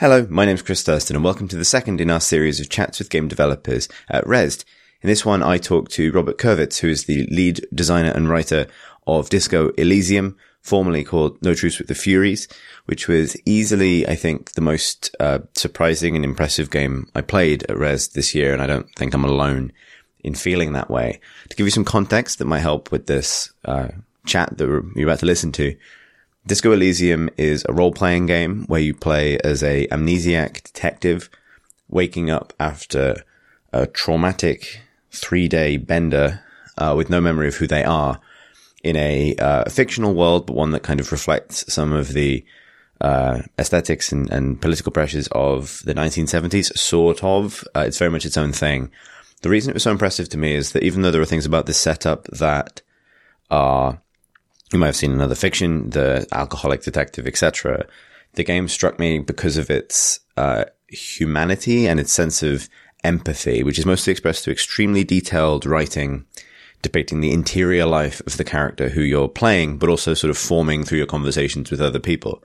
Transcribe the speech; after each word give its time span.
Hello, 0.00 0.26
my 0.30 0.46
name's 0.46 0.62
Chris 0.62 0.82
Thursten 0.82 1.14
and 1.14 1.22
welcome 1.22 1.46
to 1.48 1.58
the 1.58 1.62
second 1.66 2.00
in 2.00 2.08
our 2.08 2.22
series 2.22 2.58
of 2.58 2.70
chats 2.70 2.98
with 2.98 3.10
game 3.10 3.28
developers 3.28 3.86
at 4.08 4.24
Rezzed. 4.24 4.64
In 5.02 5.08
this 5.08 5.26
one, 5.26 5.42
I 5.42 5.58
talk 5.58 5.90
to 5.90 6.10
Robert 6.12 6.38
Kurvitz, 6.38 6.78
who 6.78 6.88
is 6.88 7.04
the 7.04 7.26
lead 7.26 7.66
designer 7.74 8.10
and 8.10 8.26
writer 8.26 8.66
of 9.06 9.28
Disco 9.28 9.68
Elysium, 9.76 10.38
formerly 10.62 11.04
called 11.04 11.42
No 11.42 11.52
Truce 11.52 11.78
with 11.78 11.88
the 11.88 11.94
Furies, 11.94 12.48
which 12.86 13.08
was 13.08 13.36
easily, 13.44 14.08
I 14.08 14.14
think, 14.14 14.52
the 14.52 14.62
most 14.62 15.14
uh, 15.20 15.40
surprising 15.54 16.16
and 16.16 16.24
impressive 16.24 16.70
game 16.70 17.10
I 17.14 17.20
played 17.20 17.64
at 17.64 17.76
Rezzed 17.76 18.14
this 18.14 18.34
year, 18.34 18.54
and 18.54 18.62
I 18.62 18.66
don't 18.66 18.88
think 18.96 19.12
I'm 19.12 19.26
alone 19.26 19.70
in 20.24 20.34
feeling 20.34 20.72
that 20.72 20.88
way. 20.88 21.20
To 21.50 21.56
give 21.56 21.66
you 21.66 21.70
some 21.70 21.84
context 21.84 22.38
that 22.38 22.46
might 22.46 22.60
help 22.60 22.90
with 22.90 23.04
this 23.04 23.52
uh, 23.66 23.88
chat 24.24 24.56
that 24.56 24.66
you're 24.96 25.06
about 25.06 25.18
to 25.18 25.26
listen 25.26 25.52
to, 25.52 25.76
Disco 26.50 26.72
Elysium 26.72 27.30
is 27.36 27.64
a 27.68 27.72
role-playing 27.72 28.26
game 28.26 28.64
where 28.66 28.80
you 28.80 28.92
play 28.92 29.38
as 29.38 29.62
a 29.62 29.86
amnesiac 29.86 30.64
detective 30.64 31.30
waking 31.88 32.28
up 32.28 32.52
after 32.58 33.22
a 33.72 33.86
traumatic 33.86 34.80
three-day 35.12 35.76
bender 35.76 36.42
uh, 36.76 36.92
with 36.96 37.08
no 37.08 37.20
memory 37.20 37.46
of 37.46 37.54
who 37.54 37.68
they 37.68 37.84
are 37.84 38.20
in 38.82 38.96
a 38.96 39.36
uh, 39.36 39.70
fictional 39.70 40.12
world, 40.12 40.44
but 40.44 40.56
one 40.56 40.72
that 40.72 40.82
kind 40.82 40.98
of 40.98 41.12
reflects 41.12 41.72
some 41.72 41.92
of 41.92 42.14
the 42.14 42.44
uh, 43.00 43.42
aesthetics 43.56 44.10
and, 44.10 44.28
and, 44.32 44.60
political 44.60 44.90
pressures 44.90 45.28
of 45.30 45.80
the 45.84 45.94
1970s, 45.94 46.76
sort 46.76 47.22
of. 47.22 47.62
Uh, 47.76 47.84
it's 47.86 47.98
very 48.00 48.10
much 48.10 48.26
its 48.26 48.36
own 48.36 48.50
thing. 48.50 48.90
The 49.42 49.50
reason 49.50 49.70
it 49.70 49.74
was 49.74 49.84
so 49.84 49.92
impressive 49.92 50.28
to 50.30 50.36
me 50.36 50.56
is 50.56 50.72
that 50.72 50.82
even 50.82 51.02
though 51.02 51.12
there 51.12 51.22
are 51.22 51.26
things 51.26 51.46
about 51.46 51.66
this 51.66 51.78
setup 51.78 52.24
that 52.24 52.82
are 53.52 54.00
you 54.72 54.78
might 54.78 54.86
have 54.86 54.96
seen 54.96 55.12
another 55.12 55.34
fiction, 55.34 55.90
the 55.90 56.26
alcoholic 56.32 56.82
detective, 56.82 57.26
etc. 57.26 57.86
The 58.34 58.44
game 58.44 58.68
struck 58.68 58.98
me 58.98 59.18
because 59.18 59.56
of 59.56 59.70
its 59.70 60.20
uh, 60.36 60.64
humanity 60.88 61.86
and 61.86 61.98
its 61.98 62.12
sense 62.12 62.42
of 62.42 62.68
empathy, 63.02 63.62
which 63.62 63.78
is 63.78 63.86
mostly 63.86 64.10
expressed 64.12 64.44
through 64.44 64.52
extremely 64.52 65.04
detailed 65.04 65.66
writing 65.66 66.26
depicting 66.82 67.20
the 67.20 67.32
interior 67.32 67.84
life 67.84 68.20
of 68.26 68.36
the 68.36 68.44
character 68.44 68.88
who 68.88 69.02
you're 69.02 69.28
playing, 69.28 69.78
but 69.78 69.88
also 69.88 70.14
sort 70.14 70.30
of 70.30 70.38
forming 70.38 70.84
through 70.84 70.98
your 70.98 71.06
conversations 71.06 71.70
with 71.70 71.80
other 71.80 71.98
people. 71.98 72.42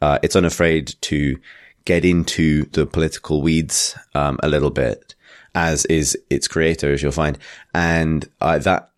Uh, 0.00 0.18
it's 0.22 0.36
unafraid 0.36 0.94
to 1.00 1.38
get 1.84 2.04
into 2.04 2.64
the 2.70 2.86
political 2.86 3.42
weeds 3.42 3.96
um, 4.14 4.38
a 4.42 4.48
little 4.48 4.70
bit, 4.70 5.14
as 5.54 5.84
is 5.86 6.18
its 6.30 6.48
creator, 6.48 6.92
as 6.92 7.02
you'll 7.02 7.12
find, 7.12 7.38
and 7.74 8.28
uh, 8.40 8.58
that 8.58 8.89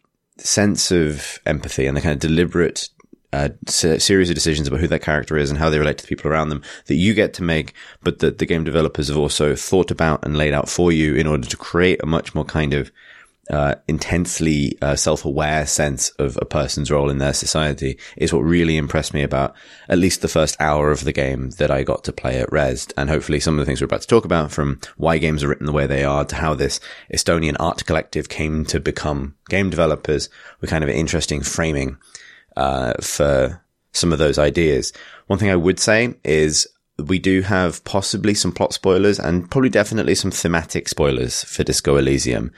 sense 0.45 0.91
of 0.91 1.39
empathy 1.47 1.87
and 1.87 1.97
the 1.97 2.01
kind 2.01 2.13
of 2.13 2.19
deliberate 2.19 2.89
uh, 3.33 3.49
series 3.67 4.29
of 4.29 4.35
decisions 4.35 4.69
about 4.69 4.81
who 4.81 4.89
that 4.89 5.03
character 5.03 5.39
is 5.39 5.49
and 5.49 5.59
how 5.59 5.71
they 5.71 5.79
relate 5.79 5.97
to 5.99 6.05
the 6.05 6.09
people 6.09 6.31
around 6.31 6.51
them 6.51 6.63
that 6.87 6.97
you 6.97 7.15
get 7.15 7.33
to 7.35 7.43
make, 7.43 7.73
but 8.03 8.19
that 8.19 8.39
the 8.39 8.47
game 8.47 8.63
developers 8.63 9.09
have 9.09 9.17
also 9.17 9.55
thought 9.57 9.91
about 9.91 10.25
and 10.25 10.37
laid 10.37 10.53
out 10.53 10.69
for 10.69 10.93
you 10.93 11.15
in 11.15 11.27
order 11.27 11.49
to 11.49 11.57
create 11.57 12.03
a 12.03 12.07
much 12.07 12.35
more 12.35 12.45
kind 12.45 12.75
of 12.75 12.93
uh, 13.51 13.75
intensely 13.89 14.79
uh, 14.81 14.95
self-aware 14.95 15.67
sense 15.67 16.11
of 16.11 16.39
a 16.41 16.45
person's 16.45 16.91
role 16.91 17.11
in 17.11 17.19
their 17.19 17.33
society 17.33 17.99
is 18.17 18.33
what 18.33 18.41
really 18.41 18.77
impressed 18.77 19.13
me 19.13 19.23
about 19.23 19.55
at 19.89 19.99
least 19.99 20.23
the 20.23 20.29
first 20.29 20.57
hour 20.61 20.91
of 20.91 21.05
the 21.05 21.13
game 21.13 21.51
that 21.59 21.71
I 21.71 21.83
got 21.83 22.05
to 22.05 22.13
play 22.13 22.41
at 22.41 22.51
Rezzed. 22.51 22.93
And 22.97 23.11
hopefully 23.11 23.41
some 23.41 23.55
of 23.55 23.59
the 23.59 23.67
things 23.67 23.81
we're 23.81 23.87
about 23.87 24.03
to 24.03 24.07
talk 24.07 24.25
about 24.25 24.53
from 24.53 24.81
why 24.97 25.19
games 25.19 25.43
are 25.43 25.49
written 25.49 25.67
the 25.67 25.73
way 25.73 25.87
they 25.87 26.05
are 26.05 26.25
to 26.25 26.37
how 26.37 26.55
this 26.55 26.79
Estonian 27.13 27.57
art 27.59 27.85
collective 27.85 28.29
came 28.29 28.65
to 28.67 28.79
become 28.79 29.35
game 29.49 29.71
developers 29.71 30.29
were 30.61 30.69
kind 30.69 30.85
of 30.85 30.91
an 30.91 30.97
interesting 30.97 31.43
framing, 31.43 31.99
uh, 32.57 32.95
for 33.01 33.63
some 33.93 34.13
of 34.13 34.19
those 34.19 34.39
ideas. 34.39 34.93
One 35.27 35.39
thing 35.39 35.51
I 35.51 35.57
would 35.57 35.79
say 35.79 36.15
is 36.25 36.69
we 36.99 37.19
do 37.19 37.43
have 37.43 37.85
possibly 37.85 38.35
some 38.35 38.53
plot 38.53 38.73
spoilers 38.73 39.19
and 39.19 39.51
probably 39.51 39.71
definitely 39.71 40.15
some 40.15 40.31
thematic 40.31 40.89
spoilers 40.89 41.45
for 41.45 41.65
Disco 41.65 41.97
Elysium 41.97 42.53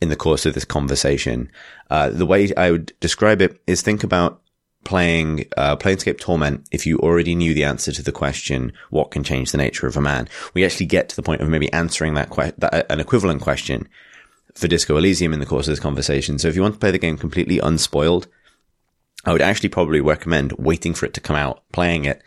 in 0.00 0.08
the 0.08 0.16
course 0.16 0.46
of 0.46 0.54
this 0.54 0.64
conversation. 0.64 1.50
Uh, 1.90 2.10
the 2.10 2.26
way 2.26 2.54
I 2.56 2.70
would 2.70 2.92
describe 3.00 3.42
it 3.42 3.60
is 3.66 3.82
think 3.82 4.04
about 4.04 4.40
playing 4.84 5.44
uh, 5.56 5.76
Planescape 5.76 6.18
Torment 6.18 6.66
if 6.70 6.86
you 6.86 6.98
already 6.98 7.34
knew 7.34 7.52
the 7.52 7.64
answer 7.64 7.92
to 7.92 8.02
the 8.02 8.12
question, 8.12 8.72
what 8.90 9.10
can 9.10 9.24
change 9.24 9.50
the 9.50 9.58
nature 9.58 9.86
of 9.86 9.96
a 9.96 10.00
man? 10.00 10.28
We 10.54 10.64
actually 10.64 10.86
get 10.86 11.08
to 11.10 11.16
the 11.16 11.22
point 11.22 11.40
of 11.40 11.48
maybe 11.48 11.72
answering 11.72 12.14
that, 12.14 12.30
que- 12.30 12.54
that 12.58 12.74
uh, 12.74 12.82
an 12.88 13.00
equivalent 13.00 13.42
question 13.42 13.88
for 14.54 14.68
Disco 14.68 14.96
Elysium 14.96 15.32
in 15.32 15.40
the 15.40 15.46
course 15.46 15.66
of 15.66 15.72
this 15.72 15.80
conversation. 15.80 16.38
So 16.38 16.48
if 16.48 16.56
you 16.56 16.62
want 16.62 16.74
to 16.74 16.80
play 16.80 16.90
the 16.90 16.98
game 16.98 17.18
completely 17.18 17.58
unspoiled, 17.58 18.28
I 19.24 19.32
would 19.32 19.42
actually 19.42 19.68
probably 19.68 20.00
recommend 20.00 20.52
waiting 20.52 20.94
for 20.94 21.06
it 21.06 21.14
to 21.14 21.20
come 21.20 21.36
out, 21.36 21.62
playing 21.72 22.04
it, 22.04 22.22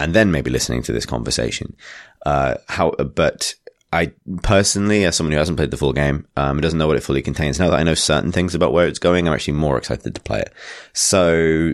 and 0.00 0.14
then 0.14 0.30
maybe 0.30 0.50
listening 0.50 0.82
to 0.84 0.92
this 0.92 1.06
conversation. 1.06 1.76
Uh, 2.24 2.54
how, 2.68 2.92
but 2.92 3.54
I 3.92 4.12
personally, 4.42 5.04
as 5.04 5.16
someone 5.16 5.32
who 5.32 5.38
hasn't 5.38 5.56
played 5.56 5.70
the 5.70 5.76
full 5.76 5.94
game, 5.94 6.26
um, 6.36 6.60
doesn't 6.60 6.78
know 6.78 6.86
what 6.86 6.96
it 6.96 7.02
fully 7.02 7.22
contains. 7.22 7.58
Now 7.58 7.70
that 7.70 7.78
I 7.78 7.84
know 7.84 7.94
certain 7.94 8.32
things 8.32 8.54
about 8.54 8.72
where 8.72 8.86
it's 8.86 8.98
going, 8.98 9.26
I'm 9.26 9.34
actually 9.34 9.54
more 9.54 9.78
excited 9.78 10.14
to 10.14 10.20
play 10.20 10.40
it. 10.40 10.52
So, 10.92 11.72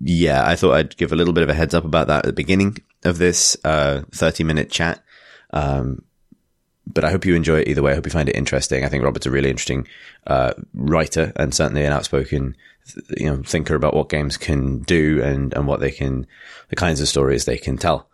yeah, 0.00 0.46
I 0.46 0.54
thought 0.54 0.74
I'd 0.74 0.96
give 0.96 1.12
a 1.12 1.16
little 1.16 1.32
bit 1.32 1.42
of 1.42 1.48
a 1.48 1.54
heads 1.54 1.74
up 1.74 1.84
about 1.84 2.06
that 2.06 2.20
at 2.20 2.26
the 2.26 2.32
beginning 2.32 2.76
of 3.04 3.18
this 3.18 3.56
uh, 3.64 4.02
30 4.12 4.44
minute 4.44 4.70
chat. 4.70 5.02
Um, 5.50 6.02
but 6.86 7.04
I 7.04 7.10
hope 7.10 7.24
you 7.24 7.34
enjoy 7.34 7.60
it 7.60 7.68
either 7.68 7.82
way. 7.82 7.92
I 7.92 7.94
hope 7.96 8.06
you 8.06 8.12
find 8.12 8.28
it 8.28 8.36
interesting. 8.36 8.84
I 8.84 8.88
think 8.88 9.02
Robert's 9.02 9.26
a 9.26 9.30
really 9.30 9.50
interesting 9.50 9.88
uh, 10.26 10.52
writer 10.74 11.32
and 11.36 11.52
certainly 11.54 11.84
an 11.84 11.92
outspoken, 11.92 12.56
you 13.16 13.30
know, 13.30 13.42
thinker 13.42 13.74
about 13.74 13.94
what 13.94 14.08
games 14.08 14.36
can 14.36 14.80
do 14.80 15.20
and 15.22 15.54
and 15.54 15.66
what 15.66 15.80
they 15.80 15.90
can, 15.90 16.26
the 16.68 16.76
kinds 16.76 17.00
of 17.00 17.08
stories 17.08 17.44
they 17.44 17.58
can 17.58 17.78
tell. 17.78 18.08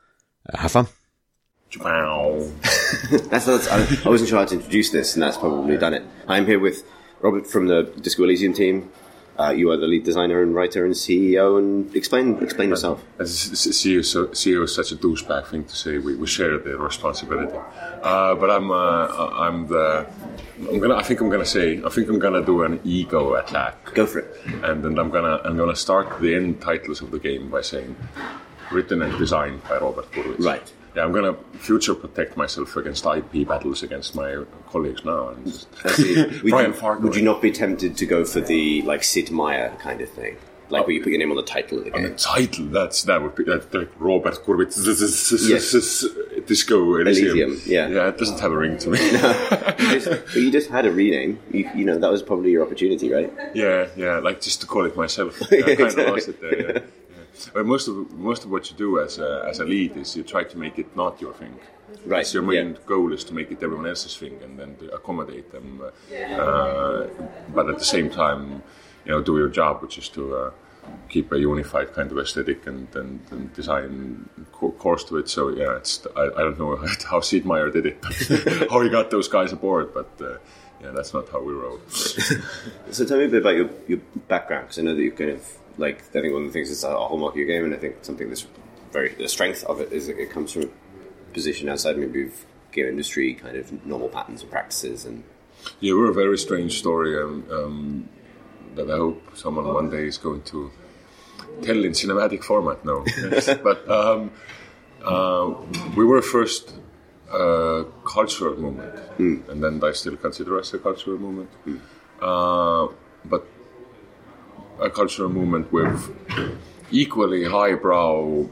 Uh, 0.49 0.59
have 0.59 0.73
fun. 0.73 0.87
Wow. 1.79 2.49
that's, 3.11 3.47
that's 3.47 3.69
I, 3.69 4.09
wasn't 4.09 4.29
sure 4.29 4.39
how 4.39 4.45
to 4.45 4.55
introduce 4.57 4.91
this, 4.91 5.15
and 5.15 5.23
that's 5.23 5.37
probably 5.37 5.77
done 5.77 5.95
it. 5.95 6.03
I'm 6.27 6.47
here 6.47 6.59
with 6.59 6.85
Robert 7.21 7.47
from 7.47 7.69
the 7.69 7.83
Disco 8.01 8.25
Elysium 8.25 8.55
team. 8.55 8.91
Uh, 9.39 9.53
you 9.53 9.71
are 9.71 9.77
the 9.77 9.87
lead 9.87 10.05
designer 10.05 10.43
and 10.43 10.55
writer 10.55 10.85
and 10.85 10.93
CEO. 10.93 11.57
And 11.59 11.95
explain 11.97 12.43
explain 12.43 12.69
yourself. 12.69 13.03
As 13.19 13.31
CEO, 13.31 14.05
so, 14.05 14.27
CEO 14.29 14.65
is 14.65 14.75
such 14.75 14.93
a 14.93 14.97
douchebag 14.97 15.47
thing 15.47 15.65
to 15.65 15.77
say. 15.77 15.97
We, 15.97 16.15
we 16.17 16.27
share 16.27 16.59
the 16.59 16.77
responsibility. 16.77 17.57
Uh, 18.03 18.35
but 18.35 18.51
I'm 18.51 18.71
uh, 18.71 19.07
I'm 19.47 19.69
the 19.69 20.07
I'm 20.69 20.79
gonna. 20.81 20.97
I 20.97 21.03
think 21.03 21.21
I'm 21.21 21.31
gonna 21.31 21.47
say. 21.47 21.83
I 21.83 21.89
think 21.89 22.09
I'm 22.11 22.19
gonna 22.19 22.45
do 22.45 22.65
an 22.65 22.81
ego 22.85 23.35
attack. 23.35 23.95
Go 23.95 24.05
for 24.05 24.19
it. 24.19 24.37
And 24.63 24.85
then 24.85 24.99
I'm 24.99 25.11
gonna 25.11 25.41
I'm 25.45 25.57
gonna 25.57 25.77
start 25.77 26.21
the 26.21 26.35
end 26.35 26.61
titles 26.61 27.01
of 27.01 27.11
the 27.11 27.19
game 27.19 27.49
by 27.49 27.63
saying, 27.63 27.97
written 28.71 29.01
and 29.01 29.17
designed 29.17 29.63
by 29.63 29.79
Robert 29.79 30.11
Kurvitz. 30.13 30.45
Right 30.45 30.73
yeah, 30.95 31.05
I'm 31.05 31.13
gonna 31.13 31.35
future 31.53 31.95
protect 31.95 32.37
myself 32.37 32.77
against 32.77 33.07
IP 33.07 33.47
battles 33.47 33.83
against 33.83 34.15
my 34.15 34.45
colleagues 34.69 35.05
now. 35.05 35.29
And 35.29 35.45
just 35.47 35.71
Brian 36.43 36.73
you, 36.83 36.99
Would 37.01 37.17
you 37.17 37.23
not 37.23 37.41
be 37.41 37.51
tempted 37.53 37.97
to 37.97 38.07
go 38.07 38.25
for 38.25 38.41
the 38.41 38.83
like 38.83 39.05
Sid 39.05 39.31
Meier 39.31 39.77
kind 39.79 40.01
of 40.01 40.09
thing? 40.11 40.37
Like 40.71 40.87
where 40.87 40.95
you 40.95 41.03
put 41.03 41.11
your 41.11 41.19
name 41.19 41.31
on 41.31 41.37
the 41.37 41.43
title 41.43 41.79
of 41.79 41.85
the 41.85 41.91
game. 41.91 42.05
On 42.05 42.11
the 42.11 42.17
title, 42.17 42.67
that's 42.67 43.03
that 43.05 43.21
would 43.21 43.35
be 43.35 43.43
that 43.45 43.75
like 43.75 43.91
Robert 43.99 44.35
Kurvitz. 44.45 44.77
Yes. 45.49 46.05
Disco 46.47 46.97
Elysium. 46.97 47.37
Elysium. 47.37 47.61
Yeah, 47.67 47.89
yeah, 47.89 48.09
it 48.09 48.19
doesn't 48.19 48.41
have 48.41 48.53
a 48.53 48.57
ring 48.57 48.79
to 48.79 48.91
me. 48.91 48.99
no, 49.13 49.75
you 49.79 50.01
just, 50.01 50.37
you 50.37 50.51
just 50.51 50.71
had 50.71 50.87
a 50.87 50.93
rename. 50.93 51.39
You, 51.53 51.71
you 51.75 51.85
know 51.85 51.99
that 51.99 52.11
was 52.11 52.23
probably 52.23 52.51
your 52.51 52.65
opportunity, 52.65 53.13
right? 53.13 53.33
Yeah, 53.55 53.89
yeah, 53.97 54.19
like 54.19 54.41
just 54.41 54.61
to 54.63 54.67
call 54.67 54.85
it 54.87 54.97
myself. 54.97 55.41
Yeah, 55.51 55.67
I 55.67 55.75
kind 55.77 55.99
of 55.99 56.07
lost 56.09 56.29
it 56.29 56.41
there. 56.41 56.73
Yeah. 56.73 56.81
But 57.49 57.67
most 57.67 57.89
of 57.89 58.13
most 58.13 58.45
of 58.45 58.51
what 58.51 58.71
you 58.71 58.77
do 58.77 59.01
as 59.01 59.19
a, 59.19 59.45
as 59.49 59.61
a 59.61 59.65
lead 59.65 59.97
is 59.97 60.17
you 60.17 60.23
try 60.23 60.45
to 60.45 60.59
make 60.59 60.79
it 60.79 60.97
not 60.97 61.21
your 61.21 61.35
thing. 61.35 61.55
Right. 62.07 62.27
So 62.27 62.39
your 62.39 62.43
main 62.43 62.71
yeah. 62.71 62.87
goal 62.87 63.13
is 63.13 63.25
to 63.25 63.35
make 63.35 63.51
it 63.51 63.63
everyone 63.63 63.87
else's 63.87 64.17
thing 64.17 64.39
and 64.43 64.59
then 64.59 64.77
to 64.77 64.95
accommodate 64.95 65.51
them. 65.53 65.83
Uh, 65.83 67.07
but 67.55 67.69
at 67.69 67.79
the 67.79 67.85
same 67.85 68.11
time, 68.11 68.63
you 69.05 69.13
know, 69.13 69.21
do 69.23 69.37
your 69.39 69.49
job, 69.49 69.83
which 69.83 69.99
is 69.99 70.09
to 70.11 70.37
uh, 70.37 70.51
keep 71.09 71.33
a 71.33 71.39
unified 71.39 71.93
kind 71.93 72.11
of 72.11 72.19
aesthetic 72.19 72.67
and, 72.67 72.95
and, 72.95 73.21
and 73.31 73.53
design 73.55 74.29
course 74.53 75.05
to 75.05 75.17
it. 75.19 75.29
So 75.29 75.49
yeah, 75.49 75.77
it's 75.77 76.07
I, 76.17 76.23
I 76.23 76.43
don't 76.45 76.59
know 76.59 76.77
how 77.11 77.21
Sid 77.21 77.45
Meier 77.45 77.71
did 77.71 77.87
it, 77.87 77.99
how 78.71 78.81
he 78.81 78.89
got 78.89 79.11
those 79.11 79.29
guys 79.29 79.53
aboard, 79.53 79.93
but. 79.95 80.11
Uh, 80.21 80.39
yeah, 80.83 80.93
that's 80.93 81.13
not 81.13 81.29
how 81.29 81.43
we 81.43 81.53
roll. 81.53 81.79
so 81.89 83.05
tell 83.05 83.19
me 83.19 83.27
a 83.27 83.29
bit 83.29 83.43
about 83.43 83.55
your, 83.55 83.69
your 83.87 83.99
background, 84.29 84.65
because 84.65 84.79
I 84.79 84.83
know 84.83 84.95
that 84.95 85.03
you 85.03 85.13
kind 85.13 85.33
of 85.33 85.59
like 85.79 86.03
I 86.15 86.21
think 86.21 86.33
one 86.33 86.43
of 86.43 86.49
the 86.49 86.53
things 86.53 86.69
that's 86.69 86.85
a 86.85 86.97
hallmark 86.97 87.35
of 87.35 87.39
your 87.39 87.47
game, 87.47 87.65
and 87.65 87.75
I 87.75 87.79
think 87.79 88.05
something 88.05 88.29
that's 88.29 88.47
very 88.93 89.15
the 89.15 89.29
strength 89.29 89.65
of 89.65 89.81
it 89.81 89.93
is 89.93 90.07
that 90.07 90.19
it 90.19 90.31
comes 90.31 90.53
from 90.53 90.65
a 90.65 90.69
position 91.33 91.69
outside 91.69 91.97
maybe 91.97 92.27
of 92.27 92.45
game 92.73 92.87
industry, 92.87 93.35
kind 93.35 93.57
of 93.57 93.87
normal 93.87 94.09
patterns 94.09 94.43
and 94.43 94.51
practices, 94.51 95.05
and 95.05 95.25
yeah, 95.81 95.95
we're 95.95 96.11
a 96.11 96.15
very 96.15 96.39
strange 96.39 96.79
story 96.79 97.21
um, 97.21 97.45
um, 97.51 98.09
that 98.75 98.91
I 98.91 98.97
hope 98.97 99.37
someone 99.37 99.67
one 99.67 99.91
day 99.91 100.07
is 100.07 100.19
going 100.19 100.43
to 100.43 100.71
tell 101.63 101.85
in 101.85 101.93
cinematic 101.93 102.45
format. 102.45 102.85
No, 102.85 103.05
but 103.63 103.89
um, 103.91 104.31
uh, 105.05 105.55
we 105.97 106.05
were 106.05 106.23
first 106.23 106.75
a 107.33 107.85
cultural 108.05 108.57
movement, 108.57 108.95
mm. 109.19 109.49
and 109.49 109.63
then 109.63 109.83
I 109.83 109.93
still 109.93 110.17
consider 110.17 110.59
us 110.59 110.75
a 110.75 110.79
cultural 110.79 111.19
movement. 111.19 111.51
Mm. 111.67 111.81
Uh, 112.21 112.93
but 113.25 113.47
a 114.81 114.91
cultural 114.91 115.29
movement 115.29 115.71
with 115.73 116.11
equally 116.91 117.45
highbrow 117.45 118.47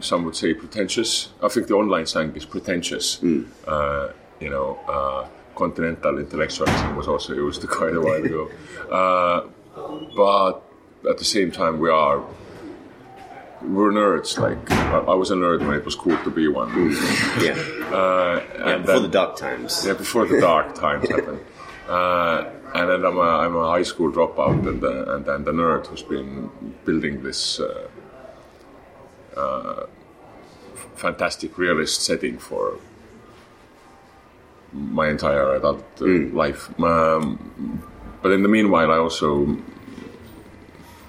some 0.00 0.24
would 0.24 0.36
say 0.36 0.54
pretentious. 0.54 1.30
I 1.42 1.48
think 1.48 1.66
the 1.66 1.74
online 1.74 2.06
slang 2.06 2.34
is 2.36 2.44
pretentious. 2.44 3.20
Uh, 3.66 4.12
you 4.40 4.48
know, 4.48 4.78
uh, 4.88 5.26
continental 5.56 6.18
intellectualism 6.18 6.94
was 6.94 7.08
also 7.08 7.34
used 7.34 7.66
quite 7.78 7.94
a 7.94 8.00
while 8.00 8.24
ago. 8.24 8.48
Uh, 8.88 9.46
but 10.16 10.62
at 11.10 11.18
the 11.18 11.24
same 11.24 11.50
time, 11.52 11.78
we 11.78 11.90
are 11.90 12.24
we're 13.62 13.90
nerds. 13.92 14.38
Like 14.38 14.70
I, 14.70 14.98
I 15.00 15.14
was 15.14 15.30
a 15.30 15.34
nerd 15.34 15.60
when 15.66 15.76
it 15.76 15.84
was 15.84 15.94
cool 15.94 16.16
to 16.24 16.30
be 16.30 16.48
one. 16.48 16.68
Yeah. 17.40 17.52
Uh, 17.92 18.42
yeah 18.56 18.68
and 18.70 18.82
before 18.82 18.94
then- 18.94 19.02
the 19.02 19.08
dark 19.08 19.36
times. 19.36 19.84
yeah, 19.86 19.92
before 19.92 20.26
the 20.26 20.40
dark 20.40 20.74
times 20.86 21.08
happened. 21.10 21.40
Uh, 21.88 22.44
and 22.74 22.90
then 22.90 23.04
I'm 23.04 23.16
a, 23.16 23.20
I'm 23.20 23.56
a 23.56 23.68
high 23.68 23.82
school 23.82 24.12
dropout 24.12 24.66
and, 24.66 24.82
uh, 24.82 25.14
and 25.14 25.24
then 25.24 25.44
the 25.44 25.52
nerd 25.52 25.86
who's 25.86 26.02
been 26.02 26.50
building 26.84 27.22
this 27.22 27.60
uh, 27.60 27.88
uh, 29.36 29.86
fantastic 30.94 31.56
realist 31.56 32.02
setting 32.02 32.38
for 32.38 32.78
my 34.72 35.08
entire 35.08 35.54
adult 35.54 35.84
uh, 36.00 36.04
life. 36.04 36.68
Um, 36.80 37.82
but 38.22 38.32
in 38.32 38.42
the 38.42 38.48
meanwhile, 38.48 38.90
I 38.90 38.98
also, 38.98 39.56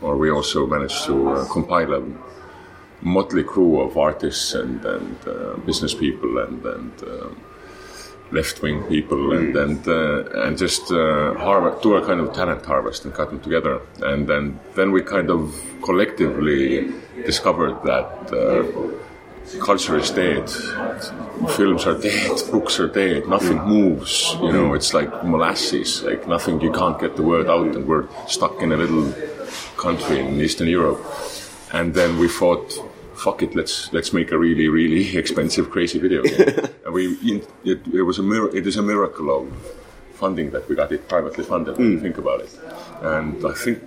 or 0.02 0.16
we 0.16 0.32
also 0.32 0.66
managed 0.66 1.06
to 1.06 1.30
uh, 1.30 1.48
compile 1.50 1.94
a 1.94 2.04
motley 3.02 3.44
crew 3.44 3.82
of 3.82 3.98
artists 3.98 4.54
and, 4.54 4.86
and 4.86 5.28
uh, 5.28 5.58
business 5.66 5.94
people 5.94 6.38
and, 6.38 6.66
and 6.66 7.04
um, 8.30 8.36
left 8.36 8.62
wing 8.62 8.84
people 8.84 9.34
and 9.34 9.56
and 9.56 9.88
uh, 9.88 10.46
and 10.46 10.58
just 10.58 10.92
uh, 10.92 11.34
harvest, 11.36 11.84
do 11.84 11.96
a 11.96 12.06
kind 12.06 12.20
of 12.20 12.34
talent 12.34 12.66
harvest 12.66 13.06
and 13.06 13.14
cut 13.14 13.30
them 13.30 13.40
together. 13.40 13.81
And 14.02 14.28
then 14.28 14.60
then 14.76 14.92
we 14.92 15.02
kind 15.02 15.30
of 15.30 15.54
collectively 15.84 16.94
discovered 17.26 17.84
that. 17.84 18.34
Uh, 18.34 19.06
Culture 19.62 19.98
is 19.98 20.12
dead. 20.12 20.48
Films 21.56 21.88
are 21.88 21.98
dead. 22.00 22.40
Books 22.52 22.80
are 22.80 22.88
dead. 22.88 23.28
Nothing 23.28 23.58
moves. 23.58 24.36
You 24.40 24.52
know, 24.52 24.76
it's 24.76 24.94
like 24.94 25.26
molasses. 25.26 26.04
Like 26.04 26.28
nothing. 26.28 26.62
You 26.62 26.72
can't 26.72 27.00
get 27.00 27.16
the 27.16 27.24
word 27.24 27.48
out, 27.48 27.76
and 27.76 27.88
we're 27.88 28.08
stuck 28.28 28.62
in 28.62 28.72
a 28.72 28.78
little 28.78 29.12
country 29.76 30.20
in 30.20 30.40
Eastern 30.40 30.68
Europe. 30.68 31.04
And 31.74 31.96
then 31.96 32.20
we 32.20 32.28
thought, 32.28 32.72
fuck 33.25 33.42
it, 33.44 33.56
let's 33.56 33.92
let's 33.94 34.12
make 34.13 34.31
a 34.31 34.38
really 34.38 34.68
really 34.69 35.18
expensive 35.18 35.69
crazy 35.69 36.00
video 36.00 36.21
game. 36.24 36.39
and 36.86 36.94
we 36.94 37.04
it, 37.71 37.81
it 38.00 38.04
was 38.10 38.18
a 38.19 38.24
mir- 38.24 38.56
it 38.60 38.66
is 38.71 38.77
a 38.77 38.81
miracle 38.94 39.30
of 39.38 39.45
funding 40.13 40.51
that 40.51 40.68
we 40.69 40.75
got 40.75 40.92
it 40.92 41.07
privately 41.07 41.44
funded. 41.44 41.77
When 41.77 41.92
you 41.94 42.00
think 42.00 42.18
about 42.18 42.39
it, 42.42 42.51
and 43.01 43.45
I 43.45 43.54
think 43.54 43.77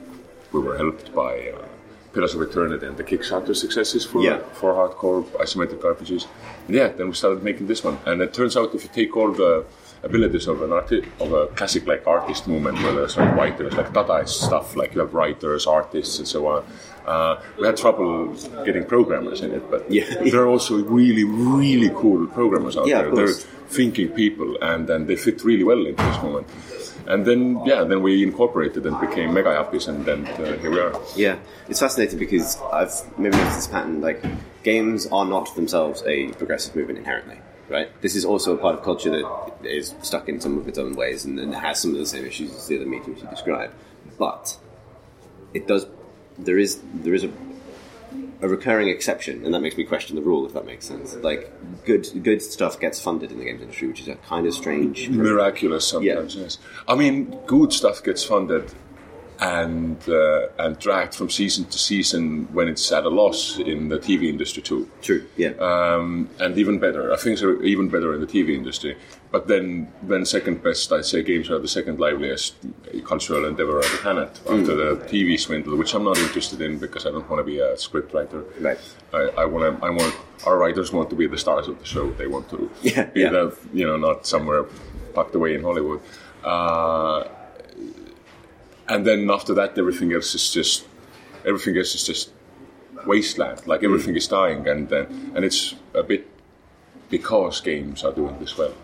we 0.52 0.60
were 0.60 0.76
helped 0.76 1.14
by. 1.14 1.32
Uh, 1.56 1.66
Pillars 2.14 2.34
of 2.34 2.42
Eternity 2.42 2.84
and 2.86 2.94
the 2.98 3.04
Kickstarter 3.04 3.56
successes 3.56 4.04
for 4.04 4.20
Yeah. 4.22 4.40
for 4.60 4.74
hardcore 4.74 5.22
isometric 5.44 5.80
RPGs. 5.92 6.26
And 6.66 6.76
yeah, 6.76 6.88
then 6.88 7.06
we 7.08 7.14
started 7.14 7.42
making 7.42 7.68
this 7.68 7.82
one, 7.82 7.96
and 8.04 8.20
it 8.20 8.34
turns 8.34 8.54
out 8.54 8.74
if 8.74 8.82
you 8.84 8.90
take 8.92 9.16
all 9.16 9.32
the 9.32 9.64
abilities 10.02 10.46
of 10.46 10.60
an 10.60 10.72
artist 10.74 11.08
of 11.20 11.32
a 11.32 11.46
classic 11.58 11.86
like 11.86 12.06
artist 12.06 12.46
movement, 12.46 12.76
where 12.82 12.92
there's 12.98 13.16
like 13.16 13.34
writers, 13.34 13.72
like 13.78 13.90
Dadaist 13.94 14.28
stuff, 14.48 14.76
like 14.76 14.92
you 14.94 15.00
have 15.00 15.14
writers, 15.14 15.66
artists, 15.66 16.18
and 16.18 16.28
so 16.28 16.46
on. 16.48 16.62
Uh, 17.06 17.40
we 17.58 17.66
had 17.66 17.76
trouble 17.76 18.34
getting 18.64 18.84
programmers 18.84 19.40
in 19.40 19.50
it, 19.52 19.70
but 19.70 19.90
Yeah. 19.90 20.04
there 20.30 20.42
are 20.42 20.46
also 20.46 20.76
really, 20.84 21.24
really 21.24 21.90
cool 21.96 22.26
programmers 22.28 22.76
out 22.76 22.86
Yeah, 22.86 23.02
there. 23.02 23.14
They're 23.14 23.34
thinking 23.68 24.08
people, 24.08 24.56
and 24.62 24.86
then 24.86 25.06
they 25.06 25.16
fit 25.16 25.42
really 25.44 25.64
well 25.64 25.84
into 25.86 26.02
this 26.04 26.22
moment. 26.22 26.46
And 27.06 27.24
then, 27.26 27.60
yeah, 27.64 27.82
then 27.82 28.02
we 28.02 28.22
incorporated 28.22 28.86
and 28.86 28.98
became 29.00 29.34
mega 29.34 29.50
yappies, 29.50 29.88
and 29.88 30.04
then 30.04 30.26
uh, 30.26 30.56
here 30.58 30.70
we 30.70 30.78
are. 30.78 30.92
Yeah, 31.16 31.38
it's 31.68 31.80
fascinating 31.80 32.18
because 32.18 32.58
I've 32.72 32.92
maybe 33.18 33.36
noticed 33.36 33.56
this 33.56 33.66
pattern. 33.66 34.00
Like, 34.00 34.22
games 34.62 35.06
are 35.10 35.24
not 35.24 35.52
themselves 35.56 36.04
a 36.06 36.28
progressive 36.34 36.76
movement 36.76 36.98
inherently, 37.00 37.38
right? 37.68 37.88
This 38.02 38.14
is 38.14 38.24
also 38.24 38.54
a 38.54 38.58
part 38.58 38.76
of 38.76 38.84
culture 38.84 39.10
that 39.10 39.64
is 39.64 39.94
stuck 40.02 40.28
in 40.28 40.40
some 40.40 40.58
of 40.58 40.68
its 40.68 40.78
own 40.78 40.94
ways 40.94 41.24
and, 41.24 41.40
and 41.40 41.52
has 41.54 41.80
some 41.80 41.90
of 41.90 41.98
the 41.98 42.06
same 42.06 42.24
issues 42.24 42.54
as 42.54 42.68
the 42.68 42.76
other 42.76 42.86
mediums 42.86 43.20
you 43.20 43.28
describe. 43.28 43.72
But 44.16 44.56
it 45.54 45.66
does. 45.66 45.86
There 46.38 46.58
is 46.58 46.80
there 46.94 47.14
is 47.14 47.24
a 47.24 47.30
a 48.42 48.48
recurring 48.48 48.88
exception, 48.88 49.44
and 49.44 49.54
that 49.54 49.60
makes 49.60 49.76
me 49.76 49.84
question 49.84 50.16
the 50.16 50.22
rule. 50.22 50.44
If 50.44 50.52
that 50.54 50.66
makes 50.66 50.86
sense, 50.86 51.14
like 51.16 51.50
good 51.84 52.06
good 52.22 52.42
stuff 52.42 52.80
gets 52.80 53.00
funded 53.00 53.30
in 53.30 53.38
the 53.38 53.44
games 53.44 53.62
industry, 53.62 53.88
which 53.88 54.00
is 54.00 54.08
a 54.08 54.16
kind 54.16 54.46
of 54.46 54.54
strange. 54.54 55.08
miraculous 55.08 55.86
sometimes. 55.86 56.34
Yes, 56.34 56.58
I 56.88 56.96
mean, 56.96 57.38
good 57.46 57.72
stuff 57.72 58.02
gets 58.02 58.24
funded 58.24 58.72
and 59.40 59.96
uh, 60.08 60.48
and 60.58 60.78
dragged 60.78 61.14
from 61.14 61.30
season 61.30 61.64
to 61.66 61.78
season 61.78 62.48
when 62.52 62.68
it's 62.68 62.90
at 62.92 63.04
a 63.04 63.08
loss 63.08 63.58
in 63.58 63.88
the 63.88 63.98
TV 63.98 64.28
industry 64.28 64.62
too. 64.62 64.88
True. 65.02 65.26
Yeah. 65.36 65.50
Um, 65.60 66.28
and 66.38 66.58
even 66.58 66.78
better, 66.78 67.12
I 67.12 67.16
think 67.16 67.22
things 67.22 67.42
are 67.42 67.62
even 67.62 67.88
better 67.88 68.14
in 68.14 68.20
the 68.20 68.26
TV 68.26 68.54
industry. 68.54 68.96
But 69.32 69.48
then, 69.48 69.90
then 70.02 70.26
second 70.26 70.62
best, 70.62 70.92
I'd 70.92 71.06
say 71.06 71.22
games 71.22 71.48
are 71.50 71.58
the 71.58 71.66
second 71.66 71.98
liveliest 71.98 72.54
cultural 73.06 73.46
endeavor 73.46 73.76
on 73.76 73.80
the 73.90 73.98
planet 74.02 74.28
after 74.48 74.74
the 74.76 74.96
TV 75.06 75.40
swindle, 75.40 75.74
which 75.78 75.94
I'm 75.94 76.04
not 76.04 76.18
interested 76.18 76.60
in 76.60 76.78
because 76.78 77.06
I 77.06 77.10
don't 77.12 77.28
want 77.30 77.40
to 77.40 77.44
be 77.44 77.58
a 77.58 77.76
script 77.78 78.12
writer. 78.12 78.44
Right. 78.60 78.78
I, 79.14 79.20
I 79.38 79.44
want 79.46 79.80
to. 79.80 79.86
I 79.86 79.88
want 79.88 80.14
our 80.46 80.58
writers 80.58 80.92
want 80.92 81.08
to 81.10 81.16
be 81.16 81.26
the 81.26 81.38
stars 81.38 81.66
of 81.66 81.78
the 81.78 81.86
show. 81.86 82.10
They 82.12 82.26
want 82.26 82.50
to 82.50 82.70
Yeah, 82.82 83.04
be 83.06 83.20
yeah. 83.22 83.30
the 83.30 83.56
you 83.72 83.86
know 83.86 83.96
not 83.96 84.26
somewhere 84.26 84.66
tucked 85.14 85.34
away 85.34 85.54
in 85.54 85.62
Hollywood. 85.62 86.00
Uh, 86.44 87.24
and 88.88 89.06
then 89.06 89.30
after 89.30 89.54
that, 89.54 89.78
everything 89.78 90.12
else 90.12 90.34
is 90.34 90.52
just 90.52 90.84
everything 91.46 91.76
else 91.78 91.94
is 91.94 92.04
just 92.04 92.30
wasteland. 93.06 93.66
Like 93.66 93.82
everything 93.82 94.14
is 94.14 94.28
dying, 94.28 94.68
and 94.68 94.92
uh, 94.92 95.06
and 95.34 95.42
it's 95.44 95.74
a 95.94 96.02
bit 96.02 96.28
because 97.08 97.60
games 97.62 98.04
are 98.04 98.12
doing 98.12 98.38
this 98.38 98.58
well. 98.58 98.74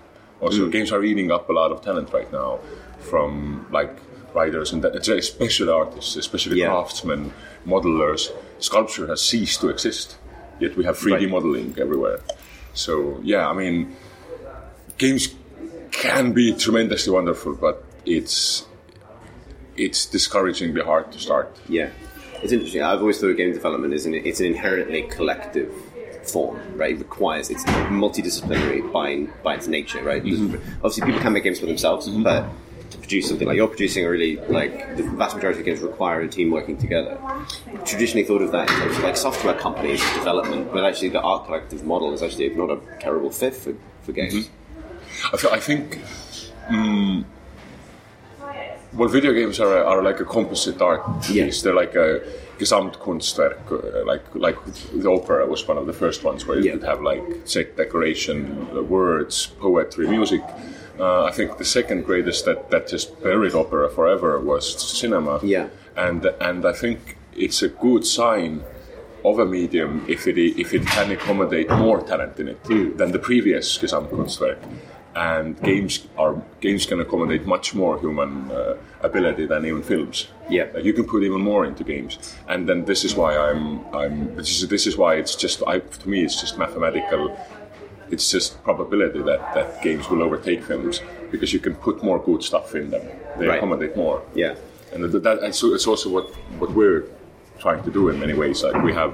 Also, 0.41 0.67
mm. 0.67 0.73
games 0.73 0.93
are 0.93 1.03
eating 1.03 1.31
up 1.31 1.49
a 1.49 1.53
lot 1.53 1.73
of 1.73 1.83
talent 1.83 2.13
right 2.13 2.31
now 2.33 2.59
from 3.01 3.67
like 3.71 3.97
writers 4.35 4.73
and 4.73 4.83
that, 4.85 4.95
especially 5.09 5.71
artists, 5.71 6.17
especially 6.17 6.61
Yeah. 6.61 6.69
craftsmen, 6.69 7.33
modelers. 7.67 8.31
Sculpture 8.59 9.07
has 9.09 9.21
ceased 9.21 9.61
to 9.63 9.69
exist, 9.69 10.17
yet 10.61 10.77
we 10.77 10.85
have 10.85 10.97
3D 10.99 11.25
Right. 11.25 11.31
modeling 11.31 11.75
everywhere. 11.79 12.21
So 12.75 13.21
yeah, 13.23 13.49
I 13.49 13.53
mean, 13.53 13.97
games 14.99 15.35
can 15.91 16.33
be 16.33 16.53
tremendously 16.53 17.13
wonderful, 17.13 17.55
but 17.55 17.85
it's 18.07 18.65
it's 19.77 20.07
discouragingly 20.07 20.83
hard 20.83 21.13
to 21.13 21.19
start. 21.19 21.57
Yeah, 21.69 21.91
it's 22.43 22.53
interesting. 22.53 22.83
I've 22.83 23.01
always 23.01 23.19
thought 23.21 23.31
of 23.31 23.37
game 23.37 23.53
development 23.53 23.95
is 23.95 24.07
an 24.07 24.15
it's 24.15 24.41
an 24.41 24.47
inherently 24.47 25.03
collective 25.03 25.73
form, 26.31 26.61
right? 26.77 26.93
It 26.93 26.99
requires 26.99 27.51
it's 27.51 27.65
multidisciplinary 27.65 28.93
by 28.93 29.33
by 29.43 29.55
its 29.55 29.67
nature, 29.67 30.03
right? 30.03 30.23
Mm-hmm. 30.23 30.57
Obviously, 30.77 31.07
people 31.07 31.21
can 31.21 31.33
make 31.33 31.45
games 31.45 31.61
for 31.61 31.67
themselves, 31.67 32.09
mm-hmm. 32.09 32.23
but 32.23 32.49
to 32.91 32.99
produce 32.99 33.29
something 33.29 33.47
like 33.47 33.57
you're 33.57 33.69
producing, 33.69 34.05
a 34.05 34.11
really 34.11 34.37
like 34.49 34.97
the 34.97 35.03
vast 35.03 35.37
majority 35.37 35.61
of 35.61 35.67
games 35.67 35.81
require 35.81 36.21
a 36.21 36.29
team 36.29 36.51
working 36.51 36.77
together. 36.79 37.19
Traditionally 37.85 38.25
thought 38.25 38.43
of 38.43 38.53
that 38.53 38.71
in 38.71 38.77
terms 38.77 38.97
of 38.97 39.03
like 39.03 39.17
software 39.17 39.55
companies 39.55 40.01
development, 40.15 40.73
but 40.73 40.85
actually 40.85 41.11
the 41.11 41.21
art 41.21 41.47
collective 41.47 41.85
model 41.85 42.13
is 42.13 42.23
actually 42.23 42.49
not 42.51 42.71
a 42.71 42.81
terrible 43.01 43.31
fit 43.31 43.55
for, 43.55 43.75
for 44.03 44.13
games. 44.13 44.35
Mm-hmm. 44.35 45.35
I, 45.35 45.39
th- 45.39 45.53
I 45.53 45.61
think. 45.61 45.99
mm 46.69 47.25
well, 48.95 49.09
video 49.09 49.33
games 49.33 49.61
are, 49.61 49.85
are 49.85 50.03
like 50.03 50.21
a 50.21 50.25
composite 50.25 50.81
art 50.81 51.03
Yeah. 51.31 51.45
piece. 51.47 51.63
They're 51.63 51.75
like 51.75 51.95
a 51.95 52.21
Gesamtkunstwerk, 52.59 53.71
uh, 53.71 54.05
like 54.05 54.25
like 54.35 54.57
the 54.93 55.09
opera 55.11 55.47
was 55.47 55.67
one 55.69 55.79
of 55.79 55.87
the 55.87 55.93
first 55.93 56.25
ones 56.25 56.47
where 56.47 56.59
you 56.59 56.65
Yeah. 56.65 56.73
could 56.73 56.85
have 56.85 57.01
like 57.03 57.23
set 57.45 57.77
decoration, 57.77 58.67
uh, 58.75 58.83
words, 58.83 59.47
poetry, 59.61 60.07
music. 60.09 60.43
Uh, 60.99 61.25
I 61.25 61.31
think 61.31 61.59
the 61.59 61.65
second 61.65 62.05
greatest 62.05 62.45
that, 62.47 62.71
that 62.71 62.89
just 62.89 63.23
buried 63.23 63.55
opera 63.55 63.89
forever 63.89 64.41
was 64.41 64.65
cinema. 65.01 65.41
Yeah. 65.43 65.67
and 65.97 66.25
and 66.41 66.65
I 66.65 66.73
think 66.73 66.99
it's 67.37 67.63
a 67.63 67.69
good 67.69 68.05
sign 68.07 68.63
of 69.25 69.39
a 69.39 69.45
medium 69.47 70.05
if 70.09 70.27
it 70.27 70.39
if 70.39 70.73
it 70.75 70.85
can 70.87 71.11
accommodate 71.11 71.69
more 71.71 72.01
talent 72.03 72.39
in 72.41 72.49
it 72.49 72.63
than 72.99 73.13
the 73.13 73.19
previous 73.19 73.79
Gesamtkunstwerk. 73.79 74.59
And 75.15 75.61
games 75.63 76.07
are 76.17 76.41
games 76.61 76.87
can 76.87 77.01
accommodate 77.01 77.45
much 77.47 77.75
more 77.75 77.99
human 77.99 78.51
uh, 78.51 78.77
ability 79.03 79.47
than 79.47 79.65
even 79.67 79.83
films. 79.83 80.29
Yeah. 80.49 80.69
Like, 80.75 80.85
you 80.85 80.93
can 80.93 81.05
put 81.07 81.23
even 81.25 81.41
more 81.41 81.65
into 81.65 81.83
games, 81.83 82.37
and 82.47 82.69
then 82.69 82.85
this 82.85 83.05
is 83.05 83.15
why 83.17 83.37
I'm 83.37 83.85
I'm 83.95 84.37
this 84.37 84.51
is 84.63 84.69
this 84.69 84.87
is 84.87 84.97
why 84.97 85.15
it's 85.17 85.35
just 85.35 85.63
I, 85.67 85.81
to 85.81 86.09
me 86.09 86.25
it's 86.25 86.41
just 86.41 86.57
mathematical. 86.59 87.37
It's 88.11 88.31
just 88.31 88.63
probability 88.63 89.21
that, 89.23 89.55
that 89.55 89.83
games 89.83 90.09
will 90.09 90.23
overtake 90.23 90.63
films 90.63 91.03
because 91.31 91.53
you 91.53 91.59
can 91.61 91.75
put 91.75 92.03
more 92.03 92.19
good 92.19 92.43
stuff 92.43 92.75
in 92.75 92.91
them. 92.91 93.03
They 93.39 93.47
Right. 93.49 93.59
accommodate 93.59 93.97
more. 93.97 94.23
Yeah. 94.35 94.55
And 94.93 95.05
that, 95.05 95.23
that 95.25 95.43
and 95.43 95.55
so 95.55 95.75
it's 95.75 95.87
also 95.87 96.09
what, 96.09 96.27
what 96.59 96.71
we're 96.71 97.05
trying 97.59 97.83
to 97.83 97.91
do 97.91 98.09
in 98.09 98.19
many 98.19 98.33
ways. 98.33 98.63
Like 98.63 98.83
we 98.83 98.95
have 98.95 99.13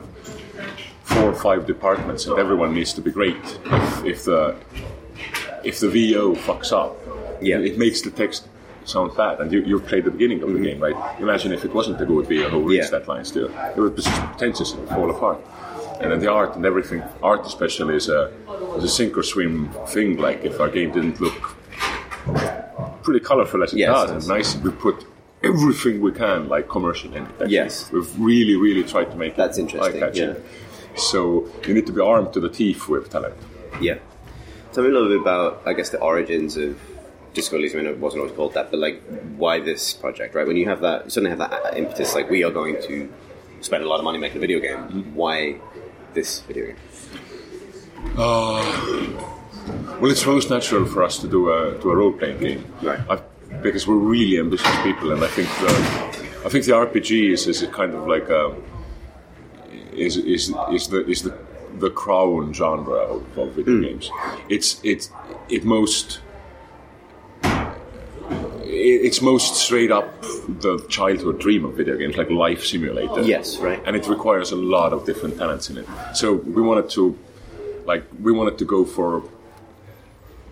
four 1.03 1.25
or 1.25 1.35
five 1.35 1.67
departments, 1.67 2.27
and 2.27 2.39
everyone 2.39 2.73
needs 2.73 2.93
to 2.93 3.01
be 3.01 3.11
great. 3.11 3.37
If, 3.65 4.05
if 4.05 4.25
the 4.27 4.55
if 5.65 5.81
the 5.81 5.89
VO 5.89 6.35
fucks 6.35 6.73
up, 6.73 6.97
Yeah. 7.41 7.59
it 7.59 7.79
makes 7.79 8.03
the 8.03 8.11
text 8.11 8.49
sound 8.85 9.17
bad. 9.17 9.41
And 9.41 9.51
you, 9.53 9.61
you 9.63 9.81
played 9.81 10.05
the 10.05 10.11
beginning 10.11 10.43
of 10.43 10.49
the 10.49 10.55
mm-hmm. 10.57 10.65
game, 10.65 10.81
right? 10.81 11.21
Imagine 11.21 11.53
if 11.53 11.65
it 11.65 11.73
wasn't 11.75 12.01
a 12.01 12.07
good 12.07 12.27
VO 12.29 12.49
who 12.51 12.61
reads 12.69 12.87
Yeah. 12.91 12.99
that 12.99 13.09
line 13.09 13.25
still. 13.25 13.49
It 13.77 13.79
would 13.79 13.97
be 13.97 14.03
just 14.03 14.21
pretentious 14.23 14.73
and 14.75 14.89
fall 14.89 15.11
apart. 15.11 15.39
and 16.01 16.11
then 16.11 16.19
the 16.21 16.31
art 16.31 16.55
and 16.57 16.67
everything. 16.67 17.03
Art 17.23 17.47
especially 17.47 17.95
is 17.97 18.09
a 18.09 18.31
is 18.77 18.85
a 18.85 18.89
sink 18.89 19.17
or 19.17 19.23
swim 19.23 19.71
thing. 19.95 20.17
Like 20.27 20.45
if 20.45 20.61
our 20.61 20.69
game 20.69 20.91
didn't 20.97 21.19
look 21.21 21.41
pretty 23.05 23.21
colorful 23.21 23.63
as 23.63 23.73
it 23.73 23.79
Yes, 23.79 23.91
does 23.93 24.11
and 24.11 24.29
nice, 24.29 24.57
we 24.57 24.71
put 24.71 24.97
everything 25.43 26.01
we 26.01 26.13
can 26.13 26.49
like 26.49 26.69
commercial 26.69 27.11
in 27.15 27.23
it. 27.25 27.31
actually. 27.33 27.53
Yes. 27.53 27.91
we've 27.93 28.13
really 28.19 28.57
really 28.57 28.83
tried 28.93 29.09
to 29.13 29.17
make 29.17 29.37
That's 29.37 29.57
it 29.59 29.63
interesting, 29.63 30.03
eye-catching. 30.03 30.31
yeah. 30.31 30.99
So 31.11 31.49
you 31.67 31.73
need 31.75 31.87
to 31.87 31.93
be 31.93 32.01
armed 32.01 32.33
to 32.35 32.41
the 32.41 32.49
teeth 32.61 32.89
with 32.89 33.05
talent. 33.11 33.37
Yeah. 33.81 33.99
Tell 34.75 34.83
me 34.83 34.91
a 34.91 34.93
little 34.93 35.09
bit 35.09 35.21
about, 35.21 35.63
I 35.65 35.73
guess, 35.73 35.91
the 35.91 36.01
origins 36.01 36.57
of 36.57 36.77
Disco 37.33 37.57
Elysium. 37.57 37.81
I 37.81 37.85
know 37.85 37.91
it 37.93 37.99
wasn't 37.99 38.23
always 38.23 38.37
called 38.37 38.55
that, 38.55 38.73
but 38.73 38.81
like, 38.81 39.01
why 39.37 39.61
this 39.61 39.95
project, 39.95 40.35
right? 40.35 40.47
When 40.47 40.57
you 40.57 40.69
have 40.69 40.81
that, 40.81 41.05
you 41.05 41.11
suddenly 41.11 41.31
have 41.31 41.39
that 41.39 41.77
impetus, 41.77 42.15
like, 42.15 42.29
we 42.29 42.43
are 42.43 42.51
going 42.51 42.83
to 42.83 43.09
spend 43.61 43.85
a 43.85 43.89
lot 43.89 43.99
of 44.01 44.05
money 44.05 44.19
making 44.19 44.39
a 44.39 44.41
video 44.41 44.59
game. 44.59 44.79
Mm-hmm. 44.79 45.15
Why 45.15 45.61
this 46.13 46.41
video 46.41 46.67
game? 46.67 46.77
Well, 50.01 50.11
it's 50.11 50.27
most 50.27 50.51
natural 50.51 50.87
for 50.87 51.03
us 51.05 51.19
to 51.19 51.29
do 51.29 51.53
a 51.53 51.79
do 51.81 51.91
a 51.91 51.97
role 51.97 52.13
playing 52.13 52.39
game, 52.39 52.65
Right. 52.83 53.01
I, 53.09 53.21
because 53.63 53.87
we're 53.87 53.95
really 53.95 54.39
ambitious 54.39 54.77
people, 54.83 55.13
and 55.13 55.23
I 55.23 55.29
think 55.29 55.49
the, 55.61 55.69
I 56.45 56.49
think 56.49 56.65
the 56.65 56.73
RPG 56.73 57.31
is, 57.31 57.47
is 57.47 57.63
a 57.63 57.69
kind 57.69 57.95
of 57.95 58.07
like 58.07 58.29
a, 58.29 58.55
is 59.93 60.17
is 60.17 60.53
is 60.73 60.89
the 60.89 61.07
is 61.09 61.23
the 61.23 61.31
the 61.79 61.91
crown 61.91 62.53
genre 62.53 62.99
of, 62.99 63.39
of 63.39 63.53
video 63.53 63.75
hmm. 63.77 63.83
games. 63.83 64.11
It's 64.49 64.81
it's 64.83 65.11
it 65.49 65.65
most 65.65 66.21
it's 68.67 69.23
most 69.23 69.55
straight 69.57 69.91
up 69.91 70.07
the 70.49 70.85
childhood 70.89 71.39
dream 71.39 71.65
of 71.65 71.75
video 71.75 71.97
games, 71.97 72.17
like 72.17 72.31
life 72.31 72.65
simulator. 72.65 73.23
Yes, 73.23 73.59
right. 73.59 73.81
And 73.87 73.97
it 73.97 74.07
requires 74.09 74.53
a 74.53 74.57
lot 74.57 74.93
of 74.93 75.07
different 75.07 75.39
talents 75.39 75.71
in 75.71 75.79
it. 75.79 75.87
So 76.15 76.35
we 76.35 76.61
wanted 76.61 76.91
to, 76.91 77.17
like, 77.85 78.05
we 78.21 78.33
wanted 78.33 78.59
to 78.59 78.65
go 78.65 78.85
for 78.85 79.23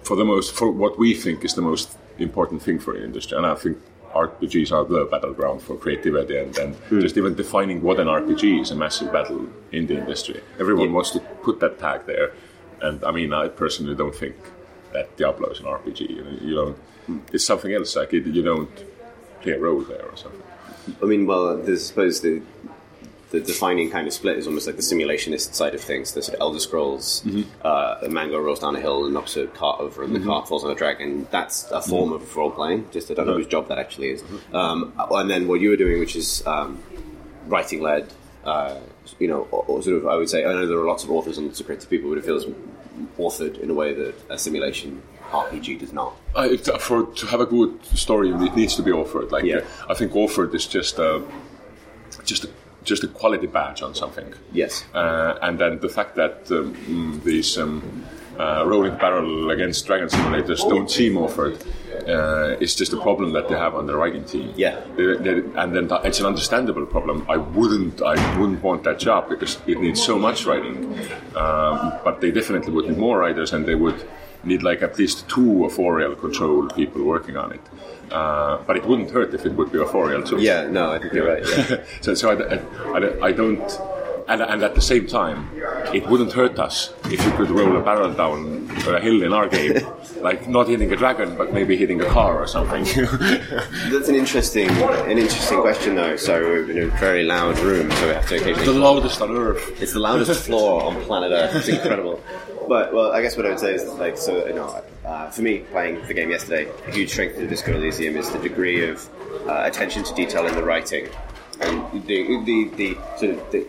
for 0.03 0.17
the 0.17 0.25
most 0.25 0.53
for 0.55 0.71
what 0.71 0.99
we 0.99 1.15
think 1.15 1.45
is 1.45 1.55
the 1.55 1.63
most 1.63 1.97
important 2.19 2.63
thing 2.63 2.79
for 2.79 2.95
the 2.95 3.05
industry, 3.05 3.37
and 3.37 3.47
I 3.47 3.55
think 3.55 3.79
RPGs 4.15 4.73
are 4.73 4.85
the 4.85 5.05
battleground 5.07 5.63
for 5.63 5.77
creativity, 5.77 6.37
and, 6.37 6.57
and 6.59 6.75
hmm. 6.77 7.01
just 7.01 7.17
even 7.17 7.35
defining 7.35 7.83
what 7.83 7.99
an 7.99 8.07
RPG 8.07 8.63
is 8.63 8.71
a 8.71 8.77
massive 8.77 9.13
battle 9.13 9.47
in 9.73 9.87
the 9.87 9.99
industry. 9.99 10.41
Everyone 10.59 10.93
wants 10.93 11.11
to 11.11 11.21
put 11.43 11.61
that 11.61 11.79
tag 11.79 12.07
there, 12.07 12.33
and 12.81 13.03
I 13.05 13.11
mean, 13.11 13.33
I 13.33 13.49
personally 13.49 13.95
don't 13.95 14.15
think 14.15 14.37
that 14.93 15.17
Diablo 15.17 15.49
is 15.51 15.61
an 15.61 15.67
RPG. 15.67 16.11
You, 16.11 16.25
know, 16.25 16.39
you 16.41 16.55
don't. 16.55 16.77
Hmm. 17.07 17.19
It's 17.33 17.45
something 17.45 17.73
else. 17.73 17.97
Like 17.97 18.13
it, 18.13 18.27
you 18.27 18.43
don't 18.43 18.85
play 19.41 19.53
a 19.53 19.59
role 19.59 19.81
there 19.81 20.05
or 20.05 20.17
something. 20.17 20.43
I 21.01 21.07
mean, 21.07 21.27
well, 21.27 21.57
there's, 21.57 21.85
I 21.85 21.89
suppose 21.89 22.21
the 22.21 22.43
the 23.33 23.41
defining 23.41 23.91
kind 23.91 24.07
of 24.07 24.13
split 24.13 24.37
is 24.37 24.47
almost 24.47 24.67
like 24.67 24.77
the 24.77 24.83
simulationist 24.83 25.55
side 25.55 25.75
of 25.75 25.81
things. 25.81 26.13
The 26.13 26.23
sort 26.23 26.37
of 26.37 26.41
Elder 26.43 26.61
Scrolls, 26.61 27.27
uh, 27.65 27.97
a 28.03 28.09
man 28.09 28.31
rolls 28.31 28.61
down 28.61 28.77
a 28.77 28.81
hill 28.81 29.05
and 29.07 29.15
knocks 29.15 29.37
a 29.37 29.47
cart 29.49 29.81
over, 29.81 30.05
and 30.05 30.15
the 30.15 30.21
cart 30.21 30.47
falls 30.47 30.65
on 30.65 30.71
a 30.71 30.75
dragon. 30.75 31.27
That's 31.31 31.71
a 31.71 31.81
form 31.83 32.13
of 32.13 32.37
role 32.37 32.51
playing. 32.51 32.89
Just 32.93 33.11
I 33.11 33.15
don't 33.15 33.27
know 33.27 33.35
whose 33.35 33.47
job 33.47 33.69
that 33.69 33.79
actually 33.79 34.11
is. 34.11 34.23
Um, 34.53 34.93
and 35.11 35.29
then 35.31 35.49
what 35.49 35.61
you 35.61 35.71
were 35.71 35.77
doing, 35.77 35.99
which 35.99 36.15
is 36.15 36.47
um, 36.47 36.79
writing 37.49 37.81
led. 37.81 38.13
Uh, 38.45 38.81
you 39.19 39.29
know, 39.29 39.47
or, 39.51 39.65
or 39.69 39.83
sort 39.83 39.97
of, 39.97 40.07
I 40.07 40.17
would 40.17 40.29
say, 40.29 40.45
I 40.45 40.53
know 40.53 40.67
there 40.67 40.79
are 40.79 40.87
lots 40.87 41.05
of 41.05 41.11
authors 41.11 41.39
and 41.39 41.47
lots 41.47 41.61
of 41.61 41.67
creative 41.67 41.89
people, 41.89 42.11
but 42.11 42.19
it 42.19 42.25
feels 42.25 42.45
authored 43.19 43.59
in 43.61 43.71
a 43.71 43.75
way 43.75 43.95
that 43.95 44.15
a 44.31 44.37
simulation 44.39 45.01
RPG 45.31 45.79
does 45.81 45.93
not. 45.93 46.15
Uh, 46.37 46.49
it, 46.51 46.67
for 46.81 47.07
to 47.07 47.27
have 47.27 47.41
a 47.41 47.47
good 47.47 47.85
story, 47.87 48.31
it 48.31 48.55
needs 48.57 48.75
to 48.77 48.83
be 48.83 48.93
offered. 48.93 49.31
Like 49.33 49.45
Yeah. 49.45 49.59
uh, 49.59 49.93
I 49.93 49.95
think 49.95 50.15
offered 50.15 50.55
is 50.55 50.67
just 50.67 50.99
a 50.99 51.23
just 52.25 52.45
a, 52.45 52.51
just 52.85 53.05
a 53.05 53.09
quality 53.09 53.47
badge 53.47 53.83
on 53.83 53.95
something. 53.95 54.33
Yes. 54.53 54.85
Uh, 54.95 55.39
and 55.43 55.59
then 55.59 55.79
the 55.81 55.89
fact 55.89 56.17
that 56.17 56.51
um, 56.51 57.21
these 57.25 57.57
um, 57.59 58.05
uh, 58.39 58.65
rolling 58.67 58.97
barrel 58.97 59.51
against 59.51 59.87
dragon 59.87 60.09
simulators 60.09 60.67
don't 60.69 60.91
seem 60.91 61.17
offered 61.19 61.59
uh, 62.09 62.57
is 62.61 62.75
just 62.75 62.93
a 62.93 62.97
problem 62.97 63.33
that 63.33 63.49
they 63.49 63.55
have 63.57 63.75
on 63.75 63.87
the 63.87 63.95
writing 63.95 64.25
team. 64.25 64.53
Yeah. 64.57 64.81
They- 64.97 65.17
they- 65.17 65.43
and 65.61 65.75
then 65.77 65.89
that, 65.89 66.05
it's 66.07 66.19
an 66.21 66.27
understandable 66.27 66.87
problem. 66.87 67.25
I 67.29 67.37
wouldn't 67.37 68.01
I 68.03 68.17
wouldn't 68.39 68.63
want 68.63 68.85
that 68.85 68.99
job 68.99 69.29
because 69.29 69.59
it 69.67 69.79
needs 69.81 70.03
so 70.03 70.19
much 70.19 70.47
writing. 70.47 70.77
Um, 71.37 71.93
but 72.05 72.21
they 72.21 72.31
definitely 72.31 72.73
would 72.73 72.89
need 72.89 72.99
more 72.99 73.19
writers, 73.19 73.53
and 73.53 73.67
they 73.67 73.75
would 73.75 74.03
need 74.45 74.63
like 74.63 74.83
at 74.83 74.99
least 74.99 75.29
two 75.29 75.65
or 75.65 75.71
four 75.71 76.01
authorial 76.01 76.15
control 76.15 76.69
people 76.71 77.03
working 77.03 77.37
on 77.37 77.53
it. 77.53 77.61
Uh, 78.11 78.59
but 78.67 78.77
it 78.77 78.85
wouldn't 78.85 79.11
hurt 79.11 79.33
if 79.35 79.47
it 79.47 79.53
would 79.53 79.73
be 79.73 79.79
four 79.79 79.87
authorial 79.87 80.23
too. 80.23 80.41
Yeah, 80.41 80.69
no, 80.69 80.93
I 80.93 80.99
think 80.99 81.13
you're 81.13 81.27
right. 81.27 81.45
Yeah. 81.47 81.83
so 82.01 82.15
so 82.15 82.31
I, 82.31 82.99
I, 82.99 83.27
I 83.29 83.33
don't, 83.33 83.61
and, 84.29 84.43
and 84.43 84.63
at 84.63 84.75
the 84.75 84.81
same 84.81 85.07
time, 85.07 85.51
it 85.95 86.07
wouldn't 86.07 86.33
hurt 86.33 86.59
us 86.59 86.93
if 87.07 87.25
you 87.25 87.31
could 87.33 87.51
roll 87.51 87.77
a 87.77 87.83
barrel 87.83 88.13
down 88.13 88.71
a 88.87 89.01
hill 89.01 89.23
in 89.23 89.33
our 89.33 89.49
game, 89.49 89.79
like 90.21 90.49
not 90.49 90.69
hitting 90.69 90.93
a 90.93 90.97
dragon, 90.97 91.37
but 91.37 91.53
maybe 91.53 91.77
hitting 91.77 92.01
a 92.01 92.07
car 92.07 92.39
or 92.43 92.47
something. 92.47 92.85
That's 93.91 94.09
an 94.09 94.15
interesting, 94.15 94.69
an 94.69 95.19
interesting 95.19 95.61
question, 95.61 95.95
though. 95.95 96.17
So 96.17 96.41
we're 96.41 96.71
in 96.71 96.79
a 96.79 96.87
very 96.99 97.25
loud 97.25 97.59
room, 97.61 97.91
so 97.93 98.09
we 98.09 98.15
have 98.15 98.29
to 98.29 98.37
occasionally. 98.37 98.65
the 98.65 98.73
loudest 98.73 99.21
on 99.21 99.31
earth. 99.31 99.81
It's 99.81 99.93
the 99.93 100.01
loudest 100.01 100.45
floor 100.45 100.83
on 100.85 101.01
planet 101.03 101.33
Earth. 101.33 101.55
It's 101.57 101.69
incredible. 101.69 102.23
But 102.69 102.93
well, 102.93 103.13
I 103.13 103.23
guess 103.23 103.37
what 103.37 103.47
I 103.47 103.51
would 103.51 103.61
say 103.61 103.75
is 103.75 103.85
like 103.95 104.17
so. 104.17 104.47
You 104.47 104.55
know, 104.55 104.83
uh, 105.05 105.31
for 105.31 105.43
me, 105.43 105.61
playing 105.71 106.07
the 106.07 106.15
game 106.15 106.31
yesterday, 106.31 106.71
a 106.87 106.91
huge 106.91 107.11
strength 107.11 107.39
of 107.39 107.49
Disco 107.49 107.75
Elysium 107.75 108.17
is 108.17 108.31
the 108.31 108.39
degree 108.39 108.89
of 108.89 109.09
uh, 109.49 109.63
attention 109.65 110.05
to 110.05 110.15
detail 110.15 110.47
in 110.47 110.55
the 110.55 110.63
writing, 110.63 111.09
and 111.61 112.07
the 112.07 112.43
the 112.45 112.69
the 112.77 112.99
sort 113.17 113.33
of 113.33 113.51
the 113.53 113.67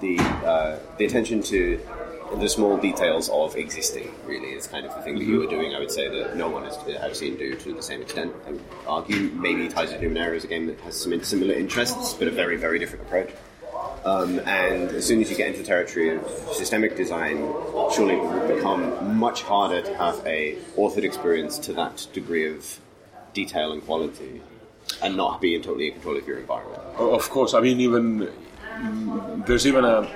the, 0.00 0.18
uh, 0.20 0.78
the 0.98 1.04
attention 1.04 1.42
to 1.42 1.80
the 2.36 2.48
small 2.48 2.76
details 2.76 3.28
of 3.28 3.56
existing. 3.56 4.12
Really, 4.26 4.48
is 4.48 4.66
kind 4.66 4.84
of 4.84 4.94
the 4.94 5.02
thing 5.02 5.18
that 5.18 5.24
you 5.24 5.38
were 5.38 5.46
doing. 5.46 5.74
I 5.74 5.78
would 5.78 5.90
say 5.90 6.08
that 6.08 6.36
no 6.36 6.48
one 6.48 6.64
has 6.64 6.76
I've 7.00 7.16
seen 7.16 7.36
do 7.36 7.54
to 7.54 7.72
the 7.72 7.82
same 7.82 8.02
extent. 8.02 8.32
I 8.46 8.50
would 8.52 8.64
argue 8.86 9.30
maybe 9.34 9.68
Tides 9.68 9.92
of 9.92 10.00
Numenera 10.00 10.34
is 10.34 10.44
a 10.44 10.48
game 10.48 10.66
that 10.66 10.80
has 10.80 11.00
some 11.00 11.22
similar 11.22 11.54
interests, 11.54 12.14
but 12.14 12.28
a 12.28 12.30
very 12.30 12.56
very 12.56 12.78
different 12.78 13.04
approach. 13.04 13.30
Um, 14.04 14.38
and 14.40 14.90
as 14.90 15.06
soon 15.06 15.20
as 15.22 15.30
you 15.30 15.36
get 15.36 15.46
into 15.48 15.60
the 15.60 15.66
territory 15.66 16.14
of 16.16 16.28
systemic 16.52 16.94
design, 16.96 17.36
surely 17.94 18.14
it 18.16 18.22
will 18.22 18.54
become 18.54 19.16
much 19.18 19.42
harder 19.42 19.80
to 19.80 19.96
have 19.96 20.20
a 20.26 20.56
authored 20.76 21.04
experience 21.04 21.58
to 21.60 21.72
that 21.74 22.06
degree 22.12 22.46
of 22.54 22.80
detail 23.32 23.72
and 23.72 23.82
quality, 23.84 24.42
and 25.02 25.16
not 25.16 25.40
be 25.40 25.54
in 25.54 25.62
totally 25.62 25.86
in 25.88 25.92
control 25.94 26.16
of 26.16 26.26
your 26.28 26.38
environment. 26.38 26.82
Of 26.98 27.30
course, 27.30 27.54
I 27.54 27.60
mean, 27.60 27.80
even 27.80 28.30
there's 29.46 29.66
even 29.66 29.84
a. 29.84 30.06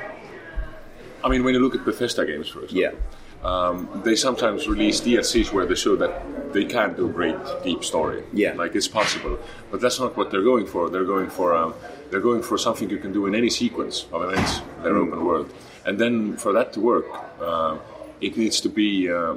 I 1.25 1.29
mean, 1.29 1.43
when 1.45 1.55
you 1.55 1.61
look 1.61 1.75
at 1.75 1.85
Bethesda 1.85 2.25
games, 2.27 2.49
for 2.49 2.63
example, 2.63 3.01
Yeah. 3.43 3.49
um, 3.51 4.03
they 4.05 4.15
sometimes 4.15 4.69
release 4.69 5.01
DLCs 5.01 5.53
where 5.53 5.67
they 5.67 5.75
show 5.75 5.97
that 5.97 6.53
they 6.53 6.65
can 6.65 6.95
do 6.95 7.09
great 7.09 7.37
deep 7.65 7.83
story. 7.85 8.23
Yeah. 8.33 8.53
like 8.55 8.77
it's 8.77 8.87
possible, 8.89 9.39
but 9.71 9.81
that's 9.81 9.99
not 9.99 10.17
what 10.17 10.31
they're 10.31 10.43
going 10.53 10.67
for. 10.67 10.89
They're 10.91 11.05
going 11.17 11.29
for 11.31 11.55
um, 11.57 11.75
they're 12.11 12.21
going 12.21 12.43
for 12.43 12.57
something 12.59 12.89
you 12.91 12.99
can 12.99 13.13
do 13.13 13.27
in 13.27 13.35
any 13.35 13.51
sequence 13.51 14.07
of 14.13 14.23
events. 14.23 14.61
Their 14.83 14.97
open 14.97 15.25
world, 15.25 15.53
and 15.87 15.99
then 15.99 16.37
for 16.37 16.53
that 16.53 16.73
to 16.75 16.81
work, 16.81 17.07
uh, 17.41 17.79
it 18.21 18.37
needs 18.37 18.61
to 18.63 18.69
be 18.69 19.11
uh, 19.11 19.37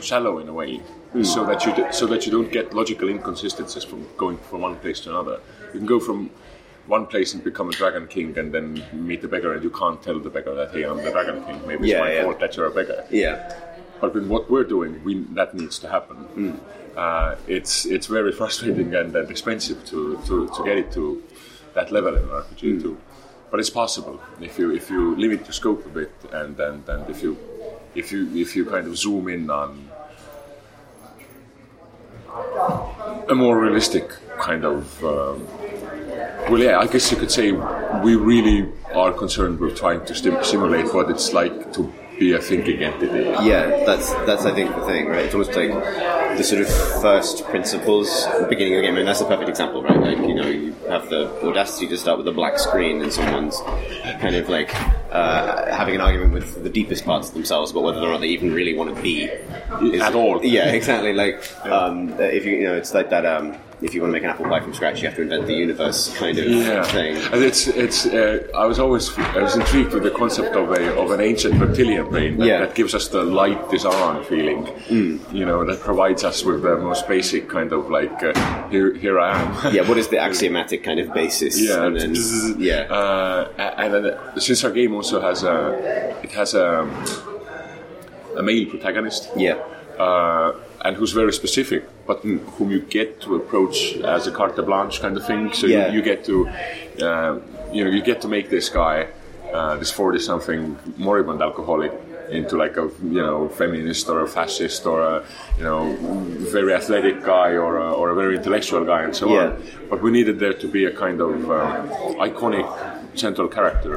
shallow 0.00 0.38
in 0.38 0.48
a 0.48 0.52
way, 0.52 0.80
so 1.22 1.44
that 1.46 1.64
you 1.66 1.74
do, 1.74 1.86
so 1.92 2.06
that 2.06 2.24
you 2.26 2.32
don't 2.32 2.50
get 2.50 2.72
logical 2.74 3.08
inconsistencies 3.08 3.84
from 3.84 4.06
going 4.16 4.38
from 4.38 4.60
one 4.62 4.76
place 4.76 5.00
to 5.00 5.10
another. 5.10 5.40
You 5.72 5.78
can 5.80 5.86
go 5.86 6.00
from 6.00 6.30
one 6.86 7.06
place 7.06 7.32
and 7.34 7.44
become 7.44 7.68
a 7.68 7.72
dragon 7.72 8.06
king, 8.08 8.36
and 8.38 8.52
then 8.52 8.82
meet 8.92 9.22
the 9.22 9.28
beggar, 9.28 9.52
and 9.54 9.62
you 9.62 9.70
can't 9.70 10.02
tell 10.02 10.18
the 10.18 10.30
beggar 10.30 10.54
that 10.54 10.70
hey, 10.72 10.82
I'm 10.84 10.98
the 10.98 11.10
dragon 11.10 11.44
king. 11.44 11.66
Maybe 11.66 11.88
Yeah, 11.88 11.96
it's 11.96 12.02
my 12.04 12.12
yeah. 12.12 12.22
fault 12.24 12.40
that 12.40 12.56
you're 12.56 12.66
a 12.66 12.70
beggar. 12.70 13.04
Yeah, 13.10 13.54
But 14.00 14.14
with 14.14 14.26
what 14.26 14.50
we're 14.50 14.64
doing, 14.64 15.02
we, 15.04 15.20
that 15.34 15.54
needs 15.54 15.78
to 15.80 15.88
happen. 15.88 16.60
Uh, 16.96 17.36
it's 17.46 17.86
it's 17.86 18.06
very 18.06 18.32
frustrating 18.32 18.94
and, 18.94 19.16
and 19.16 19.30
expensive 19.30 19.82
to, 19.86 20.20
to, 20.26 20.46
to 20.54 20.64
get 20.64 20.76
it 20.76 20.92
to 20.92 21.22
that 21.74 21.90
level 21.90 22.16
in 22.16 22.22
an 22.22 22.28
RPG 22.28 22.82
too. 22.82 22.98
But 23.50 23.60
it's 23.60 23.70
possible 23.70 24.20
if 24.40 24.58
you 24.58 24.70
if 24.74 24.88
you 24.90 25.14
limit 25.16 25.40
your 25.40 25.52
scope 25.52 25.84
a 25.84 25.88
bit 25.90 26.12
and 26.32 26.58
and, 26.58 26.88
and 26.88 27.10
if 27.10 27.22
you 27.22 27.36
if 27.94 28.10
you 28.12 28.34
if 28.34 28.56
you 28.56 28.64
kind 28.64 28.86
of 28.86 28.96
zoom 28.96 29.28
in 29.28 29.50
on 29.50 29.90
a 33.28 33.34
more 33.34 33.58
realistic 33.60 34.08
kind 34.38 34.64
of 34.64 35.04
um, 35.04 35.46
well 36.50 36.58
yeah 36.58 36.78
I 36.78 36.86
guess 36.86 37.10
you 37.10 37.18
could 37.18 37.30
say 37.30 37.52
we 38.02 38.16
really 38.16 38.72
are 38.94 39.12
concerned 39.12 39.58
with 39.60 39.76
trying 39.76 40.04
to 40.06 40.14
stim- 40.14 40.42
simulate 40.42 40.92
what 40.94 41.10
it's 41.10 41.32
like 41.34 41.72
to 41.74 41.92
be 42.18 42.32
a 42.32 42.40
thinking 42.40 42.82
entity 42.82 43.24
yeah. 43.46 43.84
That's 43.84 44.12
that's 44.26 44.44
I 44.46 44.54
think 44.54 44.74
the 44.74 44.84
thing, 44.86 45.08
right? 45.08 45.26
It's 45.26 45.34
almost 45.34 45.54
like 45.54 45.70
the 46.36 46.44
sort 46.44 46.62
of 46.62 46.68
first 47.02 47.44
principles, 47.44 48.26
at 48.26 48.40
the 48.40 48.46
beginning 48.46 48.74
of 48.74 48.82
the 48.82 48.86
game, 48.88 48.96
and 48.96 49.06
that's 49.06 49.20
a 49.20 49.24
perfect 49.24 49.48
example, 49.48 49.82
right? 49.82 50.00
Like 50.00 50.18
you 50.18 50.34
know, 50.34 50.46
you 50.46 50.72
have 50.88 51.08
the 51.08 51.30
audacity 51.46 51.86
to 51.88 51.98
start 51.98 52.18
with 52.18 52.28
a 52.28 52.32
black 52.32 52.58
screen, 52.58 53.02
and 53.02 53.12
someone's 53.12 53.60
kind 54.20 54.36
of 54.36 54.48
like 54.48 54.74
uh, 55.12 55.74
having 55.74 55.94
an 55.94 56.00
argument 56.00 56.32
with 56.32 56.62
the 56.62 56.70
deepest 56.70 57.04
parts 57.04 57.28
of 57.28 57.34
themselves 57.34 57.70
about 57.70 57.82
whether 57.84 58.00
or 58.00 58.08
not 58.08 58.20
they 58.20 58.28
even 58.28 58.52
really 58.52 58.74
want 58.74 58.94
to 58.94 59.02
be 59.02 59.30
At 60.00 60.14
all. 60.14 60.44
Yeah, 60.44 60.70
exactly. 60.70 61.12
Like 61.12 61.42
um, 61.66 62.10
if 62.20 62.44
you 62.44 62.52
you 62.56 62.64
know, 62.64 62.76
it's 62.76 62.94
like 62.94 63.10
that. 63.10 63.26
Um, 63.26 63.56
if 63.82 63.94
you 63.94 64.00
want 64.00 64.10
to 64.10 64.12
make 64.12 64.22
an 64.24 64.30
apple 64.30 64.46
pie 64.46 64.60
from 64.60 64.74
scratch, 64.74 65.00
you 65.02 65.08
have 65.08 65.16
to 65.16 65.22
invent 65.22 65.46
the 65.46 65.54
universe 65.54 66.14
kind 66.16 66.38
of 66.38 66.44
yeah. 66.46 66.82
thing. 66.84 67.16
And 67.32 67.42
it's 67.42 67.66
it's. 67.66 68.06
Uh, 68.06 68.46
I 68.54 68.64
was 68.66 68.78
always 68.78 69.16
I 69.18 69.42
was 69.42 69.54
intrigued 69.56 69.92
with 69.92 70.02
the 70.04 70.10
concept 70.10 70.54
of 70.56 70.70
a 70.70 70.94
of 71.00 71.10
an 71.10 71.20
ancient 71.20 71.60
reptilian 71.60 72.08
brain 72.10 72.38
that, 72.38 72.46
Yeah. 72.46 72.58
that 72.60 72.74
gives 72.74 72.94
us 72.94 73.08
the 73.08 73.22
light 73.22 73.70
disarm 73.70 74.24
feeling. 74.24 74.64
Mm. 74.88 75.32
You 75.32 75.44
know, 75.44 75.64
that 75.64 75.80
provides 75.80 76.22
us 76.24 76.44
with 76.44 76.62
the 76.62 76.76
most 76.76 77.08
basic 77.08 77.48
kind 77.48 77.72
of 77.72 77.90
like 77.90 78.22
uh, 78.22 78.32
here 78.68 78.94
here 78.94 79.18
I 79.20 79.30
am. 79.40 79.72
Yeah, 79.76 79.88
what 79.88 79.98
is 79.98 80.08
the 80.08 80.18
axiomatic 80.18 80.84
kind 80.84 81.00
of 81.00 81.12
basis? 81.14 81.60
Yeah, 81.60 81.86
and 81.86 81.96
then, 81.98 82.14
yeah, 82.58 82.82
Uh, 82.90 83.48
and 83.78 83.94
then, 83.94 84.04
uh, 84.06 84.38
since 84.40 84.62
our 84.64 84.70
game 84.70 84.94
also 84.94 85.20
has 85.20 85.42
a, 85.44 85.56
it 86.22 86.32
has 86.32 86.54
a, 86.54 86.86
a 88.36 88.42
male 88.42 88.66
protagonist. 88.68 89.30
yeah, 89.36 89.56
Uh, 89.98 90.52
and 90.84 90.96
who's 90.96 91.12
very 91.12 91.32
specific, 91.32 91.82
but 92.06 92.20
whom 92.22 92.70
you 92.70 92.80
get 92.80 93.20
to 93.22 93.36
approach 93.36 93.96
as 94.16 94.26
a 94.26 94.32
carte 94.32 94.56
blanche 94.64 95.00
kind 95.00 95.16
of 95.16 95.24
thing. 95.26 95.52
So 95.52 95.66
Yeah. 95.66 95.88
you, 95.88 95.94
you 95.96 96.02
get 96.02 96.24
to, 96.24 96.48
uh, 97.00 97.38
you 97.72 97.84
know, 97.84 97.90
you 97.90 98.02
get 98.02 98.20
to 98.22 98.28
make 98.28 98.50
this 98.50 98.68
guy, 98.68 99.06
uh, 99.52 99.76
this 99.76 99.90
forty-something 99.90 100.78
moribund 100.96 101.40
alcoholic, 101.42 101.92
into 102.30 102.56
like 102.56 102.76
a 102.78 102.88
you 103.18 103.22
know 103.26 103.48
feminist 103.48 104.08
or 104.08 104.22
a 104.22 104.28
fascist 104.28 104.86
or 104.86 104.98
a 105.02 105.22
you 105.58 105.64
know 105.64 105.82
very 106.56 106.72
athletic 106.72 107.22
guy 107.22 107.50
or 107.64 107.76
a, 107.76 107.92
or 107.92 108.10
a 108.10 108.14
very 108.14 108.36
intellectual 108.36 108.84
guy 108.84 109.02
and 109.02 109.14
so 109.14 109.26
Yeah. 109.28 109.40
on. 109.48 109.62
But 109.90 110.02
we 110.02 110.10
needed 110.10 110.38
there 110.38 110.54
to 110.54 110.66
be 110.68 110.84
a 110.86 110.92
kind 111.04 111.20
of 111.20 111.32
um, 111.50 111.88
iconic 112.28 112.66
central 113.14 113.48
character 113.48 113.96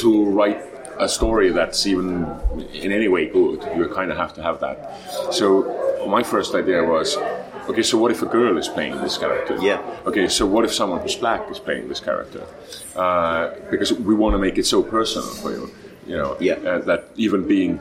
to 0.00 0.08
write 0.36 0.60
a 0.98 1.08
story 1.08 1.50
that's 1.50 1.86
even 1.86 2.24
in 2.72 2.92
any 2.92 3.08
way 3.08 3.26
good. 3.26 3.62
You 3.76 3.88
kind 3.88 4.10
of 4.10 4.16
have 4.16 4.32
to 4.34 4.42
have 4.42 4.60
that. 4.60 4.78
So 5.32 6.06
my 6.08 6.22
first 6.22 6.54
idea 6.54 6.82
was. 6.84 7.16
Okay, 7.68 7.82
so 7.82 7.98
what 7.98 8.12
if 8.12 8.22
a 8.22 8.26
girl 8.26 8.56
is 8.58 8.68
playing 8.68 8.96
this 9.02 9.18
character? 9.18 9.56
Yeah. 9.60 9.80
Okay, 10.06 10.28
so 10.28 10.46
what 10.46 10.64
if 10.64 10.72
someone 10.72 11.00
who's 11.00 11.16
black 11.16 11.50
is 11.50 11.58
playing 11.58 11.88
this 11.88 11.98
character? 11.98 12.46
Uh, 12.94 13.50
because 13.72 13.92
we 13.92 14.14
want 14.14 14.34
to 14.34 14.38
make 14.38 14.56
it 14.56 14.66
so 14.66 14.84
personal 14.84 15.26
for 15.42 15.50
you, 15.50 15.68
you 16.06 16.16
know, 16.16 16.36
Yeah. 16.38 16.54
uh, 16.70 16.78
that 16.82 17.06
even 17.16 17.44
being 17.48 17.78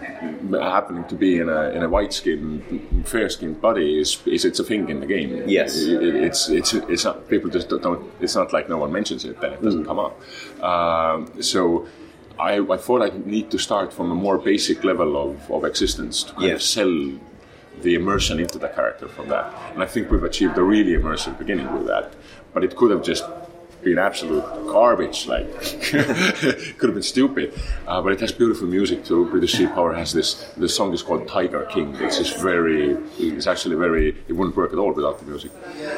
happening 0.60 1.04
to 1.06 1.14
be 1.16 1.38
in 1.38 1.50
a 1.50 1.70
in 1.70 1.84
a 1.84 1.88
white 1.90 2.14
skin, 2.14 2.64
fair 3.06 3.30
skinned 3.30 3.62
body 3.62 4.00
is, 4.02 4.18
is 4.26 4.44
it's 4.44 4.60
a 4.60 4.64
thing 4.64 4.90
in 4.90 5.02
the 5.02 5.06
game. 5.06 5.44
Yes. 5.48 5.76
It- 5.78 6.02
it- 6.02 6.16
it's 6.28 6.50
it's 6.50 6.74
it's 6.74 7.06
not 7.06 7.16
people 7.30 7.52
just 7.52 7.70
don't. 7.70 8.02
It's 8.20 8.36
not 8.36 8.54
like 8.54 8.68
no 8.68 8.80
one 8.80 8.92
mentions 8.92 9.24
it, 9.24 9.40
then 9.40 9.54
it 9.54 9.62
doesn't 9.62 9.86
come 9.86 10.00
up. 10.00 10.14
Um, 10.64 11.30
so. 11.42 11.86
I, 12.40 12.60
I 12.60 12.78
thought 12.78 13.02
I 13.02 13.12
need 13.26 13.50
to 13.52 13.58
start 13.58 13.94
from 13.94 14.12
a 14.12 14.16
more 14.16 14.38
basic 14.38 14.84
level 14.84 15.16
of, 15.32 15.52
of 15.52 15.64
existence 15.66 16.24
to 16.24 16.34
kind 16.34 16.48
Yeah. 16.48 16.54
of 16.56 16.62
sell 16.62 16.94
the 17.82 17.96
immersion 17.96 18.40
into 18.40 18.58
the 18.58 18.70
character 18.70 19.08
from 19.08 19.28
that. 19.30 19.54
And 19.74 19.84
I 19.84 19.86
think 19.86 20.10
we've 20.12 20.24
achieved 20.24 20.58
a 20.58 20.64
really 20.64 20.94
immersive 20.94 21.38
beginning 21.38 21.72
with 21.74 21.88
that. 21.88 22.14
But 22.54 22.64
it 22.64 22.76
could 22.76 22.92
have 22.92 23.04
just 23.04 23.26
been 23.84 23.98
absolute 24.00 24.44
garbage, 24.66 25.28
like 25.28 25.46
could 25.92 26.88
have 26.90 26.94
been 26.94 27.02
stupid. 27.04 27.54
Uh, 27.88 28.02
but 28.02 28.14
it 28.14 28.20
has 28.22 28.32
beautiful 28.32 28.68
music 28.68 29.04
too. 29.06 29.26
British 29.30 29.54
Sea 29.54 29.68
Power 29.68 29.94
has 29.94 30.12
this. 30.14 30.34
The 30.58 30.68
song 30.70 30.94
is 30.94 31.04
called 31.04 31.28
Tiger 31.28 31.66
King. 31.66 31.96
It's 32.00 32.18
just 32.18 32.40
very. 32.42 32.98
It's 33.20 33.46
actually 33.46 33.76
very. 33.76 34.16
It 34.28 34.34
wouldn't 34.34 34.56
work 34.58 34.72
at 34.74 34.80
all 34.80 34.94
without 34.94 35.20
the 35.20 35.26
music. 35.26 35.52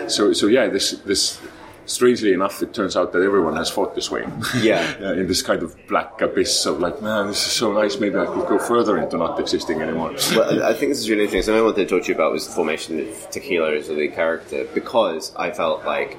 So 0.07 0.33
so 0.33 0.47
yeah, 0.47 0.67
this 0.67 0.91
this. 1.05 1.39
Strangely 1.87 2.33
enough, 2.33 2.61
it 2.61 2.73
turns 2.73 2.95
out 2.95 3.13
that 3.13 3.21
everyone 3.23 3.55
has 3.55 3.69
fought 3.69 3.95
this 3.95 4.11
way. 4.11 4.25
Yeah. 4.57 5.13
In 5.13 5.27
this 5.27 5.41
kind 5.41 5.63
of 5.63 5.75
black 5.87 6.21
abyss 6.21 6.65
of 6.65 6.79
like, 6.79 7.01
man, 7.01 7.27
this 7.27 7.45
is 7.45 7.53
so 7.53 7.71
nice. 7.71 7.97
Maybe 7.99 8.17
I 8.17 8.25
could 8.25 8.47
go 8.47 8.59
further 8.59 8.97
into 8.97 9.17
not 9.17 9.39
existing 9.39 9.81
anymore. 9.81 10.15
Well, 10.35 10.63
I 10.63 10.73
think 10.73 10.91
this 10.91 10.99
is 10.99 11.09
really 11.09 11.23
interesting. 11.23 11.43
Something 11.43 11.61
I 11.61 11.65
wanted 11.65 11.87
to 11.87 11.95
talk 11.95 12.03
to 12.03 12.09
you 12.09 12.15
about 12.15 12.33
was 12.33 12.45
the 12.47 12.53
formation 12.53 12.99
of 12.99 13.29
Tequila 13.31 13.73
as 13.73 13.87
the 13.87 13.93
lead 13.93 14.13
character 14.13 14.67
because 14.73 15.33
I 15.35 15.51
felt 15.51 15.85
like 15.85 16.17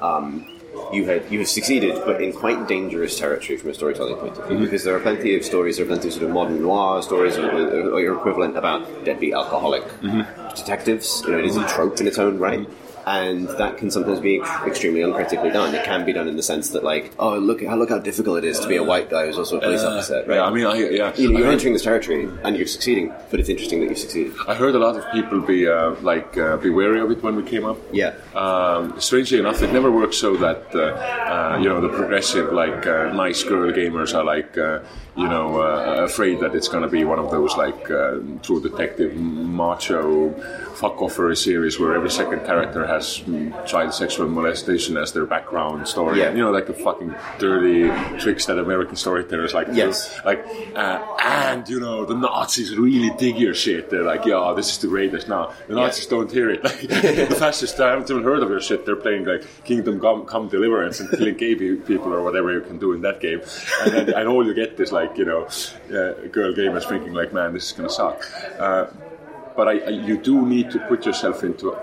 um, 0.00 0.46
you 0.92 1.04
had 1.06 1.30
you 1.30 1.38
have 1.40 1.48
succeeded, 1.48 1.94
but 2.04 2.20
in 2.22 2.32
quite 2.32 2.68
dangerous 2.68 3.18
territory 3.18 3.56
from 3.58 3.70
a 3.70 3.74
storytelling 3.74 4.16
point 4.16 4.36
of 4.36 4.46
view. 4.46 4.56
Mm-hmm. 4.56 4.64
Because 4.64 4.84
there 4.84 4.94
are 4.94 5.00
plenty 5.00 5.34
of 5.36 5.44
stories, 5.44 5.76
there 5.76 5.86
are 5.86 5.88
plenty 5.88 6.08
of 6.08 6.14
sort 6.14 6.26
of 6.26 6.30
modern 6.30 6.60
noir 6.62 7.02
stories, 7.02 7.36
or, 7.38 7.50
or, 7.50 7.90
or 7.92 8.00
your 8.00 8.16
equivalent 8.16 8.56
about 8.56 9.04
deadbeat 9.04 9.32
alcoholic 9.34 9.84
mm-hmm. 9.84 10.54
detectives. 10.54 11.22
You 11.24 11.32
know, 11.32 11.38
it 11.38 11.46
is 11.46 11.56
a 11.56 11.66
trope 11.68 12.00
in 12.00 12.06
its 12.06 12.18
own 12.18 12.38
right. 12.38 12.60
Mm-hmm. 12.60 12.85
And 13.06 13.48
that 13.50 13.78
can 13.78 13.88
sometimes 13.90 14.18
be 14.18 14.42
extremely 14.66 15.00
uncritically 15.02 15.50
done. 15.50 15.72
It 15.74 15.84
can 15.84 16.04
be 16.04 16.12
done 16.12 16.26
in 16.26 16.36
the 16.36 16.42
sense 16.42 16.70
that, 16.70 16.82
like, 16.82 17.12
oh, 17.20 17.38
look, 17.38 17.64
how 17.64 17.76
look 17.76 17.90
how 17.90 17.98
difficult 17.98 18.38
it 18.38 18.44
is 18.44 18.58
to 18.58 18.66
be 18.66 18.76
a 18.76 18.82
white 18.82 19.08
guy 19.10 19.26
who's 19.26 19.38
also 19.38 19.58
a 19.58 19.60
police 19.60 19.82
officer, 19.82 20.24
right? 20.26 20.36
Yeah, 20.36 20.44
I 20.44 20.50
mean, 20.50 20.66
I, 20.66 20.74
yeah, 20.74 21.14
you 21.14 21.32
know, 21.32 21.38
you're 21.38 21.50
entering 21.50 21.72
this 21.72 21.84
territory 21.84 22.28
and 22.42 22.56
you're 22.56 22.66
succeeding, 22.66 23.12
but 23.30 23.38
it's 23.38 23.48
interesting 23.48 23.78
that 23.80 23.90
you 23.90 23.94
succeeded. 23.94 24.34
I 24.48 24.54
heard 24.54 24.74
a 24.74 24.80
lot 24.80 24.96
of 24.96 25.04
people 25.12 25.40
be 25.40 25.68
uh, 25.68 25.90
like 26.00 26.36
uh, 26.36 26.56
be 26.56 26.70
wary 26.70 27.00
of 27.00 27.10
it 27.12 27.22
when 27.22 27.36
we 27.36 27.44
came 27.44 27.64
up. 27.64 27.78
Yeah. 27.92 28.14
Um, 28.34 29.00
strangely 29.00 29.38
enough, 29.38 29.62
it 29.62 29.72
never 29.72 29.92
works 29.92 30.16
so 30.16 30.36
that 30.38 30.74
uh, 30.74 30.80
uh, 30.80 31.58
you 31.62 31.68
know 31.68 31.80
the 31.80 31.88
progressive, 31.88 32.52
like 32.52 32.86
uh, 32.88 33.12
nice 33.12 33.44
girl 33.44 33.70
gamers 33.72 34.14
are 34.14 34.24
like 34.24 34.58
uh, 34.58 34.80
you 35.16 35.28
know 35.28 35.60
uh, 35.60 36.04
afraid 36.04 36.40
that 36.40 36.54
it's 36.54 36.68
going 36.68 36.82
to 36.82 36.88
be 36.88 37.04
one 37.04 37.18
of 37.18 37.30
those 37.30 37.56
like 37.56 37.90
uh, 37.90 38.18
True 38.42 38.60
Detective 38.60 39.16
macho 39.16 40.34
fuck 40.76 41.00
offer 41.00 41.34
series 41.34 41.80
where 41.80 41.94
every 41.94 42.10
second 42.10 42.44
character 42.44 42.86
has 42.86 43.20
mm, 43.20 43.66
child 43.66 43.94
sexual 43.94 44.28
molestation 44.28 44.96
as 44.98 45.12
their 45.12 45.24
background 45.24 45.88
story. 45.88 46.20
Yeah. 46.20 46.32
You 46.32 46.42
know, 46.42 46.50
like 46.50 46.66
the 46.66 46.74
fucking 46.74 47.14
dirty 47.38 47.88
tricks 48.18 48.44
that 48.46 48.58
American 48.58 48.94
storytellers 48.96 49.54
like. 49.54 49.68
do. 49.68 49.74
Yes. 49.74 50.14
Like, 50.24 50.44
uh, 50.74 51.16
and 51.24 51.66
you 51.66 51.80
know, 51.80 52.04
the 52.04 52.14
Nazis 52.14 52.76
really 52.76 53.10
dig 53.16 53.38
your 53.38 53.54
shit. 53.54 53.88
They're 53.88 54.02
like, 54.02 54.26
yeah, 54.26 54.52
this 54.54 54.70
is 54.70 54.78
the 54.78 54.88
greatest. 54.88 55.28
Now 55.28 55.54
the 55.66 55.76
Nazis 55.76 56.06
don't 56.06 56.30
hear 56.30 56.50
it. 56.50 56.62
Like, 56.66 56.88
the 57.28 57.36
fascists 57.38 57.78
I 57.78 57.90
haven't 57.90 58.10
even 58.10 58.24
heard 58.24 58.42
of 58.42 58.50
your 58.50 58.60
shit. 58.60 58.84
They're 58.84 58.96
playing 58.96 59.24
like 59.24 59.44
Kingdom 59.64 60.00
Come, 60.00 60.26
Come 60.26 60.48
Deliverance 60.48 60.98
and 60.98 61.08
killing 61.10 61.36
gay 61.36 61.54
people 61.54 62.12
or 62.12 62.22
whatever 62.22 62.52
you 62.52 62.60
can 62.60 62.78
do 62.78 62.92
in 62.92 63.02
that 63.02 63.20
game. 63.20 63.40
And, 63.82 63.92
then, 63.92 64.14
and 64.14 64.28
all 64.28 64.44
you 64.44 64.52
get 64.52 64.78
is 64.80 64.92
like, 64.92 65.05
you 65.16 65.24
know, 65.24 65.44
uh, 65.44 66.26
girl 66.28 66.54
gamers 66.54 66.88
thinking 66.88 67.12
like, 67.12 67.32
man, 67.32 67.52
this 67.54 67.66
is 67.66 67.72
gonna 67.72 67.90
suck. 67.90 68.18
Uh, 68.58 68.86
but 69.56 69.68
I, 69.68 69.78
I, 69.78 69.88
you 69.88 70.16
do 70.18 70.46
need 70.46 70.70
to 70.72 70.78
put 70.80 71.06
yourself 71.06 71.42
into, 71.42 71.76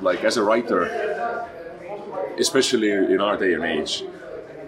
like, 0.00 0.24
as 0.24 0.36
a 0.36 0.42
writer, 0.42 0.82
especially 2.38 2.90
in 2.90 3.20
our 3.20 3.36
day 3.36 3.54
and 3.54 3.64
age, 3.64 4.04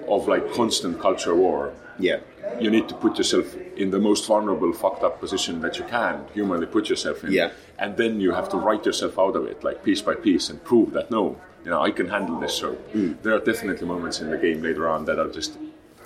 of 0.08 0.26
like 0.28 0.52
constant 0.52 1.00
culture 1.00 1.34
war 1.34 1.72
Yeah. 1.98 2.18
you 2.58 2.70
need 2.70 2.88
to 2.88 2.94
put 2.94 3.16
yourself 3.18 3.46
in 3.76 3.90
the 3.90 3.98
most 3.98 4.26
vulnerable, 4.26 4.72
fucked 4.72 5.04
up 5.04 5.20
position 5.20 5.60
that 5.60 5.78
you 5.78 5.84
can 5.84 6.24
humanly 6.34 6.66
put 6.66 6.88
yourself 6.88 7.22
in. 7.24 7.32
Yeah. 7.32 7.50
And 7.78 7.96
then 7.96 8.20
you 8.20 8.32
have 8.32 8.48
to 8.50 8.56
write 8.56 8.84
yourself 8.86 9.18
out 9.18 9.36
of 9.36 9.46
it, 9.46 9.62
like 9.62 9.84
piece 9.84 10.02
by 10.02 10.14
piece, 10.14 10.50
and 10.50 10.62
prove 10.64 10.92
that 10.92 11.10
no, 11.10 11.36
you 11.64 11.70
know, 11.70 11.80
I 11.80 11.90
can 11.92 12.08
handle 12.08 12.38
this. 12.40 12.54
So 12.54 12.76
there 13.22 13.34
are 13.36 13.38
definitely 13.52 13.86
moments 13.86 14.20
in 14.20 14.30
the 14.30 14.36
game 14.38 14.62
later 14.62 14.88
on 14.88 15.04
that 15.06 15.18
are 15.18 15.28
just 15.30 15.52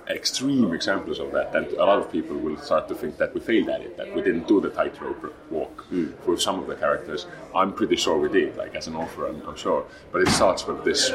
extreme 0.09 0.73
examples 0.75 1.19
of 1.19 1.33
that. 1.33 1.55
And 1.55 1.67
a 1.73 1.85
lot 1.85 1.99
of 1.99 2.11
people 2.13 2.37
will 2.37 2.57
start 2.59 2.89
to 2.89 2.95
think 2.95 3.17
that 3.19 3.35
we 3.35 3.41
failed 3.41 3.69
at 3.69 3.81
it, 3.83 3.97
that 3.97 4.15
we 4.15 4.23
didn't 4.23 4.47
do 4.47 4.61
the 4.61 4.71
tightrope 4.71 5.35
walk 5.51 5.85
for 6.25 6.37
some 6.39 6.59
of 6.61 6.67
the 6.67 6.75
characters. 6.77 7.27
I'm 7.55 7.73
pretty 7.73 7.97
sure 7.97 8.19
we 8.19 8.29
did, 8.29 8.57
like 8.57 8.75
as 8.75 8.87
an 8.87 8.97
author, 8.97 9.27
I'm, 9.27 9.41
I'm 9.49 9.57
sure. 9.57 9.87
But 10.13 10.23
it 10.23 10.29
starts 10.29 10.67
with 10.67 10.85
this, 10.85 11.13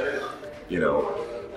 you 0.69 0.79
know, 0.79 1.07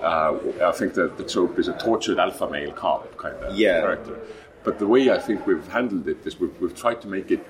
uh, 0.01 0.37
I 0.69 0.71
think 0.73 0.93
that 0.95 1.17
the 1.17 1.23
trope 1.23 1.57
is 1.59 1.67
a 1.69 1.73
tortured 1.77 2.19
alpha 2.19 2.49
male 2.49 2.71
cop 2.71 3.15
kind 3.17 3.35
of 3.37 3.55
Yeah. 3.55 3.79
character. 3.81 4.19
But 4.63 4.79
the 4.79 4.87
way 4.87 5.09
I 5.09 5.17
think 5.19 5.45
we've 5.47 5.67
handled 5.67 6.07
it 6.07 6.25
is 6.25 6.39
we've, 6.39 6.55
we've 6.61 6.75
tried 6.75 7.01
to 7.01 7.07
make 7.07 7.31
it 7.31 7.45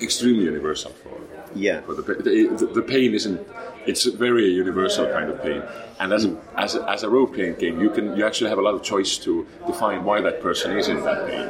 extremely 0.00 0.44
universal 0.44 0.90
for 0.92 1.10
Yeah. 1.54 1.80
for 1.82 1.94
the, 1.94 2.02
the, 2.02 2.66
the 2.74 2.82
pain 2.82 3.14
isn't 3.14 3.40
it's 3.86 4.06
a 4.06 4.10
very 4.12 4.46
universal 4.48 5.06
kind 5.06 5.30
of 5.30 5.42
pain 5.42 5.62
and 6.00 6.12
as 6.12 6.24
a, 6.24 6.36
as 6.56 6.74
a, 6.74 6.90
as 6.90 7.02
a 7.02 7.08
role 7.08 7.26
playing 7.26 7.54
game 7.54 7.80
you 7.80 7.90
can 7.90 8.16
you 8.16 8.26
actually 8.26 8.48
have 8.50 8.58
a 8.58 8.62
lot 8.62 8.74
of 8.74 8.82
choice 8.82 9.16
to 9.18 9.46
define 9.66 10.04
why 10.04 10.20
that 10.20 10.40
person 10.42 10.76
is 10.76 10.88
in 10.88 11.02
that 11.02 11.26
pain 11.26 11.46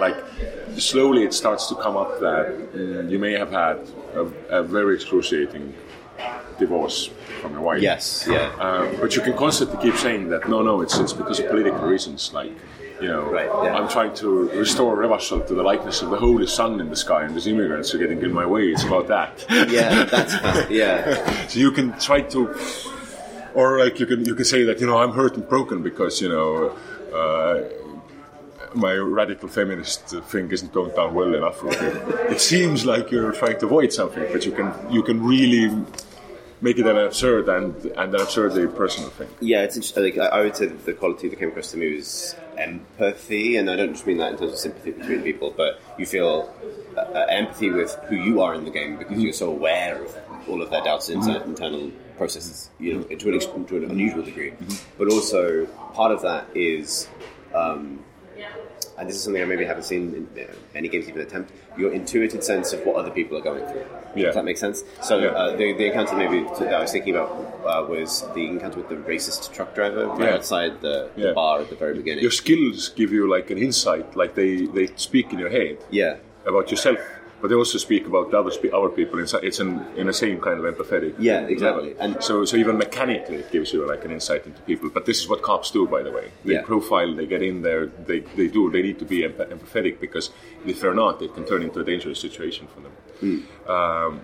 like 0.00 0.16
slowly 0.78 1.22
it 1.24 1.32
starts 1.34 1.66
to 1.68 1.74
come 1.76 1.96
up 1.96 2.18
that 2.20 2.46
mm, 2.74 3.10
you 3.10 3.18
may 3.18 3.32
have 3.32 3.50
had 3.50 3.76
a, 4.14 4.22
a 4.58 4.62
very 4.62 4.94
excruciating 4.94 5.72
divorce 6.58 7.10
from 7.40 7.52
your 7.52 7.62
wife 7.62 7.80
Yes. 7.80 8.26
Yeah. 8.28 8.48
uh, 8.60 8.86
but 9.00 9.16
you 9.16 9.22
can 9.22 9.36
constantly 9.36 9.78
keep 9.82 9.96
saying 9.96 10.28
that 10.28 10.48
no, 10.48 10.60
no, 10.62 10.82
it's 10.82 10.98
it's 10.98 11.14
because 11.14 11.38
of 11.40 11.48
political 11.48 11.80
reasons. 11.94 12.32
Like, 12.34 12.52
you 13.00 13.08
know, 13.08 13.30
Right, 13.30 13.46
yeah. 13.46 13.76
I'm 13.76 13.88
trying 13.88 14.14
to 14.16 14.48
restore 14.50 14.96
Revachol 14.96 15.46
to 15.46 15.54
the 15.54 15.62
likeness 15.62 16.02
of 16.02 16.10
the 16.10 16.16
holy 16.18 16.46
sun 16.46 16.80
in 16.80 16.90
the 16.90 16.96
sky, 16.96 17.24
and 17.24 17.34
these 17.34 17.46
immigrants 17.46 17.94
are 17.94 17.98
getting 17.98 18.20
in 18.22 18.32
my 18.32 18.46
way. 18.46 18.64
It's 18.68 18.84
about 18.84 19.08
that. 19.08 19.44
yeah. 19.70 20.04
That's. 20.04 20.70
Yeah. 20.70 21.46
so 21.48 21.58
you 21.58 21.72
can 21.72 21.98
try 21.98 22.20
to, 22.22 22.54
or 23.54 23.78
like 23.78 23.98
you 24.00 24.06
can 24.06 24.24
you 24.24 24.34
can 24.34 24.44
say 24.44 24.64
that 24.64 24.80
you 24.80 24.86
know 24.86 24.98
I'm 24.98 25.12
hurt 25.12 25.36
and 25.36 25.48
broken 25.48 25.82
because 25.82 26.20
you 26.20 26.28
know. 26.28 26.76
Uh, 27.14 27.68
my 28.72 28.94
radical 28.94 29.48
feminist 29.48 30.10
thing 30.26 30.48
isn't 30.52 30.72
going 30.72 30.94
down 30.94 31.12
well 31.12 31.34
enough. 31.34 31.60
It 32.30 32.40
seems 32.40 32.86
like 32.86 33.10
you're 33.10 33.32
trying 33.32 33.58
to 33.58 33.66
avoid 33.66 33.92
something, 33.92 34.24
but 34.32 34.46
you 34.46 34.52
can 34.52 34.72
you 34.90 35.02
can 35.02 35.24
really 35.24 35.70
make 36.60 36.78
it 36.78 36.86
an 36.86 36.96
absurd 36.96 37.48
and 37.48 37.74
and 37.84 38.14
an 38.14 38.20
absurdly 38.20 38.66
personal 38.68 39.10
thing. 39.10 39.28
Yeah, 39.40 39.62
it's 39.62 39.76
interesting. 39.76 40.04
Like, 40.04 40.18
I 40.18 40.38
I 40.38 40.40
would 40.42 40.56
say 40.56 40.66
that 40.66 40.84
the 40.84 40.92
quality 40.92 41.28
that 41.28 41.38
came 41.38 41.48
across 41.48 41.72
to 41.72 41.78
me 41.78 41.96
was 41.96 42.36
empathy, 42.60 43.56
and 43.56 43.70
I 43.70 43.76
don't 43.76 43.92
just 43.92 44.06
mean 44.06 44.18
that 44.18 44.32
in 44.32 44.38
terms 44.38 44.52
of 44.52 44.58
sympathy 44.58 44.92
between 44.92 45.22
people, 45.22 45.52
but 45.56 45.80
you 45.98 46.06
feel 46.06 46.52
uh, 46.96 47.00
uh, 47.00 47.26
empathy 47.30 47.70
with 47.70 47.94
who 48.08 48.16
you 48.16 48.40
are 48.42 48.54
in 48.54 48.64
the 48.64 48.70
game 48.70 48.96
because 48.96 49.18
you're 49.18 49.32
so 49.32 49.50
aware 49.50 50.02
of 50.02 50.16
all 50.48 50.62
of 50.62 50.70
their 50.70 50.82
doubts 50.82 51.08
and 51.08 51.26
internal 51.46 51.90
processes, 52.16 52.70
you 52.78 52.94
know, 52.94 53.02
to 53.02 53.28
an, 53.28 53.34
ex- 53.34 53.46
to 53.46 53.76
an 53.76 53.90
unusual 53.90 54.22
degree. 54.22 54.52
But 54.98 55.10
also, 55.10 55.66
part 55.94 56.12
of 56.12 56.22
that 56.22 56.46
is, 56.54 57.08
um, 57.54 58.04
and 58.98 59.08
this 59.08 59.16
is 59.16 59.22
something 59.22 59.42
I 59.42 59.46
maybe 59.46 59.64
haven't 59.64 59.84
seen 59.84 60.28
in 60.36 60.44
uh, 60.44 60.52
any 60.74 60.88
games 60.88 61.08
even 61.08 61.22
attempt, 61.22 61.52
your 61.78 61.92
intuitive 61.92 62.44
sense 62.44 62.72
of 62.72 62.84
what 62.84 62.96
other 62.96 63.10
people 63.10 63.38
are 63.38 63.42
going 63.42 63.66
through. 63.66 63.86
Yeah. 64.16 64.26
Does 64.26 64.34
that 64.36 64.44
make 64.44 64.58
sense? 64.58 64.82
So 65.02 65.18
Yeah. 65.18 65.28
uh, 65.28 65.56
the, 65.56 65.72
the 65.72 65.86
encounter 65.86 66.16
maybe 66.16 66.40
that 66.58 66.74
I 66.74 66.80
was 66.80 66.92
thinking 66.92 67.14
about 67.14 67.30
uh, 67.64 67.84
was 67.88 68.24
the 68.34 68.44
encounter 68.46 68.78
with 68.78 68.88
the 68.88 68.96
racist 68.96 69.52
truck 69.52 69.74
driver 69.74 70.06
right 70.08 70.20
Yeah. 70.28 70.34
outside 70.36 70.80
the, 70.80 71.10
the 71.16 71.22
Yeah. 71.28 71.32
bar 71.32 71.60
at 71.60 71.68
the 71.70 71.76
very 71.76 71.94
beginning. 71.94 72.22
Your 72.22 72.30
skills 72.30 72.88
give 72.90 73.12
you 73.12 73.28
like 73.30 73.50
an 73.50 73.58
insight, 73.58 74.16
like 74.16 74.34
they, 74.34 74.66
they 74.66 74.88
speak 74.96 75.32
in 75.32 75.38
your 75.38 75.50
head 75.50 75.78
yeah. 75.90 76.16
about 76.46 76.70
yourself, 76.70 76.98
but 77.40 77.48
they 77.48 77.54
also 77.54 77.78
speak 77.78 78.06
about 78.06 78.30
the 78.30 78.38
other, 78.38 78.50
spe- 78.50 78.72
other 78.72 78.88
people. 78.88 79.18
It's, 79.18 79.34
it's 79.34 79.60
in, 79.60 79.84
in 79.96 80.06
the 80.06 80.12
same 80.12 80.40
kind 80.40 80.58
of 80.64 80.74
empathetic. 80.74 81.14
Yeah, 81.18 81.40
exactly. 81.46 81.90
level. 81.94 82.02
And- 82.14 82.22
so, 82.22 82.44
so 82.44 82.56
even 82.56 82.76
mechanically, 82.78 83.36
it 83.36 83.50
gives 83.50 83.72
you 83.72 83.86
like 83.86 84.04
an 84.04 84.10
insight 84.12 84.46
into 84.46 84.60
people. 84.62 84.90
But 84.90 85.06
this 85.06 85.20
is 85.20 85.28
what 85.28 85.42
cops 85.42 85.70
do, 85.70 85.86
by 85.86 86.02
the 86.02 86.12
way. 86.12 86.30
They 86.44 86.54
Yeah. 86.54 86.62
profile, 86.62 87.14
they 87.14 87.26
get 87.26 87.42
in 87.42 87.62
there, 87.62 87.86
they, 87.86 88.20
they 88.20 88.48
do. 88.48 88.70
They 88.70 88.82
need 88.82 88.98
to 88.98 89.04
be 89.04 89.20
empa- 89.22 89.48
empathetic 89.50 90.00
because 90.00 90.30
if 90.66 90.80
they're 90.80 90.94
not, 90.94 91.22
it 91.22 91.34
can 91.34 91.44
turn 91.46 91.62
into 91.62 91.80
a 91.80 91.84
dangerous 91.84 92.20
situation 92.20 92.66
for 92.74 92.80
them. 92.80 92.92
Hmm. 93.20 93.70
Um, 93.70 94.20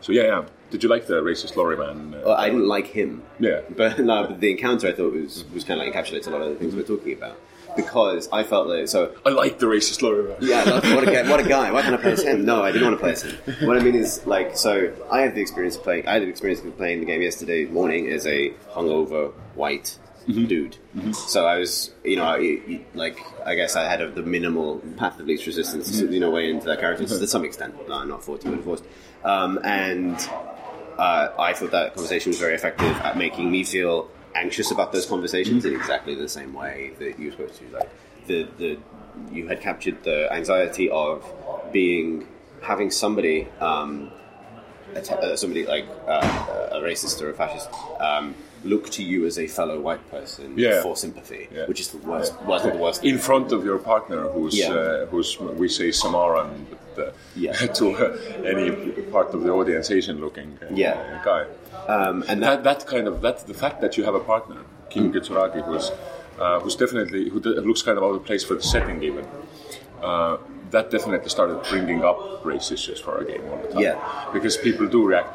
so 0.00 0.12
yeah, 0.12 0.22
yeah. 0.22 0.44
Did 0.70 0.82
you 0.82 0.88
like 0.90 1.06
the 1.06 1.22
racist 1.22 1.56
lorry 1.56 1.76
man? 1.78 2.14
Uh, 2.14 2.22
Well, 2.26 2.34
I 2.36 2.50
didn't 2.50 2.68
like 2.68 2.88
him. 2.88 3.22
Yeah. 3.40 3.62
But 3.74 3.98
no, 4.00 4.26
but 4.28 4.38
the 4.40 4.50
encounter 4.50 4.86
I 4.88 4.92
thought 4.92 5.12
was 5.14 5.44
was 5.54 5.64
kind 5.64 5.80
of 5.80 5.86
like 5.86 5.94
encapsulates 5.94 6.26
a 6.26 6.30
lot 6.30 6.42
of 6.42 6.50
the 6.50 6.56
things 6.56 6.74
we're 6.76 6.82
talking 6.82 7.14
about 7.14 7.36
because 7.78 8.28
I 8.30 8.42
felt 8.42 8.66
like 8.66 8.88
so. 8.88 9.14
I 9.24 9.30
like 9.30 9.58
the 9.58 9.66
racist 9.66 10.02
man. 10.02 10.36
Yeah, 10.40 10.64
like, 10.64 10.82
what 10.82 11.08
a 11.08 11.12
guy! 11.12 11.30
What 11.30 11.40
a 11.40 11.48
guy! 11.48 11.70
Why 11.70 11.82
can't 11.82 11.94
I 11.94 11.98
play 11.98 12.12
as 12.12 12.22
him? 12.22 12.44
No, 12.44 12.62
I 12.62 12.72
didn't 12.72 12.88
want 12.88 12.98
to 12.98 13.00
play 13.00 13.12
as 13.12 13.22
him. 13.22 13.66
What 13.66 13.78
I 13.78 13.80
mean 13.80 13.94
is, 13.94 14.26
like, 14.26 14.56
so 14.56 14.92
I 15.10 15.20
had 15.20 15.34
the 15.34 15.40
experience 15.40 15.76
of 15.76 15.84
playing. 15.84 16.06
I 16.06 16.14
had 16.14 16.22
the 16.22 16.28
experience 16.28 16.62
of 16.64 16.76
playing 16.76 17.00
the 17.00 17.06
game 17.06 17.22
yesterday 17.22 17.64
morning 17.66 18.08
as 18.08 18.26
a 18.26 18.50
hungover 18.72 19.32
white 19.54 19.96
dude. 20.26 20.76
So 21.14 21.46
I 21.46 21.58
was, 21.58 21.94
you 22.04 22.16
know, 22.16 22.24
I, 22.24 22.82
like 22.94 23.18
I 23.46 23.54
guess 23.54 23.76
I 23.76 23.88
had 23.88 24.02
a, 24.02 24.10
the 24.10 24.22
minimal 24.22 24.80
path 24.96 25.18
of 25.20 25.26
least 25.26 25.46
resistance, 25.46 26.00
you 26.00 26.20
know, 26.20 26.30
way 26.30 26.50
into 26.50 26.66
that 26.66 26.80
character 26.80 27.06
to 27.06 27.26
some 27.26 27.44
extent. 27.44 27.74
No, 27.88 28.04
not 28.04 28.22
forty, 28.24 28.50
but 28.50 28.62
forced. 28.64 28.84
Um, 29.24 29.58
and 29.64 30.16
uh, 30.98 31.28
I 31.38 31.54
thought 31.54 31.70
that 31.70 31.94
conversation 31.94 32.30
was 32.30 32.40
very 32.40 32.54
effective 32.54 32.94
at 32.98 33.16
making 33.16 33.50
me 33.50 33.64
feel 33.64 34.10
anxious 34.38 34.70
about 34.70 34.92
those 34.92 35.06
conversations 35.06 35.64
in 35.64 35.74
exactly 35.74 36.14
the 36.14 36.28
same 36.28 36.52
way 36.54 36.92
that 36.98 37.18
you 37.18 37.26
were 37.26 37.32
supposed 37.32 37.58
to. 37.60 37.68
Like 37.76 37.90
the 38.26 38.48
the 38.58 38.78
you 39.32 39.48
had 39.48 39.60
captured 39.60 40.02
the 40.04 40.32
anxiety 40.32 40.88
of 40.90 41.24
being 41.72 42.26
having 42.62 42.90
somebody 42.90 43.48
um, 43.60 44.10
uh, 44.96 45.36
somebody 45.36 45.66
like 45.66 45.86
uh, 46.06 46.68
a 46.72 46.80
racist 46.80 47.20
or 47.22 47.30
a 47.30 47.34
fascist 47.34 47.68
um, 48.00 48.34
look 48.72 48.84
to 48.98 49.02
you 49.10 49.18
as 49.30 49.36
a 49.38 49.46
fellow 49.58 49.78
white 49.86 50.04
person 50.16 50.46
Yeah. 50.56 50.82
for 50.84 50.92
sympathy, 51.04 51.42
Yeah. 51.56 51.66
which 51.70 51.80
is 51.84 51.88
the 51.94 51.98
worst. 52.10 52.32
Not 52.46 52.62
the 52.62 52.76
worst. 52.84 52.98
in 53.12 53.18
front 53.28 53.48
of 53.56 53.60
your 53.68 53.78
partner, 53.92 54.20
who's 54.34 54.56
uh, 54.60 55.06
who's 55.10 55.28
we 55.62 55.68
say 55.78 55.88
Samaran, 56.02 56.50
but 56.70 56.82
uh, 57.06 57.66
to 57.78 57.84
uh, 58.04 58.52
any 58.52 58.66
part 59.14 59.28
of 59.36 59.40
the 59.44 59.50
audience 59.58 59.86
Asian-looking 59.98 60.50
uh, 60.62 60.66
Yeah. 60.84 60.96
guy. 61.30 61.42
um, 61.94 62.16
and 62.28 62.36
That 62.46 62.58
that 62.68 62.80
kind 62.94 63.06
of 63.10 63.14
that 63.26 63.36
the 63.52 63.58
fact 63.64 63.76
that 63.82 63.92
you 63.96 64.02
have 64.08 64.16
a 64.22 64.24
partner, 64.34 64.60
Kim 64.92 65.04
Kitsuragi, 65.12 65.60
who's 65.68 65.86
uh, 66.42 66.60
who's 66.62 66.76
definitely 66.82 67.22
who 67.32 67.38
looks 67.68 67.82
kind 67.88 67.96
of 67.98 68.04
out 68.06 68.14
of 68.18 68.22
place 68.30 68.42
for 68.48 68.54
the 68.60 68.66
setting 68.74 68.98
even. 69.08 69.24
Uh, 70.08 70.36
that 70.74 70.86
definitely 70.96 71.30
started 71.38 71.58
bringing 71.70 72.00
up 72.10 72.18
race 72.50 72.68
issues 72.76 72.98
for 73.04 73.10
our 73.16 73.24
game 73.30 73.42
all 73.50 73.58
the 73.64 73.68
time. 73.72 73.82
Yeah. 73.86 73.96
because 74.36 74.54
people 74.68 74.86
do 74.96 75.00
react 75.12 75.32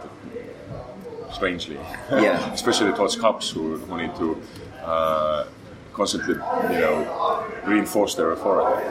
strangely. 1.34 1.76
Yeah. 2.12 2.54
especially 2.54 2.92
towards 2.94 3.16
cops 3.16 3.50
who, 3.50 3.78
who 3.78 3.98
need 3.98 4.16
to 4.16 4.42
uh, 4.84 5.46
constantly, 5.94 6.36
you 6.36 6.80
know, 6.80 7.46
reinforce 7.66 8.16
their 8.16 8.32
authority. 8.32 8.90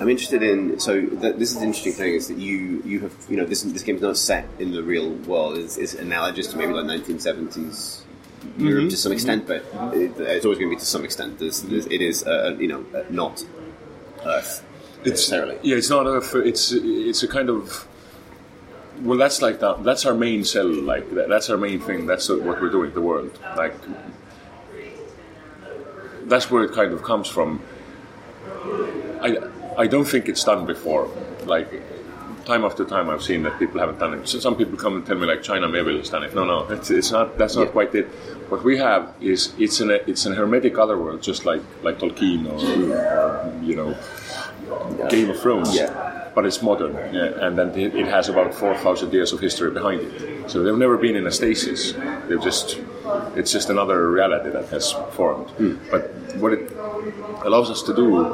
I'm 0.00 0.08
interested 0.08 0.42
in. 0.42 0.78
So 0.80 1.00
th- 1.00 1.36
this 1.36 1.52
is 1.52 1.58
the 1.58 1.64
interesting 1.64 1.92
thing 1.92 2.14
is 2.14 2.28
that 2.28 2.38
you 2.38 2.82
you 2.84 3.00
have 3.00 3.14
you 3.28 3.36
know 3.36 3.44
this 3.44 3.62
this 3.62 3.82
game's 3.82 4.02
not 4.02 4.16
set 4.16 4.46
in 4.58 4.72
the 4.72 4.82
real 4.82 5.10
world. 5.28 5.56
It's, 5.56 5.76
it's 5.76 5.94
analogous 5.94 6.48
to 6.48 6.56
maybe 6.56 6.72
like 6.72 6.86
1970s 6.86 8.02
Europe 8.58 8.90
to 8.90 8.96
some 8.96 9.12
extent, 9.12 9.46
but 9.46 9.64
it, 9.94 10.18
it's 10.18 10.44
always 10.44 10.58
going 10.58 10.70
to 10.70 10.76
be 10.76 10.76
to 10.76 10.84
some 10.84 11.04
extent. 11.04 11.38
There's, 11.38 11.62
there's, 11.62 11.86
it 11.86 12.02
is 12.02 12.24
uh, 12.24 12.56
you 12.58 12.68
know 12.68 12.84
uh, 12.94 13.04
not 13.10 13.44
Earth 14.24 14.64
necessarily. 15.04 15.58
Yeah, 15.62 15.76
it's 15.76 15.90
not 15.90 16.06
a. 16.06 16.18
It's 16.40 16.72
it's 16.72 17.22
a 17.22 17.28
kind 17.28 17.48
of. 17.48 17.86
Well, 19.02 19.18
that's 19.18 19.42
like 19.42 19.60
that. 19.60 19.82
That's 19.84 20.06
our 20.06 20.14
main 20.14 20.44
cell. 20.44 20.66
Like 20.68 21.12
that, 21.14 21.28
that's 21.28 21.50
our 21.50 21.56
main 21.56 21.80
thing. 21.80 22.06
That's 22.06 22.28
what 22.28 22.42
we're 22.60 22.70
doing. 22.70 22.92
The 22.94 23.00
world. 23.00 23.38
Like 23.56 23.74
that's 26.24 26.50
where 26.50 26.64
it 26.64 26.72
kind 26.72 26.92
of 26.92 27.02
comes 27.02 27.28
from. 27.28 27.60
I 29.20 29.38
I 29.76 29.86
don't 29.86 30.04
think 30.04 30.28
it's 30.28 30.44
done 30.44 30.66
before. 30.66 31.08
Like 31.44 31.70
time 32.44 32.64
after 32.64 32.84
time, 32.84 33.10
I've 33.10 33.22
seen 33.22 33.42
that 33.42 33.58
people 33.58 33.80
haven't 33.80 33.98
done 33.98 34.14
it. 34.14 34.28
So 34.28 34.38
some 34.38 34.54
people 34.56 34.76
come 34.78 34.96
and 34.96 35.06
tell 35.06 35.16
me 35.16 35.26
like 35.26 35.42
China 35.42 35.66
Miéville 35.68 35.98
has 35.98 36.10
done 36.10 36.22
it. 36.24 36.34
No, 36.34 36.44
no, 36.44 36.66
it's, 36.68 36.90
it's 36.90 37.10
not. 37.10 37.36
That's 37.38 37.56
not 37.56 37.66
Yeah. 37.66 37.72
quite 37.72 37.94
it. 37.94 38.06
What 38.50 38.62
we 38.62 38.78
have 38.78 39.14
is 39.20 39.52
it's 39.58 39.80
an 39.80 39.90
it's 40.06 40.26
an 40.26 40.34
hermetic 40.34 40.78
other 40.78 40.98
world, 40.98 41.22
just 41.22 41.44
like 41.44 41.62
like 41.82 41.98
Tolkien 41.98 42.46
or, 42.50 42.58
or 42.62 43.62
you 43.62 43.74
know 43.76 43.96
Game 45.08 45.30
of 45.30 45.40
Thrones. 45.40 45.74
Yeah. 45.74 46.23
But 46.34 46.46
it's 46.46 46.62
modern, 46.62 46.94
yeah, 47.14 47.46
and 47.46 47.56
then 47.56 47.78
it, 47.78 48.06
has 48.06 48.28
about 48.28 48.54
four 48.54 48.74
thousand 48.76 49.12
years 49.12 49.32
of 49.32 49.40
history 49.40 49.70
behind 49.70 50.00
it. 50.00 50.50
So 50.50 50.62
they've 50.62 50.76
never 50.76 50.98
been 50.98 51.14
in 51.14 51.26
a 51.26 51.30
stasis. 51.30 51.92
They've 52.26 52.42
just 52.42 52.80
it's 53.36 53.52
just 53.52 53.70
another 53.70 54.10
reality 54.10 54.50
that 54.50 54.68
has 54.70 54.92
formed. 55.12 55.50
Hmm. 55.50 55.76
But 55.90 56.02
what 56.36 56.52
it 56.52 56.72
allows 57.44 57.70
us 57.70 57.82
to 57.82 57.94
do 57.94 58.24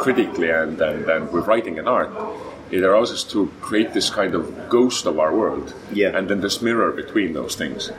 critically 0.00 0.50
and, 0.50 0.80
and, 0.80 1.08
and 1.08 1.32
with 1.32 1.46
writing 1.46 1.78
and 1.78 1.88
art, 1.88 2.10
it 2.70 2.82
allows 2.82 3.12
us 3.12 3.22
to 3.24 3.46
create 3.60 3.92
this 3.92 4.10
kind 4.10 4.34
of 4.34 4.68
ghost 4.68 5.06
of 5.06 5.18
our 5.18 5.34
world. 5.34 5.72
Yeah. 5.92 6.16
And 6.16 6.28
then 6.28 6.40
this 6.40 6.60
mirror 6.60 6.90
between 6.92 7.32
those 7.32 7.54
things. 7.54 7.90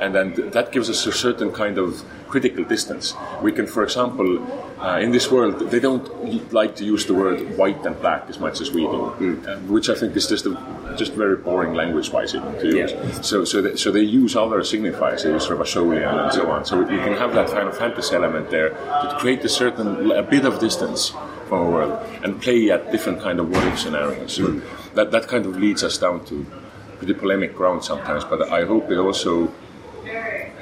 And 0.00 0.14
then 0.14 0.34
th- 0.34 0.52
that 0.52 0.72
gives 0.72 0.88
us 0.88 1.06
a 1.06 1.12
certain 1.12 1.52
kind 1.52 1.78
of 1.78 2.02
critical 2.34 2.64
distance. 2.76 3.06
We 3.46 3.52
can, 3.58 3.66
for 3.74 3.82
example, 3.88 4.28
uh, 4.84 5.04
in 5.04 5.10
this 5.16 5.26
world, 5.34 5.54
they 5.72 5.82
don't 5.88 6.06
like 6.60 6.72
to 6.80 6.84
use 6.94 7.02
the 7.10 7.16
word 7.22 7.38
white 7.60 7.80
and 7.88 7.96
black 8.04 8.22
as 8.32 8.38
much 8.44 8.56
as 8.64 8.68
we 8.76 8.82
do, 8.94 9.00
uh, 9.46 9.58
which 9.74 9.88
I 9.88 9.96
think 10.00 10.10
is 10.20 10.26
just 10.32 10.44
a, 10.50 10.52
just 11.02 11.12
very 11.24 11.36
boring 11.36 11.74
language-wise 11.80 12.30
even 12.34 12.52
to 12.62 12.66
use. 12.66 12.90
Yeah. 12.90 13.20
So, 13.30 13.36
so, 13.44 13.56
they, 13.64 13.76
so 13.76 13.88
they 13.98 14.06
use 14.22 14.32
other 14.44 14.60
signifiers, 14.72 15.22
they 15.22 15.32
use 15.38 15.46
Revacholian 15.46 16.14
and 16.24 16.32
so 16.38 16.42
on. 16.54 16.64
So 16.64 16.74
you 16.80 17.00
can 17.06 17.14
have 17.22 17.32
that 17.38 17.48
kind 17.56 17.66
of 17.70 17.74
fantasy 17.84 18.12
element 18.20 18.50
there 18.50 18.70
to 18.70 19.16
create 19.20 19.42
a 19.44 19.52
certain, 19.62 19.88
a 20.10 20.26
bit 20.34 20.44
of 20.44 20.58
distance 20.58 21.00
from 21.46 21.58
our 21.62 21.70
world 21.76 21.94
and 22.24 22.30
play 22.44 22.60
at 22.74 22.90
different 22.94 23.18
kind 23.26 23.38
of 23.38 23.46
if 23.70 23.78
scenarios. 23.84 24.32
So 24.38 24.44
that, 24.96 25.12
that 25.14 25.24
kind 25.32 25.44
of 25.46 25.52
leads 25.64 25.82
us 25.88 25.96
down 26.04 26.24
to 26.30 26.44
pretty 26.98 27.14
polemic 27.14 27.54
ground 27.54 27.84
sometimes, 27.84 28.24
but 28.24 28.40
I 28.58 28.64
hope 28.72 28.90
it 28.90 28.98
also 28.98 29.32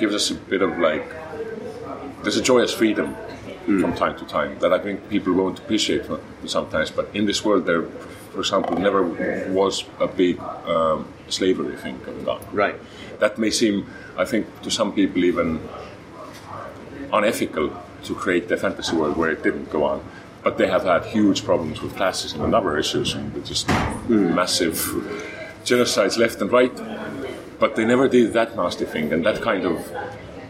gives 0.00 0.14
us 0.14 0.30
a 0.30 0.34
bit 0.52 0.62
of 0.68 0.72
like, 0.78 1.06
there's 2.22 2.36
a 2.36 2.42
joyous 2.42 2.72
freedom 2.72 3.16
from 3.64 3.94
time 3.94 4.16
to 4.18 4.24
time 4.24 4.58
that 4.58 4.72
I 4.72 4.78
think 4.78 5.08
people 5.08 5.32
won't 5.32 5.58
appreciate 5.58 6.02
sometimes, 6.46 6.90
but 6.90 7.08
in 7.14 7.26
this 7.26 7.44
world 7.44 7.64
there, 7.66 7.82
for 8.32 8.40
example, 8.40 8.76
never 8.76 9.02
was 9.52 9.84
a 10.00 10.08
big 10.08 10.40
um, 10.40 11.06
slavery 11.28 11.76
thing 11.76 12.00
going 12.04 12.28
on. 12.28 12.40
Right. 12.52 12.76
That 13.20 13.38
may 13.38 13.50
seem, 13.50 13.86
I 14.16 14.24
think, 14.24 14.46
to 14.62 14.70
some 14.70 14.92
people 14.92 15.22
even 15.24 15.60
unethical 17.12 17.70
to 18.04 18.14
create 18.14 18.50
a 18.50 18.56
fantasy 18.56 18.96
world 18.96 19.16
where 19.16 19.30
it 19.30 19.42
didn't 19.42 19.70
go 19.70 19.84
on. 19.84 20.02
But 20.42 20.58
they 20.58 20.66
have 20.66 20.82
had 20.82 21.04
huge 21.04 21.44
problems 21.44 21.80
with 21.82 21.94
classism 21.94 22.42
and 22.42 22.52
other 22.52 22.76
issues, 22.76 23.14
and 23.14 23.32
with 23.32 23.46
just 23.46 23.68
massive 24.08 24.74
genocides 25.64 26.18
left 26.18 26.40
and 26.40 26.50
right. 26.50 26.76
But 27.60 27.76
they 27.76 27.84
never 27.84 28.08
did 28.08 28.32
that 28.32 28.56
nasty 28.56 28.86
thing, 28.86 29.12
and 29.12 29.24
that 29.24 29.40
kind 29.40 29.64
of 29.64 29.88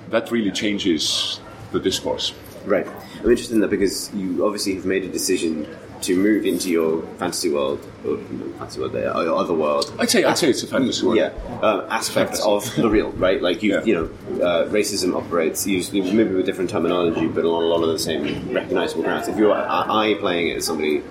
that 0.08 0.30
really 0.30 0.50
changes 0.50 1.40
the 1.72 1.80
discourse. 1.80 2.32
Right. 2.64 2.86
I'm 2.86 3.30
interested 3.30 3.54
in 3.54 3.60
that 3.62 3.70
because 3.70 4.12
you 4.14 4.44
obviously 4.46 4.74
have 4.76 4.84
made 4.84 5.04
a 5.04 5.08
decision 5.08 5.66
to 6.02 6.16
move 6.16 6.44
into 6.44 6.68
your 6.68 7.02
fantasy 7.18 7.48
world, 7.48 7.78
or 8.04 8.16
no, 8.16 8.52
fantasy 8.58 8.80
world, 8.80 8.92
there, 8.92 9.16
or 9.16 9.22
your 9.22 9.36
other 9.36 9.54
world. 9.54 9.92
I'd 10.00 10.10
say 10.10 10.24
I'd 10.24 10.36
say 10.38 10.50
it's 10.50 10.62
a 10.62 10.66
fantasy 10.66 11.04
world. 11.06 11.16
Yeah, 11.16 11.30
um, 11.62 11.86
aspects 11.90 12.44
of 12.44 12.64
the 12.76 12.90
real, 12.90 13.10
right? 13.12 13.40
Like 13.40 13.62
you, 13.62 13.72
Yeah. 13.74 13.84
you 13.84 13.94
know, 13.94 14.44
uh, 14.44 14.68
racism 14.68 15.14
operates 15.16 15.64
usually 15.66 16.00
maybe 16.00 16.34
with 16.34 16.46
different 16.46 16.70
terminology, 16.70 17.26
but 17.28 17.44
along 17.44 17.64
a 17.64 17.66
lot 17.66 17.82
of 17.82 17.88
the 17.88 17.98
same 18.00 18.52
recognizable 18.52 19.04
grounds. 19.04 19.28
If 19.28 19.36
you're 19.38 19.52
I 19.52 20.10
I 20.10 20.14
playing 20.14 20.48
it 20.48 20.56
as 20.56 20.66
somebody 20.66 21.02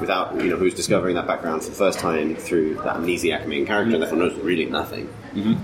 without, 0.00 0.34
you 0.36 0.50
know, 0.50 0.56
who's 0.56 0.74
discovering 0.74 1.14
that 1.14 1.26
background 1.26 1.62
for 1.62 1.70
the 1.70 1.76
first 1.76 1.98
time 1.98 2.36
through 2.36 2.74
that 2.76 2.96
amnesiac 2.96 3.46
main 3.46 3.64
character, 3.64 3.94
and 3.94 4.02
therefore 4.02 4.18
knows 4.18 4.34
really 4.40 4.66
nothing. 4.66 5.08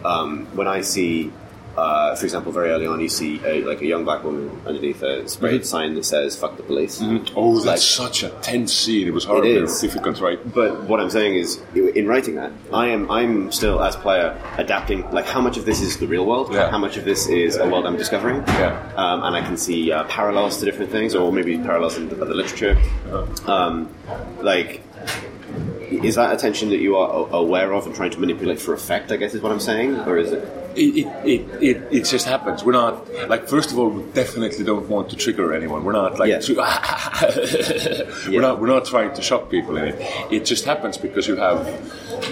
Um, 0.05 0.47
when 0.55 0.69
I 0.69 0.81
see 0.81 1.33
uh, 1.77 2.15
for 2.17 2.25
example, 2.25 2.53
very 2.53 2.71
early 2.71 2.87
on, 2.87 3.01
you 3.01 3.09
see 3.09 3.41
a, 3.45 3.63
like 3.65 3.81
a 3.81 3.87
young 3.87 4.05
black 4.05 4.25
woman 4.25 4.51
underneath 4.67 5.03
a 5.03 5.29
sprayed 5.29 5.65
sign 5.65 5.95
that 5.95 6.05
says 6.05 6.37
"fuck 6.37 6.57
the 6.57 6.63
police." 6.63 7.01
Oh, 7.37 7.55
that's 7.55 7.67
Like- 7.67 7.79
such 7.79 8.23
a 8.23 8.31
tense 8.43 8.73
scene. 8.73 9.07
It 9.07 9.15
was 9.15 9.25
hard, 9.25 9.47
is. 9.47 9.81
difficult, 9.81 10.21
right? 10.21 10.39
But 10.55 10.85
what 10.85 11.01
I'm 11.01 11.11
saying 11.11 11.37
is, 11.37 11.61
in 11.75 12.07
writing 12.07 12.35
that, 12.37 12.53
I 12.73 12.89
am 12.89 13.11
I'm 13.11 13.53
still 13.53 13.83
as 13.83 13.97
player 13.97 14.37
adapting. 14.59 15.11
Like, 15.11 15.27
how 15.27 15.41
much 15.41 15.57
of 15.57 15.65
this 15.65 15.81
is 15.81 15.97
the 15.99 16.07
real 16.07 16.27
world? 16.27 16.53
Yeah. 16.53 16.71
How 16.71 16.79
much 16.79 16.97
of 16.97 17.05
this 17.05 17.29
is 17.29 17.57
a 17.57 17.69
world 17.69 17.87
I'm 17.87 17.97
discovering? 17.97 18.39
Yeah. 18.49 18.93
Um, 18.97 19.23
and 19.23 19.37
I 19.37 19.41
can 19.43 19.57
see 19.57 19.93
uh, 19.93 20.05
parallels 20.05 20.59
to 20.59 20.65
different 20.65 20.91
things, 20.91 21.15
or 21.15 21.33
maybe 21.33 21.57
parallels 21.59 21.97
in 21.97 22.09
the, 22.09 22.21
other 22.21 22.35
literature. 22.35 22.77
Uh-huh. 23.11 23.53
Um, 23.53 23.95
like, 24.43 24.83
is 25.91 26.15
that 26.17 26.33
a 26.33 26.37
tension 26.37 26.69
that 26.71 26.79
you 26.81 26.97
are 26.97 27.29
aware 27.33 27.73
of 27.73 27.87
and 27.87 27.95
trying 27.95 28.11
to 28.11 28.19
manipulate 28.21 28.61
for 28.61 28.75
effect? 28.75 29.11
I 29.13 29.17
guess 29.17 29.35
is 29.35 29.41
what 29.41 29.53
I'm 29.53 29.61
saying, 29.61 30.01
or 30.01 30.19
is 30.19 30.33
it? 30.33 30.60
It, 30.77 31.07
it, 31.25 31.63
it, 31.63 31.77
it, 31.91 32.05
just 32.05 32.27
happens. 32.27 32.63
We're 32.65 32.73
not 32.73 33.09
like 33.29 33.49
first 33.49 33.73
of 33.73 33.79
all, 33.79 33.89
we 33.89 34.03
definitely 34.13 34.65
don't 34.65 34.89
want 34.89 35.11
to 35.11 35.17
trigger 35.17 35.53
anyone. 35.53 35.85
We're 35.85 35.93
not 35.93 36.19
like 36.19 36.29
Yeah. 36.29 36.41
we're 36.49 38.31
Yeah. 38.31 38.41
not 38.41 38.61
we're 38.61 38.69
not 38.69 38.85
trying 38.85 39.13
to 39.15 39.23
shock 39.23 39.51
people 39.51 39.77
in 39.77 39.89
it. 39.89 39.97
It 40.33 40.45
just 40.45 40.65
happens 40.65 40.97
because 40.97 41.27
you 41.27 41.37
have 41.37 41.59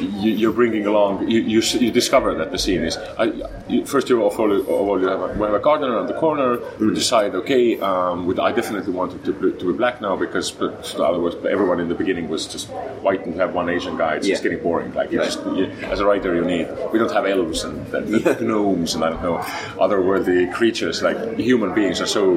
you, 0.00 0.32
you're 0.32 0.52
bringing 0.52 0.86
along. 0.86 1.28
You, 1.30 1.40
you, 1.40 1.60
you 1.60 1.90
discover 1.90 2.34
that 2.34 2.50
the 2.50 2.58
scene 2.58 2.82
is 2.82 2.96
I, 2.96 3.24
you, 3.68 3.84
first 3.84 4.08
you 4.08 4.22
of 4.24 4.38
all, 4.38 4.52
of 4.52 4.68
all 4.68 5.00
you 5.00 5.08
have 5.08 5.20
a, 5.20 5.26
we 5.34 5.42
have 5.46 5.54
a 5.54 5.58
gardener 5.60 5.96
on 5.98 6.06
the 6.06 6.14
corner. 6.14 6.58
We 6.78 6.94
decide 6.94 7.34
okay, 7.34 7.78
um, 7.80 8.28
I 8.40 8.52
definitely 8.52 8.92
wanted 8.92 9.24
to, 9.24 9.32
be- 9.32 9.58
to 9.58 9.72
be 9.72 9.76
black 9.76 10.00
now 10.00 10.16
because 10.16 10.50
but 10.50 10.94
otherwise 11.00 11.34
everyone 11.50 11.80
in 11.80 11.88
the 11.88 11.94
beginning 11.94 12.28
was 12.28 12.46
just 12.46 12.68
white 13.02 13.24
and 13.26 13.34
have 13.36 13.54
one 13.54 13.68
Asian 13.68 13.96
guy. 13.96 14.16
It's 14.16 14.26
just 14.26 14.42
getting 14.42 14.62
boring. 14.62 14.92
Like 14.94 15.10
you 15.12 15.18
Right. 15.18 15.26
just 15.26 15.44
you, 15.46 15.66
as 15.92 16.00
a 16.00 16.06
writer, 16.06 16.34
you 16.34 16.44
need. 16.44 16.68
We 16.92 16.98
don't 16.98 17.12
have 17.12 17.26
elves 17.26 17.64
and, 17.64 17.86
and 17.94 18.40
gnomes 18.40 18.94
and 18.94 19.04
I 19.04 19.10
don't 19.10 19.22
know 19.22 19.38
otherworldly 19.78 20.52
creatures. 20.52 21.02
Like 21.02 21.36
human 21.38 21.74
beings 21.74 22.00
are 22.00 22.06
so 22.06 22.36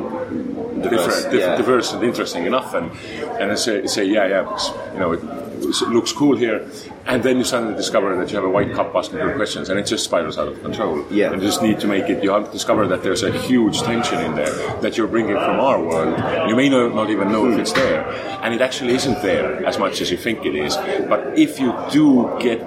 different, 0.81 1.31
diff- 1.31 1.41
yeah. 1.41 1.57
diverse 1.57 1.93
and 1.93 2.03
interesting 2.03 2.45
enough. 2.45 2.73
And 2.73 2.91
and 3.39 3.51
I 3.51 3.55
say, 3.55 3.87
say 3.87 4.05
yeah, 4.05 4.25
yeah, 4.27 4.41
because, 4.43 4.69
you 4.93 4.99
know, 4.99 5.11
it, 5.13 5.19
it 5.23 5.89
looks 5.89 6.11
cool 6.11 6.35
here. 6.35 6.67
And 7.07 7.23
then 7.23 7.37
you 7.37 7.43
suddenly 7.43 7.75
discover 7.75 8.15
that 8.15 8.29
you 8.29 8.35
have 8.35 8.45
a 8.45 8.49
white 8.49 8.73
cop 8.73 8.93
asking 8.95 9.19
her 9.19 9.35
questions, 9.35 9.69
and 9.69 9.79
it 9.79 9.85
just 9.85 10.03
spirals 10.05 10.37
out 10.37 10.47
of 10.47 10.61
control. 10.61 11.03
Yeah. 11.09 11.31
And 11.33 11.41
you 11.41 11.47
just 11.47 11.61
need 11.61 11.79
to 11.81 11.87
make 11.87 12.09
it. 12.09 12.23
You 12.23 12.31
have 12.31 12.45
to 12.45 12.51
discover 12.51 12.87
that 12.87 13.01
there's 13.03 13.23
a 13.23 13.31
huge 13.31 13.81
tension 13.81 14.19
in 14.19 14.35
there 14.35 14.53
that 14.81 14.97
you're 14.97 15.07
bringing 15.07 15.35
from 15.35 15.59
our 15.59 15.81
world. 15.81 16.17
You 16.49 16.55
may 16.55 16.69
not, 16.69 16.93
not 16.95 17.09
even 17.09 17.31
know 17.31 17.49
if 17.51 17.57
it's 17.59 17.73
there, 17.73 18.07
and 18.43 18.53
it 18.53 18.61
actually 18.61 18.93
isn't 18.93 19.21
there 19.23 19.65
as 19.65 19.77
much 19.79 19.99
as 20.01 20.11
you 20.11 20.17
think 20.17 20.45
it 20.45 20.55
is. 20.55 20.75
But 21.09 21.37
if 21.37 21.59
you 21.59 21.73
do 21.91 22.37
get 22.39 22.61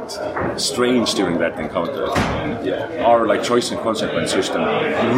strange 0.60 1.14
during 1.14 1.38
that 1.38 1.58
encounter, 1.58 2.06
our 3.04 3.26
like 3.26 3.42
choice 3.42 3.70
and 3.70 3.80
consequence 3.80 4.32
system 4.32 4.62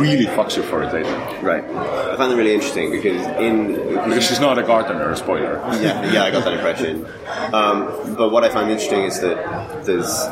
really 0.00 0.26
fucks 0.26 0.56
you 0.56 0.62
for 0.62 0.82
it 0.82 0.92
later. 0.92 1.16
Right. 1.42 1.64
I 1.64 2.16
find 2.16 2.30
that 2.30 2.36
really 2.36 2.54
interesting 2.54 2.90
because 2.90 3.24
in 3.38 3.72
Because 3.94 4.26
she's 4.26 4.40
not 4.40 4.58
a 4.58 4.62
gardener, 4.62 5.14
spoiler. 5.16 5.56
yeah, 5.80 6.12
yeah, 6.12 6.24
I 6.24 6.30
got 6.30 6.44
that 6.44 6.52
impression. 6.54 7.06
Um, 7.52 8.14
but 8.16 8.30
what 8.30 8.44
I 8.44 8.48
find 8.50 8.70
interesting 8.70 9.05
is 9.06 9.20
that 9.20 9.84
there's 9.84 10.26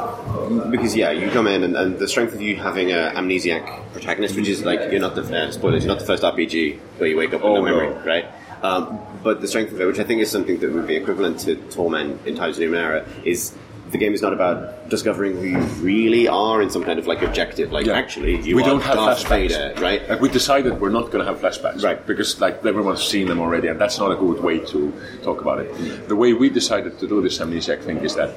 because 0.71 0.95
yeah, 0.97 1.11
you 1.11 1.31
come 1.31 1.47
in 1.47 1.63
and, 1.63 1.77
and 1.77 1.99
the 1.99 2.09
strength 2.09 2.35
of 2.35 2.41
you 2.43 2.57
having 2.57 2.93
an 2.93 3.15
amnesiac 3.17 3.93
protagonist, 3.93 4.35
which 4.37 4.49
is 4.49 4.65
like 4.65 4.91
you're 4.93 5.01
not 5.01 5.15
the 5.15 5.23
uh, 5.23 5.51
spoilers, 5.51 5.85
you're 5.85 5.93
not 5.95 6.01
the 6.01 6.07
first 6.07 6.23
RPG 6.23 6.79
where 6.99 7.09
you 7.09 7.17
wake 7.17 7.33
up 7.33 7.41
with 7.43 7.51
Oh, 7.51 7.57
no 7.57 7.63
memory, 7.63 7.89
no. 7.89 8.03
right? 8.05 8.27
Um, 8.63 8.99
but 9.23 9.41
the 9.41 9.49
strength 9.49 9.73
of 9.73 9.81
it, 9.81 9.87
which 9.87 9.99
I 9.99 10.05
think 10.05 10.21
is 10.23 10.31
something 10.31 10.59
that 10.61 10.73
would 10.73 10.87
be 10.87 10.97
equivalent 10.97 11.41
to 11.41 11.57
Torment 11.71 12.27
in 12.27 12.35
Tides 12.35 12.59
of 12.59 12.65
Numenera, 12.65 13.07
is 13.25 13.55
the 13.95 13.99
game 13.99 14.13
is 14.13 14.23
not 14.23 14.33
about 14.33 14.89
discovering 14.89 15.33
who 15.37 15.47
you 15.55 15.59
really 15.91 16.27
are 16.27 16.61
in 16.61 16.69
some 16.69 16.83
kind 16.83 16.99
of 16.99 17.07
like 17.07 17.23
objective. 17.23 17.71
Like 17.71 17.87
Yeah. 17.87 18.03
actually, 18.03 18.35
you 18.41 18.57
we 18.57 18.63
are 18.65 18.71
don't 18.71 18.83
have 18.83 18.97
Darth 18.97 19.23
flashbacks, 19.23 19.55
Vader, 19.55 19.81
right? 19.89 20.01
Like 20.11 20.21
we 20.21 20.29
decided 20.29 20.81
we're 20.81 20.97
not 21.01 21.07
going 21.13 21.25
to 21.25 21.29
have 21.31 21.39
flashbacks, 21.41 21.81
Right. 21.89 22.05
Because 22.05 22.41
like 22.41 22.57
everyone's 22.67 23.05
seen 23.15 23.29
them 23.29 23.39
already, 23.45 23.69
and 23.69 23.81
that's 23.81 23.99
not 24.03 24.11
a 24.11 24.17
good 24.17 24.41
way 24.43 24.59
to 24.73 24.93
talk 25.23 25.41
about 25.45 25.61
it. 25.61 25.69
The 26.09 26.17
way 26.17 26.33
we 26.33 26.51
decided 26.51 26.99
to 26.99 27.07
do 27.07 27.23
this 27.23 27.39
amnesiac 27.39 27.81
thing 27.89 27.99
is 27.99 28.17
that 28.17 28.31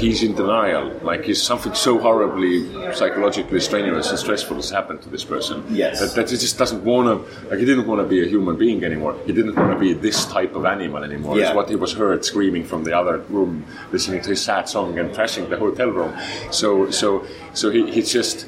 he's 0.00 0.22
in 0.22 0.36
denial, 0.36 0.84
like 1.02 1.24
he's 1.24 1.42
something 1.42 1.74
so 1.74 1.98
horribly 1.98 2.54
psychologically 2.94 3.58
strenuous 3.58 4.08
and 4.10 4.18
stressful 4.20 4.54
has 4.62 4.70
happened 4.70 5.02
to 5.02 5.08
this 5.08 5.24
person. 5.24 5.64
Yes. 5.68 5.98
that, 6.00 6.14
that 6.14 6.30
he 6.30 6.36
just 6.36 6.58
doesn't 6.62 6.84
want 6.84 7.06
to, 7.10 7.48
like 7.50 7.58
he 7.58 7.64
didn't 7.64 7.88
want 7.88 8.00
to 8.04 8.06
be 8.06 8.22
a 8.22 8.28
human 8.34 8.54
being 8.56 8.84
anymore. 8.84 9.14
He 9.26 9.32
didn't 9.32 9.56
want 9.56 9.72
to 9.72 9.80
be 9.86 9.94
this 9.94 10.26
type 10.26 10.54
of 10.54 10.64
animal 10.64 11.02
anymore. 11.02 11.36
Yeah. 11.36 11.46
It's 11.48 11.56
what 11.56 11.68
he 11.68 11.74
was 11.74 11.92
heard 11.92 12.24
screaming 12.24 12.64
from 12.64 12.84
the 12.84 12.96
other 12.96 13.18
room, 13.36 13.66
listening 13.90 14.20
to 14.22 14.30
his 14.30 14.40
sad 14.40 14.68
song 14.68 14.91
and 14.98 15.10
trashing 15.10 15.48
the 15.48 15.56
hotel 15.56 15.88
room. 15.90 16.16
So, 16.50 16.90
so, 16.90 17.26
so 17.54 17.70
he, 17.70 17.90
he's 17.90 18.12
just. 18.12 18.46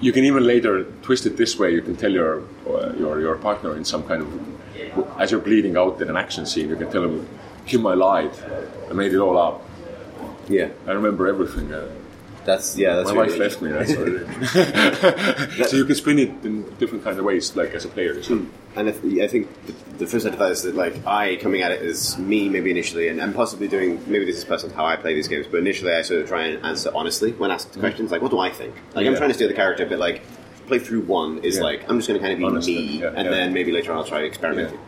You 0.00 0.12
can 0.12 0.24
even 0.24 0.44
later 0.44 0.84
twist 1.02 1.26
it 1.26 1.36
this 1.36 1.58
way. 1.58 1.72
You 1.72 1.80
can 1.80 1.96
tell 1.96 2.10
your 2.10 2.42
uh, 2.68 2.92
your 2.98 3.20
your 3.20 3.36
partner 3.36 3.76
in 3.76 3.84
some 3.84 4.02
kind 4.02 4.22
of 4.22 4.28
as 5.18 5.30
you're 5.30 5.40
bleeding 5.40 5.76
out 5.76 6.00
in 6.02 6.10
an 6.10 6.16
action 6.16 6.44
scene. 6.44 6.68
You 6.68 6.76
can 6.76 6.90
tell 6.90 7.04
him, 7.04 7.28
"Kim, 7.66 7.86
I 7.86 7.94
lied. 7.94 8.32
I 8.90 8.92
made 8.92 9.12
it 9.12 9.18
all 9.18 9.38
up. 9.38 9.62
Yeah, 10.48 10.68
I 10.86 10.92
remember 10.92 11.28
everything." 11.28 11.72
Uh, 11.72 11.88
that's 12.44 12.76
yeah, 12.76 12.96
that's 12.96 13.12
my 13.12 13.22
really 13.22 13.38
wife 13.38 13.38
left 13.38 13.62
me. 13.62 13.70
That's 13.70 13.96
what 13.96 14.08
it 14.08 15.58
is. 15.58 15.70
so 15.70 15.76
you 15.76 15.84
can 15.84 15.94
spin 15.94 16.18
it 16.18 16.30
in 16.44 16.62
different 16.76 17.04
kind 17.04 17.18
of 17.18 17.24
ways, 17.24 17.54
like 17.56 17.72
as 17.74 17.84
a 17.84 17.88
player. 17.88 18.22
So. 18.22 18.46
And 18.74 18.88
if, 18.88 19.04
I 19.04 19.26
think 19.28 19.48
the, 19.66 19.72
the 19.98 20.06
first 20.06 20.24
side 20.24 20.32
of 20.32 20.38
that 20.38 20.50
is 20.50 20.62
that, 20.62 20.74
like, 20.74 21.06
I 21.06 21.36
coming 21.36 21.60
at 21.60 21.72
it 21.72 21.82
as 21.82 22.16
me, 22.16 22.48
maybe 22.48 22.70
initially, 22.70 23.08
and, 23.08 23.20
and 23.20 23.34
possibly 23.34 23.68
doing, 23.68 24.02
maybe 24.10 24.24
this 24.24 24.36
is 24.36 24.44
personal 24.44 24.74
how 24.74 24.86
I 24.86 24.96
play 24.96 25.12
these 25.12 25.28
games, 25.28 25.46
but 25.46 25.58
initially 25.58 25.92
I 25.92 26.00
sort 26.00 26.22
of 26.22 26.28
try 26.28 26.46
and 26.46 26.64
answer 26.64 26.90
honestly 26.94 27.32
when 27.32 27.50
asked 27.50 27.78
questions, 27.78 28.10
like, 28.10 28.22
what 28.22 28.30
do 28.30 28.38
I 28.38 28.48
think? 28.48 28.74
Like, 28.94 29.06
I'm 29.06 29.14
trying 29.14 29.28
to 29.28 29.34
steer 29.34 29.46
the 29.48 29.52
character, 29.52 29.84
but, 29.84 29.98
like, 29.98 30.22
playthrough 30.68 31.04
one 31.04 31.40
is 31.40 31.56
Yeah. 31.58 31.64
like, 31.64 31.82
I'm 31.90 31.98
just 31.98 32.08
going 32.08 32.18
to 32.18 32.26
kind 32.26 32.32
of 32.32 32.38
be 32.38 32.44
Honest, 32.46 32.66
me, 32.66 33.00
yeah, 33.00 33.08
and 33.08 33.26
yeah. 33.26 33.30
then 33.30 33.52
maybe 33.52 33.72
later 33.72 33.92
on 33.92 33.98
I'll 33.98 34.04
try 34.04 34.22
experimenting. 34.22 34.78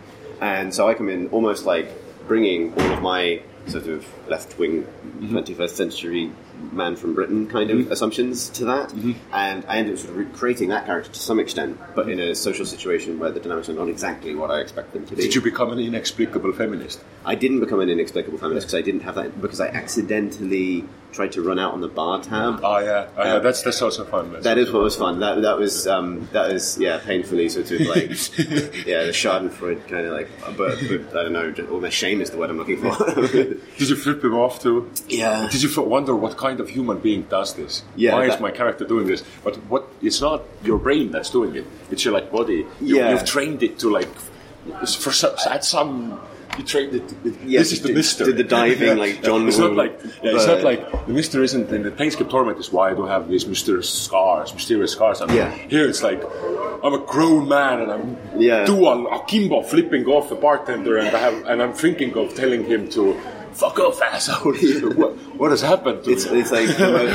And 0.40 0.74
so 0.74 0.88
I 0.88 0.94
come 0.94 1.10
in 1.10 1.28
almost 1.28 1.66
like 1.66 1.90
bringing 2.26 2.72
all 2.72 2.92
of 2.92 3.02
my 3.02 3.42
sort 3.66 3.86
of 3.86 4.06
left 4.28 4.58
wing, 4.58 4.86
Mm-hmm. 5.04 5.36
21st 5.36 5.70
century 5.70 6.32
man 6.72 6.96
from 6.96 7.14
Britain 7.14 7.46
kind 7.46 7.70
of 7.70 7.90
assumptions 7.90 8.48
to 8.50 8.64
that. 8.66 8.90
Mm-hmm. 8.90 9.12
And 9.32 9.64
I 9.66 9.78
ended 9.78 9.94
up 9.94 10.00
sort 10.00 10.10
of 10.10 10.16
recreating 10.16 10.68
that 10.70 10.86
character 10.86 11.10
to 11.10 11.18
some 11.18 11.38
extent, 11.38 11.78
but 11.94 12.08
in 12.08 12.20
a 12.20 12.34
social 12.34 12.66
situation 12.66 13.18
where 13.18 13.30
the 13.30 13.40
dynamics 13.40 13.68
are 13.68 13.74
not 13.74 13.88
exactly 13.88 14.34
what 14.34 14.50
I 14.50 14.60
expect 14.60 14.92
them 14.92 15.06
to 15.06 15.16
be. 15.16 15.22
Did 15.22 15.34
you 15.34 15.40
become 15.40 15.72
an 15.72 15.78
inexplicable 15.78 16.52
feminist? 16.52 17.02
I 17.24 17.34
didn't 17.34 17.60
become 17.60 17.80
an 17.80 17.88
inexplicable 17.88 18.38
feminist 18.38 18.66
because 18.66 18.78
I 18.78 18.82
didn't 18.82 19.00
have 19.00 19.14
that, 19.16 19.40
because 19.40 19.60
I 19.60 19.68
accidentally 19.68 20.84
tried 21.14 21.32
to 21.32 21.42
run 21.42 21.58
out 21.58 21.72
on 21.72 21.80
the 21.80 21.88
bar 21.88 22.20
tab. 22.20 22.60
Oh 22.62 22.78
yeah, 22.78 23.08
oh, 23.16 23.24
yeah. 23.24 23.38
That's 23.38 23.62
that's 23.62 23.80
also 23.80 24.04
fun. 24.04 24.32
That's 24.32 24.44
That 24.44 24.58
is 24.58 24.70
what 24.72 24.82
was 24.82 24.96
fun. 24.96 25.20
That 25.20 25.40
that 25.42 25.58
was 25.58 25.86
um, 25.86 26.28
that 26.32 26.52
was 26.52 26.78
yeah 26.78 26.98
painfully 26.98 27.48
sort 27.48 27.70
of 27.70 27.80
like 27.82 28.10
yeah 28.86 29.04
the 29.04 29.12
Schadenfreude 29.14 29.86
kind 29.88 30.06
of 30.06 30.12
like 30.12 30.28
but, 30.56 30.56
but 30.56 31.16
I 31.16 31.22
don't 31.22 31.32
know 31.32 31.54
almost 31.70 31.96
shame 31.96 32.20
is 32.20 32.30
the 32.30 32.36
word 32.36 32.50
I'm 32.50 32.58
looking 32.58 32.78
for. 32.78 32.96
Did 33.14 33.88
you 33.88 33.96
flip 33.96 34.22
him 34.22 34.34
off 34.34 34.60
too? 34.60 34.90
Yeah. 35.08 35.48
Did 35.50 35.62
you 35.62 35.82
wonder 35.82 36.14
what 36.14 36.36
kind 36.46 36.58
of 36.62 36.66
human 36.78 36.98
being 37.08 37.22
does 37.36 37.50
this? 37.60 37.72
Yeah, 37.96 38.12
Why 38.14 38.24
is 38.30 38.38
my 38.46 38.52
character 38.60 38.84
doing 38.94 39.06
this? 39.12 39.20
But 39.44 39.54
what? 39.72 39.82
It's 40.08 40.20
not 40.28 40.38
your 40.68 40.78
brain 40.86 41.06
that's 41.14 41.30
doing 41.38 41.52
it. 41.60 41.66
It's 41.92 42.02
your 42.04 42.14
like 42.18 42.28
body. 42.38 42.60
You, 42.88 42.94
Yeah. 42.98 43.10
You've 43.10 43.26
trained 43.36 43.60
it 43.68 43.74
to 43.82 43.86
like 43.98 44.12
for 45.04 45.12
some, 45.20 45.34
at 45.56 45.64
some. 45.74 45.90
You 46.58 46.64
trained 46.74 46.92
it. 47.00 47.06
it- 47.28 47.36
Yeah, 47.52 47.58
this 47.62 47.72
is 47.74 47.80
the 47.84 47.88
did- 47.88 47.96
Mister. 48.00 48.22
did 48.28 48.36
the 48.42 48.48
diving 48.58 48.96
like 49.04 49.14
John 49.26 49.40
It's 49.50 49.58
not 49.66 49.74
like 49.82 49.94
yeah, 50.22 50.34
it's 50.36 50.46
not 50.52 50.62
like 50.70 50.80
the 51.08 51.12
Mister 51.20 51.36
isn't 51.48 51.66
in 51.76 51.80
the 51.88 51.92
Planescape 51.98 52.30
Torment 52.34 52.58
is 52.64 52.68
why 52.74 52.84
I 52.90 52.94
don't 52.98 53.12
have 53.16 53.24
these 53.34 53.44
mysterious 53.54 53.90
scars, 54.06 54.48
mysterious 54.58 54.92
scars. 54.96 55.16
on 55.20 55.26
me. 55.30 55.36
Yeah. 55.40 55.50
Here 55.74 55.86
it's 55.92 56.02
like 56.10 56.22
I'm 56.84 56.94
a 57.00 57.02
grown 57.14 57.42
man 57.58 57.76
and 57.82 57.90
I'm 57.96 58.06
Yeah. 58.48 58.64
dual 58.72 58.98
akimbo 59.18 59.56
flipping 59.72 60.04
off 60.14 60.24
the 60.34 60.38
bartender 60.46 60.94
and 61.02 61.08
I 61.18 61.20
have 61.26 61.36
and 61.50 61.56
I'm 61.64 61.74
thinking 61.84 62.10
of 62.20 62.26
telling 62.42 62.62
him 62.72 62.82
to 62.96 63.02
fuck 63.54 63.78
off 63.78 64.00
asshole. 64.02 64.52
what, 65.00 65.12
what 65.40 65.50
has 65.50 65.60
happened 65.62 66.04
to 66.04 66.10
It's, 66.12 66.30
me? 66.30 66.40
it's 66.40 66.50
like 66.52 66.68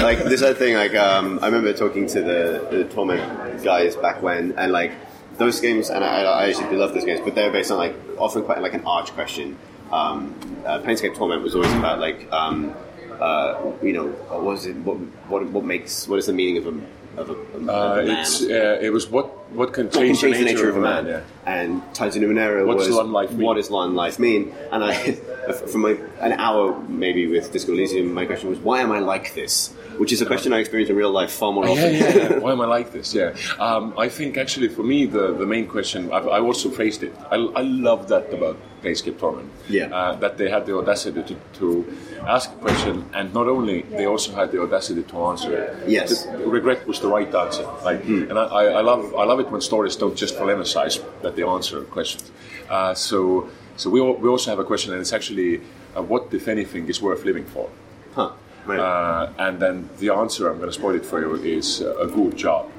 like 0.09 0.19
this 0.25 0.41
other 0.41 0.53
thing. 0.55 0.75
Like 0.75 0.95
um, 0.95 1.39
I 1.41 1.45
remember 1.47 1.73
talking 1.73 2.07
to 2.07 2.21
the, 2.21 2.67
the 2.71 2.83
torment 2.85 3.63
guys 3.63 3.95
back 3.95 4.21
when, 4.21 4.53
and 4.57 4.71
like 4.71 4.91
those 5.37 5.59
games, 5.61 5.89
and 5.89 6.03
I, 6.03 6.23
I 6.23 6.49
actually 6.49 6.75
love 6.75 6.93
those 6.93 7.05
games, 7.05 7.21
but 7.23 7.35
they're 7.35 7.51
based 7.51 7.71
on 7.71 7.77
like 7.77 7.95
often 8.17 8.43
quite 8.43 8.61
like 8.61 8.73
an 8.73 8.83
arch 8.85 9.11
question. 9.13 9.57
Um, 9.91 10.35
uh, 10.65 10.79
Planescape 10.79 11.15
Torment 11.15 11.41
was 11.41 11.55
always 11.55 11.71
about 11.73 11.99
like 11.99 12.31
um, 12.31 12.75
uh, 13.19 13.71
you 13.81 13.93
know 13.93 14.07
what 14.29 14.43
was 14.43 14.65
it 14.65 14.75
what, 14.77 14.97
what 15.29 15.45
what 15.49 15.63
makes 15.65 16.07
what 16.07 16.19
is 16.19 16.25
the 16.27 16.33
meaning 16.33 16.57
of 16.57 16.67
a 16.67 16.73
of 17.19 17.29
a, 17.31 17.33
of 17.33 17.67
a 17.67 17.71
Uh, 17.73 17.95
man? 18.05 18.09
it's 18.19 18.41
uh, 18.43 18.77
it 18.81 18.91
was 18.93 19.09
what 19.09 19.25
what 19.51 19.73
can 19.73 19.85
What 19.85 19.93
can 19.93 20.01
change, 20.07 20.21
change 20.21 20.37
the 20.37 20.43
nature 20.45 20.69
of 20.69 20.77
a 20.77 20.81
man. 20.81 21.07
yeah. 21.07 21.21
And 21.45 21.81
Tides 21.95 22.15
of 22.15 22.21
Numenera 22.21 22.65
What 22.67 22.77
was 22.77 22.87
does 22.87 22.95
long 22.97 23.11
life 23.11 23.31
mean? 23.31 23.45
what 23.47 23.55
does 23.55 23.71
long 23.71 23.95
life 23.95 24.19
mean? 24.19 24.53
And 24.71 24.83
I, 24.83 25.17
for 25.53 25.77
my 25.77 25.97
an 26.19 26.33
hour 26.33 26.79
maybe 26.87 27.27
with 27.27 27.51
Disco 27.51 27.73
Elysium, 27.73 28.13
my 28.13 28.25
question 28.25 28.49
was, 28.49 28.59
why 28.59 28.81
am 28.81 28.91
I 28.91 28.99
like 28.99 29.33
this? 29.35 29.73
Which 29.97 30.13
is 30.13 30.21
a 30.21 30.25
question 30.25 30.53
I 30.53 30.59
experience 30.59 30.89
in 30.89 30.95
real 30.95 31.11
life 31.11 31.31
far 31.31 31.51
more 31.51 31.67
often. 31.67 31.93
yeah, 31.93 32.15
yeah. 32.15 32.37
Why 32.43 32.53
am 32.53 32.61
I 32.61 32.65
like 32.65 32.93
this? 32.93 33.13
Yeah. 33.13 33.35
Um, 33.59 33.93
I 33.97 34.07
think 34.07 34.37
actually 34.37 34.69
for 34.69 34.81
me, 34.83 35.05
the, 35.05 35.33
the 35.33 35.45
main 35.45 35.67
question, 35.67 36.09
I've, 36.13 36.25
I 36.27 36.39
also 36.39 36.69
phrased 36.69 37.03
it. 37.03 37.13
I, 37.29 37.35
I 37.35 37.63
love 37.63 38.07
that 38.07 38.33
about 38.33 38.57
Planescape 38.81 39.19
Torment. 39.19 39.51
Yeah. 39.67 39.93
Uh, 39.93 40.15
that 40.15 40.37
they 40.37 40.49
had 40.49 40.65
the 40.65 40.77
audacity 40.77 41.21
to, 41.23 41.35
to 41.59 41.97
ask 42.25 42.49
a 42.49 42.55
question, 42.55 43.09
and 43.13 43.33
not 43.33 43.47
only, 43.47 43.81
they 43.81 44.05
also 44.05 44.33
had 44.33 44.51
the 44.51 44.61
audacity 44.61 45.03
to 45.03 45.25
answer 45.25 45.53
it. 45.53 45.89
Yes. 45.89 46.23
The 46.23 46.47
regret 46.47 46.87
was 46.87 47.01
the 47.01 47.09
right 47.09 47.33
answer. 47.35 47.63
Like, 47.83 48.03
And 48.05 48.39
I, 48.39 48.43
I, 48.43 48.63
I, 48.65 48.81
love, 48.81 49.13
I 49.15 49.25
love 49.25 49.41
it 49.41 49.51
when 49.51 49.59
stories 49.59 49.97
don't 49.97 50.15
just 50.15 50.35
emphasize 50.35 51.01
that 51.23 51.35
they 51.35 51.43
answer 51.43 51.81
questions. 51.83 52.31
Uh, 52.69 52.93
so 52.93 53.49
so 53.79 53.89
we, 53.89 54.01
we 54.01 54.27
also 54.27 54.51
have 54.51 54.59
a 54.59 54.65
question, 54.65 54.91
and 54.91 54.99
it's 54.99 55.13
actually 55.13 55.61
uh, 55.95 56.01
what, 56.01 56.33
if 56.33 56.47
anything, 56.49 56.87
is 56.89 57.01
worth 57.01 57.23
living 57.23 57.45
for? 57.45 57.69
Huh. 58.13 58.31
Right. 58.65 58.79
Uh, 58.79 59.31
and 59.39 59.59
then 59.59 59.89
the 59.99 60.09
answer, 60.09 60.49
I'm 60.49 60.57
going 60.57 60.69
to 60.69 60.73
spoil 60.73 60.95
it 60.95 61.05
for 61.05 61.21
you, 61.21 61.35
is 61.35 61.81
uh, 61.81 61.97
a 61.97 62.07
good 62.07 62.35
job. 62.35 62.69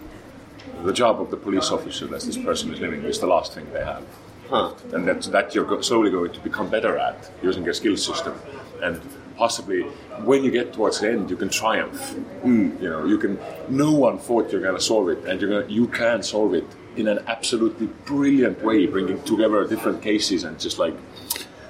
The 0.84 0.92
job 0.92 1.20
of 1.20 1.30
the 1.30 1.38
police 1.38 1.70
officer 1.70 2.06
that 2.08 2.20
this 2.20 2.36
person 2.36 2.72
is 2.74 2.80
living 2.80 3.02
is 3.04 3.18
the 3.18 3.26
last 3.26 3.54
thing 3.54 3.66
they 3.72 3.84
have. 3.84 4.04
huh. 4.50 4.74
And 4.92 5.08
that, 5.08 5.22
that 5.32 5.54
you're 5.54 5.82
slowly 5.82 6.10
going 6.10 6.32
to 6.32 6.40
become 6.40 6.68
better 6.68 6.98
at 6.98 7.30
using 7.42 7.64
your 7.64 7.74
skill 7.74 7.96
system. 7.96 8.34
And 8.82 9.00
possibly 9.36 9.82
when 10.28 10.44
you 10.44 10.50
get 10.50 10.74
towards 10.74 11.00
the 11.00 11.10
end, 11.10 11.30
you 11.30 11.36
can 11.36 11.48
triumph. 11.48 12.14
You 12.44 12.90
know, 12.90 13.06
you 13.06 13.16
can, 13.16 13.38
no 13.70 13.90
one 13.92 14.18
thought 14.18 14.52
you're 14.52 14.60
going 14.60 14.76
to 14.76 14.82
solve 14.82 15.08
it, 15.08 15.24
and 15.24 15.40
you're 15.40 15.50
gonna, 15.50 15.72
you 15.72 15.86
can 15.88 16.22
solve 16.22 16.52
it 16.54 16.66
in 16.96 17.08
an 17.08 17.20
absolutely 17.26 17.86
brilliant 18.04 18.62
way, 18.62 18.86
bringing 18.86 19.22
together 19.22 19.66
different 19.66 20.02
cases 20.02 20.44
and 20.44 20.58
just 20.58 20.78
like, 20.78 20.94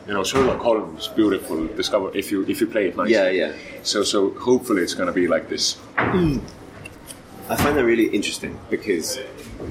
you 0.07 0.15
know, 0.15 0.25
Sherlock 0.25 0.61
Holmes, 0.61 1.09
beautiful 1.09 1.67
discover 1.69 2.11
if 2.17 2.33
you 2.33 2.45
if 2.47 2.61
you 2.61 2.67
play 2.67 2.89
it 2.89 2.97
nicely. 2.97 3.15
Yeah, 3.15 3.29
yeah. 3.31 3.53
So 3.83 4.03
so 4.03 4.31
hopefully 4.31 4.83
it's 4.83 4.95
going 4.95 5.07
to 5.07 5.13
be 5.13 5.29
like 5.29 5.49
this. 5.49 5.75
Hmm. 5.97 6.39
I 7.49 7.57
find 7.57 7.77
that 7.77 7.85
really 7.85 8.07
interesting 8.07 8.59
because 8.71 9.19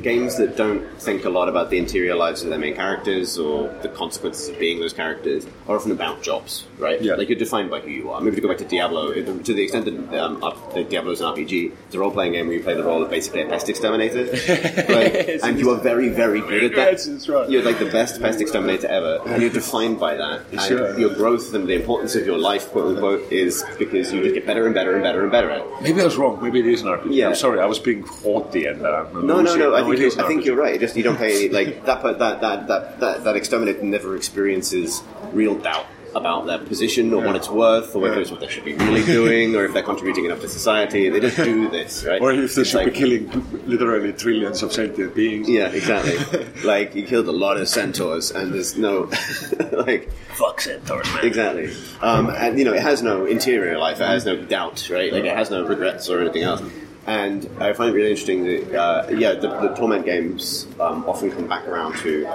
games 0.01 0.37
that 0.37 0.55
don't 0.57 0.85
think 1.01 1.25
a 1.25 1.29
lot 1.29 1.49
about 1.49 1.69
the 1.69 1.77
interior 1.77 2.15
lives 2.15 2.43
of 2.43 2.49
their 2.49 2.59
main 2.59 2.75
characters 2.75 3.37
or 3.37 3.67
the 3.81 3.89
consequences 3.89 4.49
of 4.49 4.59
being 4.59 4.79
those 4.79 4.93
characters 4.93 5.45
are 5.67 5.75
often 5.75 5.91
about 5.91 6.21
jobs, 6.21 6.65
right? 6.77 7.01
Yeah. 7.01 7.15
Like 7.15 7.29
you're 7.29 7.37
defined 7.39 7.69
by 7.69 7.79
who 7.81 7.89
you 7.89 8.09
are. 8.11 8.21
Maybe 8.21 8.35
to 8.37 8.41
go 8.41 8.47
back 8.47 8.57
to 8.59 8.65
Diablo, 8.65 9.13
to 9.13 9.53
the 9.53 9.61
extent 9.63 9.85
that 9.85 10.19
um, 10.23 10.39
that 10.73 10.89
Diablo 10.89 11.11
is 11.11 11.21
an 11.21 11.27
RPG, 11.33 11.71
it's 11.87 11.95
a 11.95 11.99
role 11.99 12.11
playing 12.11 12.33
game 12.33 12.47
where 12.47 12.55
you 12.57 12.63
play 12.63 12.75
the 12.75 12.83
role 12.83 13.01
of 13.03 13.09
basically 13.09 13.41
a 13.41 13.47
pest 13.47 13.69
exterminator. 13.69 14.25
Right? 14.89 15.39
and 15.43 15.59
you 15.59 15.69
are 15.71 15.77
very, 15.79 16.09
very 16.09 16.41
good 16.41 16.63
at 16.63 16.75
that. 16.75 17.27
Right. 17.29 17.49
You're 17.49 17.63
like 17.63 17.79
the 17.79 17.85
best 17.91 18.21
pest 18.21 18.41
exterminator 18.41 18.87
ever, 18.87 19.19
and 19.27 19.41
you're 19.41 19.51
defined 19.51 19.99
by 19.99 20.15
that. 20.15 20.41
And 20.51 20.61
Sure. 20.61 20.97
your 20.99 21.13
growth 21.15 21.53
and 21.53 21.67
the 21.67 21.73
importance 21.75 22.15
of 22.15 22.25
your 22.25 22.37
life, 22.37 22.69
quote 22.71 22.95
unquote, 22.95 23.31
is 23.31 23.63
because 23.77 24.11
you 24.13 24.21
just 24.23 24.35
get 24.35 24.45
better 24.45 24.65
and 24.65 24.73
better 24.75 24.93
and 24.93 25.03
better 25.03 25.21
and 25.23 25.31
better 25.31 25.49
at 25.49 25.61
it. 25.61 25.81
Maybe 25.81 26.01
I 26.01 26.05
was 26.05 26.17
wrong. 26.17 26.41
Maybe 26.41 26.59
it 26.59 26.65
is 26.67 26.81
an 26.81 26.87
RPG. 26.89 27.13
Yeah. 27.15 27.27
I'm 27.29 27.35
sorry. 27.35 27.59
I 27.59 27.65
was 27.65 27.79
being 27.79 28.03
haughty 28.03 28.65
and 28.65 28.85
uh, 28.85 29.05
No, 29.13 29.41
no, 29.41 29.55
no. 29.55 29.73
I 29.79 29.87
think, 29.87 29.99
you're, 29.99 30.23
I 30.23 30.27
think 30.27 30.45
you're 30.45 30.55
right. 30.55 30.79
Just 30.85 30.95
you 30.95 31.03
don't 31.03 31.17
pay 31.17 31.45
any 31.45 31.49
like 31.53 31.85
that. 31.85 32.01
That 32.03 32.19
that 32.41 32.67
that 32.67 32.99
that 32.99 33.23
that 33.23 33.35
exterminator 33.35 33.83
never 33.83 34.15
experiences 34.15 35.01
real 35.33 35.55
doubt 35.55 35.85
about 36.15 36.47
their 36.47 36.57
position 36.57 37.13
or 37.13 37.23
what 37.23 37.35
it's 37.35 37.49
worth 37.49 37.95
or 37.95 37.99
whether 38.01 38.15
Yeah. 38.15 38.21
it's 38.21 38.31
what 38.31 38.39
they 38.39 38.47
should 38.47 38.65
be 38.65 38.73
really 38.73 39.03
doing 39.03 39.55
or 39.55 39.63
if 39.65 39.73
they're 39.73 39.83
contributing 39.83 40.25
enough 40.25 40.41
to 40.41 40.47
society. 40.49 41.07
They 41.07 41.19
just 41.19 41.37
do 41.37 41.69
this, 41.69 42.03
right? 42.03 42.19
Or 42.19 42.31
if 42.31 42.55
they 42.55 42.61
It's 42.61 42.71
should 42.71 42.77
like- 42.77 42.93
be 42.93 42.99
killing 42.99 43.45
literally 43.67 44.11
trillions 44.13 44.63
of 44.63 44.73
sentient 44.73 45.13
beings. 45.13 45.47
Yeah, 45.47 45.67
exactly. 45.67 46.17
like 46.63 46.95
you 46.95 47.03
killed 47.03 47.27
a 47.27 47.31
lot 47.31 47.57
of 47.57 47.67
centaurs, 47.69 48.31
and 48.31 48.51
there's 48.51 48.75
no 48.75 49.07
like 49.85 50.09
Fuck 50.33 50.61
centaurs, 50.61 51.05
man. 51.13 51.25
exactly. 51.25 51.69
Um, 52.01 52.31
and 52.31 52.57
you 52.57 52.65
know, 52.65 52.73
it 52.73 52.81
has 52.81 53.03
no 53.03 53.27
interior 53.27 53.77
life. 53.77 54.01
It 54.01 54.07
has 54.07 54.25
no 54.25 54.35
doubt, 54.35 54.89
right? 54.91 55.13
Like 55.13 55.25
it 55.25 55.35
has 55.37 55.51
no 55.51 55.63
regrets 55.63 56.09
or 56.09 56.21
anything 56.21 56.41
else. 56.41 56.63
And 57.07 57.49
I 57.59 57.73
find 57.73 57.89
it 57.89 57.93
really 57.93 58.11
interesting 58.11 58.43
that 58.43 58.75
uh, 58.75 59.07
yeah, 59.09 59.33
the, 59.33 59.47
the 59.47 59.75
torment 59.75 60.05
games 60.05 60.67
um, 60.79 61.05
often 61.05 61.31
come 61.31 61.47
back 61.47 61.67
around 61.67 61.97
to 61.99 62.27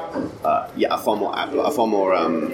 uh, 0.45 0.71
yeah, 0.77 0.89
a 0.91 0.99
far 0.99 1.17
more 1.17 1.33
a 1.37 1.71
far 1.71 1.87
more. 1.87 2.15
Um, 2.15 2.53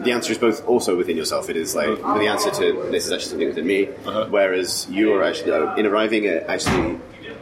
the 0.00 0.12
answer 0.12 0.32
is 0.32 0.38
both 0.38 0.66
also 0.66 0.96
within 0.96 1.16
yourself. 1.16 1.48
It 1.48 1.56
is 1.56 1.74
like 1.74 1.96
the 1.98 2.26
answer 2.26 2.50
to 2.50 2.88
this 2.90 3.06
is 3.06 3.12
actually 3.12 3.30
something 3.30 3.48
within 3.48 3.66
me. 3.66 3.88
Uh-huh. 3.88 4.26
Whereas 4.30 4.88
you 4.90 5.14
are 5.14 5.22
actually 5.22 5.52
uh, 5.52 5.74
in 5.74 5.86
arriving 5.86 6.26
at 6.26 6.44
actually 6.48 6.98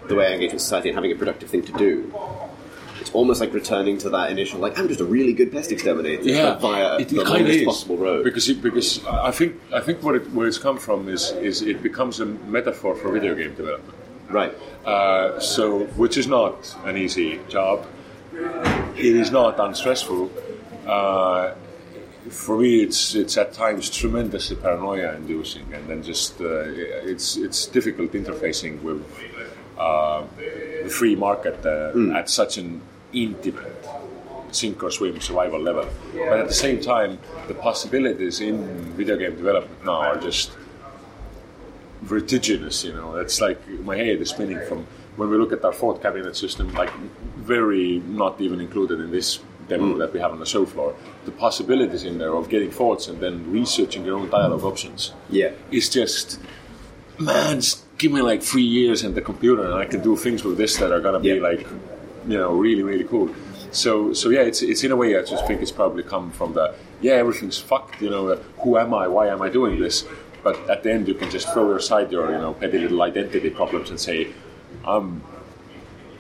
the 0.09 0.15
way 0.15 0.27
I 0.27 0.33
engage 0.33 0.53
with 0.53 0.63
society 0.63 0.89
and 0.91 0.97
having 0.97 1.13
a 1.13 1.17
productive 1.17 1.49
thing 1.49 1.63
to 1.63 1.73
do. 1.73 2.13
It's 3.01 3.11
almost 3.13 3.41
like 3.41 3.53
returning 3.55 3.97
to 3.99 4.11
that 4.11 4.31
initial 4.31 4.61
like 4.61 4.79
I'm 4.79 4.89
just 4.89 5.01
a 5.01 5.05
really 5.05 5.33
good 5.33 5.51
pest 5.53 5.73
exterminator 5.73 6.23
Yeah, 6.23 6.59
via 6.59 6.99
it, 6.99 7.09
the 7.09 7.21
it 7.21 7.27
kind 7.27 7.41
of 7.43 7.47
longest 7.49 7.65
possible 7.65 7.97
road. 7.97 8.25
because 8.25 8.49
it, 8.49 8.61
because 8.63 9.05
I 9.07 9.31
think 9.31 9.57
I 9.73 9.81
think 9.81 10.03
what 10.03 10.15
it, 10.17 10.31
where 10.33 10.47
it's 10.47 10.59
come 10.59 10.79
from 10.79 11.09
is 11.09 11.31
is 11.33 11.63
it 11.63 11.83
becomes 11.83 12.21
a 12.21 12.27
metaphor 12.27 12.95
for 12.95 13.11
video 13.13 13.35
game 13.35 13.55
development. 13.55 13.95
right. 14.29 14.55
Uh, 14.85 15.39
so, 15.41 15.85
which 16.03 16.17
is 16.17 16.27
not 16.27 16.75
an 16.85 16.97
easy 16.97 17.39
job. 17.49 17.87
It 18.97 19.15
is 19.23 19.31
not 19.31 19.59
unstressful. 19.61 20.31
Uh, 20.87 21.55
for 22.31 22.57
me, 22.59 22.83
it's 22.83 23.15
it's 23.15 23.37
at 23.37 23.53
times 23.53 23.91
tremendously 23.91 24.57
paranoia-inducing, 24.57 25.67
and 25.75 25.83
then 25.89 26.03
just 26.03 26.41
uh, 26.41 26.47
it's 27.13 27.37
it's 27.37 27.67
difficult 27.67 28.13
interfacing 28.13 28.81
with 28.83 29.01
uh, 29.81 30.23
the 30.85 30.91
free 30.91 31.17
market 31.17 31.57
uh, 31.65 32.19
at 32.19 32.29
such 32.29 32.59
an 32.59 32.81
intimate 33.13 33.89
sink 34.53 34.83
or 34.83 34.91
swim 34.91 35.21
survival 35.21 35.61
level. 35.61 35.87
But 36.15 36.39
at 36.41 36.49
the 36.49 36.55
same 36.67 36.81
time, 36.81 37.19
the 37.49 37.55
possibilities 37.55 38.41
in 38.41 38.57
video 39.01 39.17
game 39.17 39.37
development 39.37 39.85
now 39.85 40.01
are 40.11 40.17
just 40.29 40.51
vertiginous. 42.03 42.85
You 42.85 42.93
know, 42.95 43.17
it's 43.17 43.41
like 43.41 43.59
my 43.91 43.97
head 43.97 44.21
is 44.21 44.31
spinning 44.31 44.61
from 44.69 44.87
when 45.17 45.31
we 45.31 45.37
look 45.37 45.53
at 45.53 45.65
our 45.65 45.73
thought 45.73 46.03
cabinet 46.03 46.37
system, 46.37 46.73
like 46.75 46.93
very 47.37 48.01
not 48.07 48.41
even 48.41 48.61
included 48.61 49.01
in 49.01 49.11
this 49.11 49.41
demo 49.69 49.97
that 49.99 50.13
we 50.13 50.19
have 50.21 50.33
on 50.33 50.41
the 50.41 50.47
show 50.47 50.67
floor. 50.67 50.95
The 51.25 51.31
possibilities 51.31 52.05
in 52.05 52.19
there 52.19 52.35
of 52.35 52.49
getting 52.49 52.71
thoughts 52.71 53.09
and 53.09 53.21
then 53.21 53.51
researching 53.53 54.05
your 54.05 54.19
own 54.19 54.29
dialogue 54.31 54.65
options 54.65 55.13
Yeah. 55.31 55.53
it's 55.71 55.89
just 55.89 56.41
man. 57.19 57.61
Give 58.01 58.13
me 58.17 58.23
like 58.33 58.43
three 58.43 58.69
years 58.79 58.99
and 59.05 59.13
the 59.15 59.21
computer, 59.31 59.63
and 59.69 59.75
I 59.75 59.87
can 59.93 60.01
do 60.03 60.17
things 60.17 60.41
with 60.47 60.57
this 60.63 60.73
that 60.81 60.91
are 60.95 61.03
gonna 61.07 61.21
be 61.21 61.29
Yeah. 61.35 61.49
like, 61.51 61.63
you 62.33 62.39
know, 62.41 62.51
really 62.67 62.83
really 62.91 63.05
cool. 63.13 63.29
So 63.83 63.91
so 64.21 64.27
yeah, 64.37 64.45
it's 64.51 64.61
it's 64.63 64.83
in 64.87 64.91
a 64.97 64.97
way 65.03 65.09
I 65.21 65.23
just 65.33 65.47
think 65.47 65.61
it's 65.65 65.77
probably 65.81 66.03
come 66.15 66.27
from 66.39 66.51
the 66.59 66.67
yeah 67.07 67.17
everything's 67.23 67.59
fucked. 67.71 68.01
You 68.05 68.11
know, 68.15 68.23
uh, 68.29 68.39
who 68.63 68.71
am 68.79 68.91
I? 69.03 69.05
Why 69.17 69.25
am 69.35 69.41
I 69.47 69.49
doing 69.59 69.75
this? 69.87 69.97
But 70.47 70.57
at 70.75 70.83
the 70.83 70.91
end, 70.97 71.03
you 71.09 71.15
can 71.21 71.29
just 71.37 71.47
throw 71.53 71.67
aside 71.77 72.11
your 72.17 72.27
you 72.35 72.39
know 72.45 72.53
petty 72.55 72.79
little 72.85 73.03
identity 73.11 73.51
problems 73.61 73.91
and 73.91 73.99
say, 74.09 74.19
I'm 74.95 75.07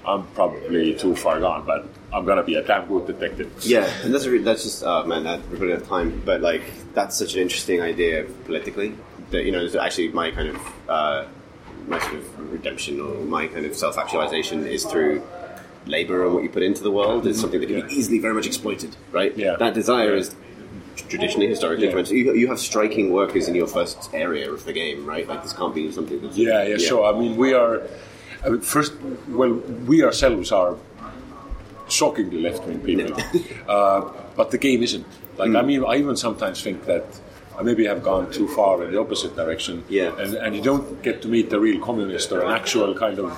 I'm 0.07 0.23
probably 0.39 0.95
too 1.03 1.15
far 1.17 1.41
gone, 1.41 1.65
but 1.73 1.81
I'm 2.13 2.25
gonna 2.29 2.43
be 2.53 2.57
a 2.57 2.63
damn 2.63 2.85
good 2.93 3.07
detective. 3.07 3.49
Yeah, 3.75 3.87
and 4.05 4.13
that's 4.13 4.27
a 4.27 4.31
re- 4.31 4.45
that's 4.49 4.65
just 4.69 4.83
oh 4.85 5.05
man, 5.07 5.25
that 5.25 5.41
we're 5.49 5.57
running 5.61 5.77
out 5.77 5.83
of 5.83 5.89
time. 5.89 6.09
But 6.29 6.39
like 6.43 6.63
that's 6.95 7.17
such 7.23 7.33
an 7.37 7.41
interesting 7.41 7.81
idea 7.81 8.27
politically 8.45 8.91
that 9.31 9.45
you 9.47 9.53
know 9.53 9.63
actually 9.81 10.09
my 10.09 10.31
kind 10.31 10.49
of 10.51 10.59
uh, 10.89 11.25
my 11.89 11.99
sort 12.01 12.15
of 12.15 12.53
redemption 12.53 13.01
or 13.01 13.15
my 13.25 13.47
kind 13.47 13.67
of 13.67 13.77
self 13.77 13.99
actualization 13.99 14.67
is 14.67 14.85
through 14.85 15.23
labor 15.87 16.25
and 16.27 16.35
what 16.35 16.43
you 16.43 16.49
put 16.51 16.63
into 16.63 16.83
the 16.83 16.91
world 16.91 17.27
is 17.27 17.41
something 17.41 17.61
that 17.61 17.67
can 17.69 17.87
be 17.87 17.95
easily 17.95 18.19
very 18.19 18.35
much 18.35 18.47
exploited, 18.47 18.95
right? 19.13 19.37
Yeah. 19.37 19.57
that 19.57 19.75
desire 19.75 20.13
Yeah. 20.13 20.21
is 20.21 20.35
traditionally 21.09 21.47
historically 21.49 21.89
Yeah. 21.89 22.03
You, 22.25 22.35
you 22.35 22.49
have 22.49 22.59
striking 22.61 23.13
workers 23.13 23.49
in 23.49 23.55
your 23.55 23.67
first 23.67 24.11
area 24.13 24.53
of 24.53 24.65
the 24.67 24.73
game, 24.73 25.07
right? 25.07 25.27
Like 25.27 25.43
this 25.43 25.53
can't 25.53 25.75
be 25.75 25.91
something 25.91 26.21
that's 26.21 26.37
Yeah, 26.37 26.63
yeah, 26.65 26.77
sure. 26.77 27.05
I 27.13 27.19
mean, 27.19 27.37
we 27.37 27.55
are 27.55 27.83
I 28.45 28.49
mean, 28.51 28.61
first. 28.61 28.93
Well, 29.29 29.55
we 29.87 30.03
ourselves 30.03 30.51
are 30.53 30.77
shockingly 31.89 32.41
left-wing 32.41 32.81
people, 32.81 33.17
uh, 33.69 34.11
but 34.37 34.51
the 34.51 34.59
game 34.59 34.83
isn't. 34.83 35.07
Like, 35.37 35.55
I 35.55 35.63
mean, 35.63 35.85
I 35.85 35.97
even 35.97 36.17
sometimes 36.17 36.63
think 36.63 36.85
that 36.87 37.05
maybe 37.63 37.85
have 37.87 38.03
gone 38.03 38.31
too 38.31 38.49
far 38.49 38.83
in 38.85 38.91
the 38.93 39.01
opposite 39.01 39.35
direction. 39.37 39.85
Yeah. 39.89 40.17
And 40.19 40.35
and 40.35 40.55
you 40.57 40.63
don't 40.63 41.03
get 41.03 41.23
to 41.23 41.29
meet 41.29 41.53
a 41.53 41.61
real 41.61 41.81
communist 41.81 42.33
or 42.33 42.43
an 42.43 42.51
actual 42.53 42.95
kind 42.95 43.19
of, 43.19 43.29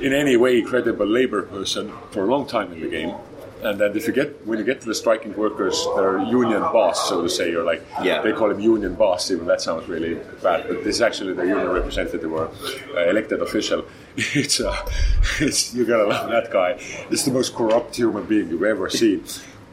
in 0.00 0.12
any 0.12 0.36
way, 0.36 0.62
credible 0.62 1.06
labor 1.06 1.42
person 1.42 1.92
for 2.10 2.24
a 2.24 2.26
long 2.26 2.46
time 2.46 2.72
in 2.72 2.80
the 2.80 2.88
game. 2.88 3.14
And 3.62 3.78
then 3.80 3.96
if 3.96 4.08
you 4.08 4.12
get 4.12 4.44
when 4.44 4.58
you 4.58 4.64
get 4.64 4.80
to 4.80 4.86
the 4.88 4.94
striking 4.94 5.34
workers, 5.36 5.76
their 5.94 6.18
union 6.18 6.62
boss, 6.62 7.08
so 7.08 7.22
to 7.22 7.28
say, 7.28 7.48
you're 7.52 7.62
like, 7.72 7.82
Yeah. 8.02 8.20
they 8.20 8.32
call 8.32 8.50
him 8.50 8.58
union 8.58 8.94
boss, 8.96 9.30
even 9.30 9.46
that 9.46 9.60
sounds 9.60 9.88
really 9.88 10.14
bad, 10.42 10.66
but 10.68 10.82
this 10.82 10.96
is 10.96 11.00
actually 11.02 11.34
the 11.34 11.46
union 11.46 11.68
representative 11.70 12.32
or 12.32 12.50
uh, 12.96 13.08
elected 13.08 13.40
official. 13.40 13.84
It's, 14.34 14.60
uh, 14.60 14.76
it's 15.40 15.72
you 15.74 15.84
gotta 15.86 16.06
love 16.06 16.28
that 16.30 16.50
guy. 16.50 16.70
It's 17.10 17.24
the 17.24 17.30
most 17.32 17.54
corrupt 17.54 17.96
human 17.96 18.24
being 18.24 18.48
you've 18.50 18.62
ever 18.74 18.90
seen. 18.90 19.24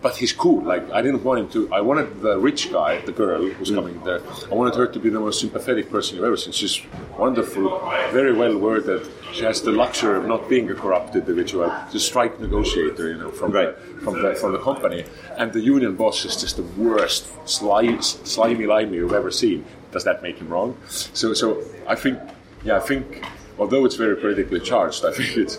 But 0.02 0.16
he's 0.18 0.34
cool. 0.34 0.62
Like 0.64 0.90
I 0.92 1.02
didn't 1.02 1.24
want 1.24 1.40
him 1.40 1.50
to. 1.50 1.74
I 1.74 1.82
wanted 1.82 2.22
the 2.22 2.40
rich 2.40 2.72
guy, 2.72 3.02
the 3.02 3.12
girl 3.12 3.42
who's 3.48 3.72
mm. 3.72 3.76
coming 3.76 4.04
there. 4.04 4.22
I 4.52 4.56
wanted 4.56 4.76
her 4.76 4.88
to 4.88 5.00
be 5.00 5.10
the 5.10 5.20
most 5.20 5.40
sympathetic 5.40 5.90
person 5.90 6.16
you've 6.16 6.26
ever 6.26 6.38
seen. 6.38 6.54
She's 6.54 6.82
wonderful, 7.18 7.80
very 8.12 8.34
well 8.34 8.58
worded. 8.58 9.08
She 9.34 9.44
has 9.44 9.62
the 9.62 9.72
luxury 9.72 10.18
of 10.18 10.26
not 10.26 10.50
being 10.50 10.70
a 10.72 10.76
corrupt 10.76 11.16
individual. 11.16 11.66
A 11.66 12.00
strike 12.00 12.40
negotiator, 12.40 13.10
you 13.10 13.18
know, 13.18 13.32
from 13.32 13.52
Right. 13.52 13.76
the, 13.76 14.02
from 14.02 14.22
the 14.22 14.36
from 14.36 14.52
the 14.54 14.60
company. 14.60 15.06
And 15.38 15.52
the 15.54 15.62
union 15.62 15.96
boss 15.96 16.26
is 16.26 16.36
just 16.38 16.56
the 16.58 16.64
worst, 16.82 17.28
slimy, 17.48 18.02
slimy 18.02 18.66
limey 18.66 18.98
you've 18.98 19.14
ever 19.14 19.32
seen. 19.32 19.66
Does 19.92 20.04
that 20.04 20.22
make 20.22 20.38
him 20.38 20.50
wrong? 20.50 20.78
So 20.88 21.34
so 21.34 21.64
I 21.88 21.96
think 21.96 22.20
yeah 22.64 22.78
I 22.78 22.80
think 22.80 23.24
although 23.58 23.86
it's 23.86 23.96
very 23.96 24.16
politically 24.16 24.62
charged, 24.62 25.04
I 25.06 25.12
think 25.12 25.38
it's 25.38 25.58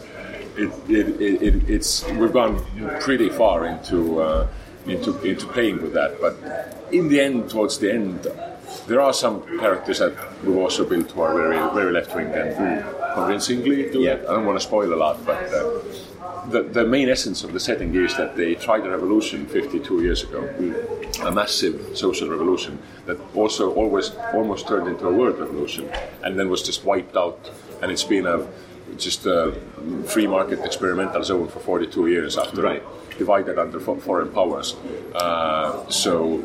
it, 0.57 0.71
it, 0.89 1.21
it, 1.21 1.43
it, 1.43 1.71
it's 1.71 2.05
we've 2.13 2.33
gone 2.33 2.65
pretty 3.01 3.29
far 3.31 3.67
into 3.67 4.21
uh, 4.21 4.47
into 4.87 5.21
into 5.23 5.47
playing 5.47 5.83
with 5.83 5.93
that. 5.95 6.21
But 6.21 6.35
in 6.93 7.09
the 7.09 7.21
end, 7.21 7.51
towards 7.51 7.79
the 7.79 7.93
end, 7.93 8.27
there 8.87 9.01
are 9.01 9.13
some 9.13 9.43
characters 9.59 9.99
that 9.99 10.15
we've 10.45 10.57
also 10.57 10.85
built 10.89 11.11
who 11.13 11.21
are 11.23 11.35
very 11.35 11.59
very 11.75 11.93
left 11.93 12.15
wing 12.15 12.27
and 12.29 12.85
convincingly 13.15 13.91
do 13.91 14.01
Yeah. 14.01 14.13
it. 14.15 14.27
I 14.29 14.33
don't 14.35 14.47
want 14.47 14.59
to 14.61 14.67
spoil 14.67 14.93
a 14.93 14.97
lot, 14.97 15.25
but. 15.25 15.43
Uh, 15.53 15.81
the, 16.49 16.63
the 16.63 16.85
main 16.85 17.09
essence 17.09 17.45
of 17.45 17.53
the 17.53 17.61
setting 17.61 17.95
is 17.95 18.17
that 18.17 18.35
they 18.35 18.55
tried 18.55 18.85
a 18.87 18.91
revolution 18.91 19.47
52 19.47 20.03
years 20.03 20.23
ago, 20.23 20.43
a 21.23 21.31
massive 21.31 21.97
social 21.97 22.29
revolution 22.29 22.79
that 23.07 23.19
also 23.35 23.73
always 23.75 24.11
almost 24.33 24.67
turned 24.67 24.89
into 24.89 25.07
a 25.07 25.13
world 25.13 25.39
revolution, 25.39 25.89
and 26.25 26.39
then 26.39 26.49
was 26.49 26.63
just 26.63 26.85
wiped 26.85 27.15
out. 27.17 27.51
And 27.83 27.93
it's 27.93 28.05
been 28.05 28.27
a 28.27 28.47
just 28.97 29.27
a 29.27 29.53
free 30.07 30.27
market 30.27 30.61
experimental 30.65 31.23
zone 31.25 31.49
for 31.49 31.61
42 31.61 32.07
years 32.09 32.37
after 32.39 32.63
Right. 32.63 32.83
divided 33.19 33.59
under 33.59 33.79
fo- 33.81 33.97
foreign 33.97 34.29
powers. 34.31 34.77
Uh, 35.15 35.89
so 35.89 36.41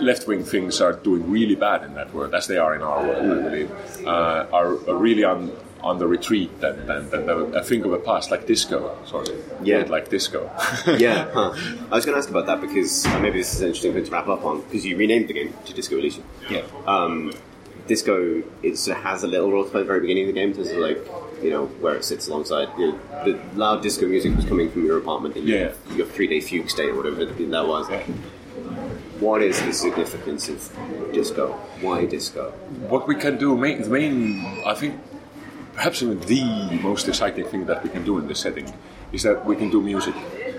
left 0.00 0.26
wing 0.26 0.42
things 0.44 0.80
are 0.80 0.92
doing 0.92 1.30
really 1.30 1.54
bad 1.54 1.82
in 1.84 1.94
that 1.94 2.12
world, 2.14 2.34
as 2.34 2.46
they 2.46 2.56
are 2.58 2.74
in 2.74 2.82
our 2.82 3.02
world, 3.06 3.24
I 3.38 3.42
believe, 3.48 3.70
uh, 4.06 4.46
are, 4.52 4.72
are 4.88 4.96
really 4.96 5.24
on 5.24 5.52
on 5.82 5.98
the 5.98 6.06
retreat 6.06 6.50
and, 6.62 6.90
and, 6.90 7.12
and 7.12 7.30
a, 7.30 7.36
a 7.60 7.62
thing 7.62 7.84
of 7.84 7.92
the 7.92 7.98
past, 7.98 8.30
like 8.32 8.44
disco, 8.46 8.96
sort 9.04 9.28
of. 9.28 9.36
Yeah. 9.62 9.78
Made 9.82 9.90
like 9.90 10.08
disco. 10.08 10.50
yeah, 10.98 11.28
huh. 11.32 11.52
I 11.92 11.94
was 11.94 12.04
going 12.04 12.14
to 12.14 12.18
ask 12.18 12.28
about 12.28 12.46
that 12.46 12.60
because 12.60 13.06
uh, 13.06 13.18
maybe 13.20 13.38
this 13.38 13.54
is 13.54 13.60
an 13.60 13.66
interesting 13.68 13.92
thing 13.92 14.04
to 14.04 14.10
wrap 14.10 14.26
up 14.26 14.44
on 14.44 14.62
because 14.62 14.84
you 14.84 14.96
renamed 14.96 15.28
the 15.28 15.34
game 15.34 15.54
to 15.66 15.72
Disco 15.74 15.96
Elysium. 15.98 16.26
yeah. 16.50 16.62
Um, 16.86 17.30
Disco 17.86 18.42
it 18.62 18.76
sort 18.78 18.98
of 18.98 19.04
has 19.04 19.22
a 19.22 19.26
little 19.26 19.50
role 19.52 19.64
to 19.64 19.70
play 19.70 19.80
at 19.80 19.84
the 19.84 19.88
very 19.88 20.00
beginning 20.00 20.24
of 20.28 20.34
the 20.34 20.40
game, 20.40 20.50
in 20.50 20.56
terms 20.56 20.70
of 20.70 20.78
like 20.78 20.98
you 21.42 21.50
know 21.50 21.66
where 21.82 21.94
it 21.96 22.04
sits 22.04 22.28
alongside. 22.28 22.68
You 22.78 22.92
know, 22.92 22.98
the 23.24 23.40
loud 23.54 23.82
disco 23.82 24.06
music 24.06 24.34
was 24.36 24.44
coming 24.44 24.70
from 24.70 24.84
your 24.84 24.98
apartment 24.98 25.36
in 25.36 25.46
Yeah. 25.46 25.72
your, 25.88 25.98
your 25.98 26.06
three 26.06 26.26
day 26.26 26.40
fugue 26.40 26.68
state 26.70 26.90
or 26.90 26.96
whatever 26.96 27.24
that 27.24 27.66
was. 27.68 27.90
Yeah. 27.90 28.02
What 29.20 29.42
is 29.42 29.60
the 29.62 29.72
significance 29.72 30.48
of 30.48 30.58
disco? 31.12 31.52
Why 31.80 32.04
disco? 32.06 32.50
what 32.88 33.06
we 33.08 33.14
can 33.14 33.38
do, 33.38 33.56
main, 33.56 33.80
the 33.82 33.88
main, 33.88 34.62
I 34.66 34.74
think, 34.74 35.00
perhaps 35.74 36.02
even 36.02 36.20
the 36.20 36.78
most 36.82 37.08
exciting 37.08 37.46
thing 37.46 37.64
that 37.66 37.82
we 37.82 37.88
can 37.90 38.04
do 38.04 38.18
in 38.18 38.28
this 38.28 38.40
setting 38.40 38.70
is 39.12 39.22
that 39.22 39.44
we 39.46 39.56
can 39.56 39.70
do 39.70 39.80
music. 39.80 40.14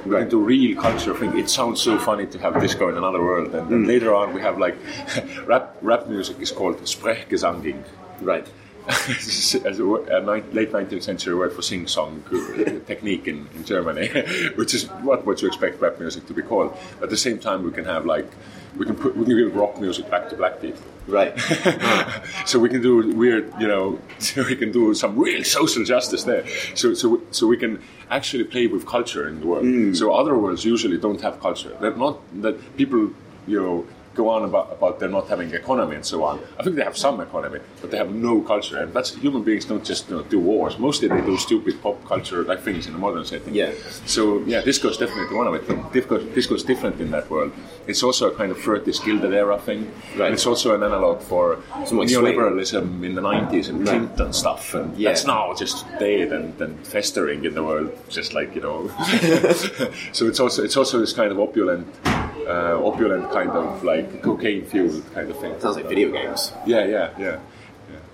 Can 0.10 0.30
do 0.30 0.40
real 0.40 0.80
culture 0.80 1.14
thing. 1.16 1.38
It 1.38 1.50
sounds 1.50 1.82
so 1.82 1.98
funny 2.00 2.26
to 2.28 2.40
have 2.40 2.60
disco 2.62 2.90
in 2.90 2.98
another 2.98 3.22
world, 3.22 3.54
and 3.54 3.70
then 3.70 3.84
mm. 3.84 3.88
later 3.88 4.14
on 4.16 4.34
we 4.34 4.42
have 4.42 4.58
like 4.58 4.76
rap. 5.46 5.78
Rap 5.82 6.08
music 6.08 6.40
is 6.40 6.52
called 6.52 6.78
Sprechgesanging. 6.82 7.84
Right. 8.22 8.48
As 9.66 9.80
a, 9.80 9.86
a 9.86 10.22
ni- 10.22 10.54
late 10.54 10.72
19th 10.72 11.04
century 11.04 11.36
word 11.36 11.52
for 11.52 11.62
sing-song 11.62 12.24
uh, 12.32 12.86
technique 12.88 13.28
in, 13.28 13.48
in 13.56 13.66
Germany, 13.66 14.08
which 14.56 14.74
is 14.74 14.86
what 15.02 15.26
what 15.26 15.42
you 15.42 15.48
expect 15.48 15.82
rap 15.82 16.00
music 16.00 16.26
to 16.28 16.34
be 16.34 16.42
called. 16.42 16.78
At 17.02 17.10
the 17.10 17.18
same 17.18 17.38
time, 17.38 17.64
we 17.64 17.72
can 17.72 17.84
have 17.86 18.06
like 18.06 18.30
we 18.78 18.86
can 18.86 18.96
put 18.96 19.18
we 19.18 19.26
can 19.26 19.36
give 19.38 19.56
rock 19.56 19.80
music 19.80 20.10
back 20.10 20.30
to 20.30 20.36
black 20.36 20.62
people. 20.62 20.82
Right. 21.08 21.40
so 22.46 22.60
we 22.60 22.68
can 22.70 22.82
do 22.82 23.16
weird, 23.16 23.54
you 23.60 23.68
know, 23.68 24.00
we 24.36 24.56
can 24.58 24.72
do 24.74 24.94
some 24.94 25.18
real 25.18 25.44
social 25.44 25.86
justice 25.86 26.24
there. 26.26 26.46
So, 26.76 26.94
so, 26.94 27.22
so 27.32 27.48
we 27.48 27.56
can 27.56 27.82
actually 28.10 28.44
play 28.44 28.68
with 28.68 28.86
culture 28.86 29.26
in 29.28 29.40
the 29.40 29.48
world. 29.48 29.96
So 29.96 30.14
other 30.14 30.38
worlds 30.38 30.66
usually 30.66 30.98
don't 30.98 31.22
have 31.22 31.40
culture. 31.40 31.76
They're 31.80 31.96
not 31.96 32.20
that 32.42 32.76
people, 32.76 33.12
you 33.48 33.62
know, 33.62 33.88
go 34.18 34.30
on 34.30 34.44
about, 34.44 34.68
about 34.78 35.00
them 35.00 35.12
not 35.12 35.28
having 35.30 35.54
economy 35.54 35.96
and 35.96 36.06
so 36.06 36.24
on. 36.24 36.40
I 36.60 36.64
think 36.64 36.76
they 36.76 36.84
have 36.84 36.98
some 36.98 37.22
economy, 37.22 37.60
but 37.82 37.92
they 37.92 37.98
have 37.98 38.12
no 38.12 38.42
culture. 38.42 38.80
And 38.80 38.94
that's 38.94 39.14
human 39.16 39.44
beings 39.44 39.64
don't 39.66 39.86
just 39.86 40.10
you 40.10 40.18
know, 40.18 40.24
do 40.24 40.40
wars. 40.40 40.78
Mostly 40.80 41.08
they 41.08 41.22
do 41.22 41.38
stupid 41.38 41.82
pop 41.82 42.04
culture 42.06 42.44
like 42.44 42.62
things 42.62 42.88
in 42.88 42.96
a 42.96 42.98
modern 42.98 43.24
setting. 43.26 43.54
Yeah. 43.54 43.72
So 44.06 44.40
yeah, 44.46 44.62
disco 44.62 44.90
is 44.90 44.98
definitely 44.98 45.36
one 45.38 45.48
of 45.48 45.54
it. 45.54 45.64
Disco, 45.94 46.16
is 46.56 46.64
different 46.64 47.00
in 47.00 47.12
that 47.12 47.30
world. 47.30 47.52
It's 47.86 48.04
also 48.04 48.32
a 48.32 48.36
kind 48.36 48.52
of 48.52 48.58
30s 48.58 49.04
Gilded 49.06 49.34
Era 49.34 49.58
thing. 49.60 49.82
Right. 50.18 50.26
And 50.26 50.34
it's 50.34 50.48
also 50.48 50.76
an 50.76 50.84
analog 50.84 51.22
for 51.22 51.62
Some 51.86 52.00
like 52.00 52.10
swing. 52.10 52.36
neoliberalism 52.36 53.06
in 53.06 53.14
the 53.16 53.22
90s 53.22 53.70
and 53.70 53.78
Right. 53.80 53.98
Clinton 54.00 54.34
stuff. 54.34 54.74
And 54.74 54.98
Yeah. 54.98 55.10
that's 55.10 55.26
now 55.26 55.54
just 55.54 55.86
dead 56.00 56.32
and, 56.34 56.60
and 56.60 56.74
festering 56.86 57.46
in 57.46 57.54
the 57.54 57.64
world, 57.64 57.92
just 58.10 58.34
like, 58.34 58.56
you 58.56 58.62
know. 58.62 58.88
so 60.12 60.26
it's 60.28 60.40
also, 60.40 60.64
it's 60.64 60.76
also 60.78 61.00
this 61.00 61.14
kind 61.14 61.32
of 61.32 61.40
opulent, 61.40 61.88
uh, 62.48 62.80
opulent 62.88 63.30
kind 63.32 63.52
of 63.52 63.84
like 63.84 64.22
cocaine 64.24 64.66
fueled 64.66 65.04
kind 65.14 65.30
of 65.30 65.38
thing. 65.40 65.60
Sounds 65.60 65.76
like 65.76 65.88
video 65.88 66.12
games. 66.12 66.54
Yeah, 66.66 66.86
yeah, 66.86 67.10
yeah. 67.20 67.40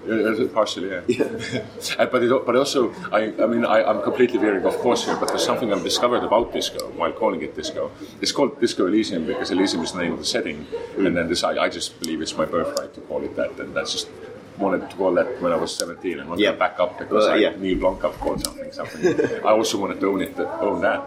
Yeah, 0.05 0.47
partially, 0.53 0.89
yeah. 0.91 1.01
Uh, 1.97 2.05
but 2.07 2.21
it, 2.23 2.45
but 2.45 2.55
also, 2.57 2.91
I, 3.11 3.31
I 3.41 3.45
mean, 3.47 3.63
I, 3.63 3.83
I'm 3.89 4.01
completely 4.01 4.37
veering 4.37 4.65
off 4.65 4.77
course 4.79 5.05
here. 5.05 5.15
But 5.15 5.29
there's 5.29 5.45
something 5.45 5.71
I've 5.71 5.83
discovered 5.83 6.23
about 6.23 6.51
disco 6.51 6.89
while 6.97 7.13
calling 7.13 7.41
it 7.41 7.55
disco. 7.55 7.89
It's 8.21 8.33
called 8.33 8.59
Disco 8.59 8.85
Elysium 8.87 9.25
because 9.25 9.49
Elysium 9.51 9.81
is 9.83 9.93
the 9.93 9.99
name 10.03 10.11
of 10.13 10.19
the 10.19 10.25
setting, 10.25 10.67
and 10.97 11.15
then 11.15 11.29
this, 11.29 11.41
I, 11.45 11.51
I 11.57 11.69
just 11.69 11.97
believe 12.01 12.21
it's 12.21 12.35
my 12.35 12.43
birthright 12.45 12.93
to 12.95 13.01
call 13.01 13.23
it 13.23 13.33
that, 13.37 13.57
and 13.61 13.73
that's 13.73 13.93
just 13.93 14.09
wanted 14.57 14.89
to 14.89 14.95
call 14.97 15.13
that 15.13 15.41
when 15.41 15.53
I 15.53 15.55
was 15.55 15.73
17 15.75 16.19
and 16.19 16.27
wanted 16.29 16.43
Yeah. 16.43 16.51
to 16.51 16.57
back 16.57 16.79
up 16.81 16.99
because 16.99 17.23
Well, 17.25 17.31
I, 17.31 17.37
yeah. 17.37 17.55
Neill 17.55 17.77
Blomkamp 17.77 18.13
called 18.19 18.43
something 18.43 18.71
something. 18.73 19.05
I 19.45 19.51
also 19.51 19.77
wanted 19.79 20.01
to 20.01 20.07
own 20.07 20.21
it, 20.21 20.37
own 20.37 20.81
that. 20.81 21.01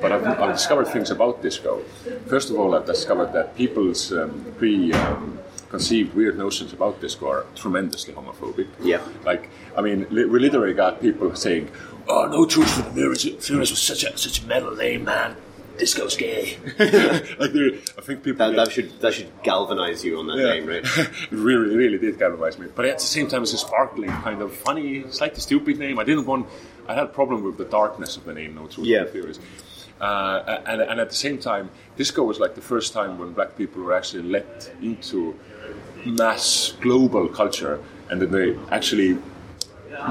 But 0.00 0.12
I've, 0.12 0.26
I've 0.26 0.52
discovered 0.54 0.86
things 0.88 1.10
about 1.10 1.42
disco. 1.42 1.82
First 2.26 2.50
of 2.50 2.58
all, 2.58 2.74
I've 2.74 2.86
discovered 2.86 3.32
that 3.32 3.56
people's 3.56 4.12
um, 4.12 4.44
pre 4.58 4.92
um, 4.92 5.38
conceived 5.70 6.14
weird 6.14 6.36
notions 6.38 6.72
about 6.72 7.00
disco 7.00 7.28
are 7.28 7.46
tremendously 7.54 8.12
homophobic. 8.14 8.68
Yeah. 8.80 9.00
Like, 9.24 9.48
I 9.76 9.80
mean, 9.80 10.06
li- 10.10 10.24
we 10.26 10.38
literally 10.38 10.74
got 10.74 11.00
people 11.00 11.34
saying, 11.34 11.70
"Oh, 12.08 12.26
no 12.26 12.44
Truce 12.46 12.72
for 12.76 12.82
the 12.82 12.92
Mirrors. 12.92 13.24
Mirrors 13.50 13.70
was 13.70 13.80
such 13.82 14.04
a 14.04 14.16
such 14.18 14.42
a 14.42 14.46
metal 14.46 14.74
name, 14.76 15.04
man. 15.04 15.36
Disco's 15.78 16.16
gay." 16.16 16.58
like, 16.78 17.54
I 17.98 18.00
think 18.02 18.22
people 18.22 18.38
That, 18.46 18.50
get- 18.50 18.56
that 18.56 18.72
should 18.72 19.00
that 19.00 19.14
should 19.14 19.30
galvanize 19.42 20.04
you 20.04 20.18
on 20.18 20.26
that 20.26 20.36
yeah. 20.38 20.50
name, 20.54 20.66
right? 20.66 20.84
it 20.96 21.32
really, 21.32 21.74
really 21.76 21.98
did 21.98 22.18
galvanize 22.18 22.58
me. 22.58 22.66
But 22.74 22.84
at 22.86 22.98
the 22.98 23.04
same 23.04 23.28
time, 23.28 23.42
it's 23.42 23.52
a 23.54 23.58
sparkling, 23.58 24.10
kind 24.10 24.42
of 24.42 24.52
funny, 24.54 25.04
slightly 25.10 25.40
stupid 25.40 25.78
name. 25.78 25.98
I 25.98 26.04
didn't 26.04 26.26
want. 26.26 26.46
I 26.86 26.92
had 26.94 27.04
a 27.04 27.08
problem 27.08 27.42
with 27.42 27.56
the 27.56 27.64
darkness 27.64 28.16
of 28.18 28.24
the 28.24 28.34
name, 28.34 28.54
no 28.54 28.66
Truce 28.66 28.86
Yeah. 28.86 28.98
for 29.00 29.04
the 29.06 29.12
Furies. 29.12 29.40
Uh, 30.00 30.60
and, 30.66 30.82
and 30.82 31.00
at 31.00 31.08
the 31.08 31.14
same 31.14 31.38
time, 31.38 31.70
disco 31.96 32.22
was 32.22 32.38
like 32.38 32.54
the 32.54 32.60
first 32.60 32.92
time 32.92 33.18
when 33.18 33.32
black 33.32 33.56
people 33.56 33.82
were 33.82 33.94
actually 33.94 34.22
let 34.22 34.70
into 34.82 35.34
mass 36.04 36.74
global 36.80 37.28
culture, 37.28 37.80
and 38.10 38.20
that 38.20 38.30
they 38.30 38.56
actually 38.70 39.16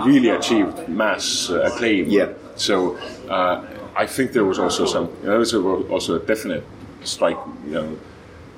really 0.06 0.30
achieved 0.30 0.88
mass 0.88 1.50
uh, 1.50 1.62
acclaim. 1.62 2.10
Yeah. 2.10 2.34
So 2.56 2.98
uh, 3.30 3.66
I 3.96 4.08
think 4.08 4.32
there 4.32 4.46
was 4.46 4.60
also 4.60 4.86
some. 4.86 5.10
There 5.22 5.38
was 5.38 5.54
also 5.54 6.16
a 6.16 6.20
definite 6.20 6.64
strike, 7.04 7.38
you 7.66 7.74
know, 7.74 7.98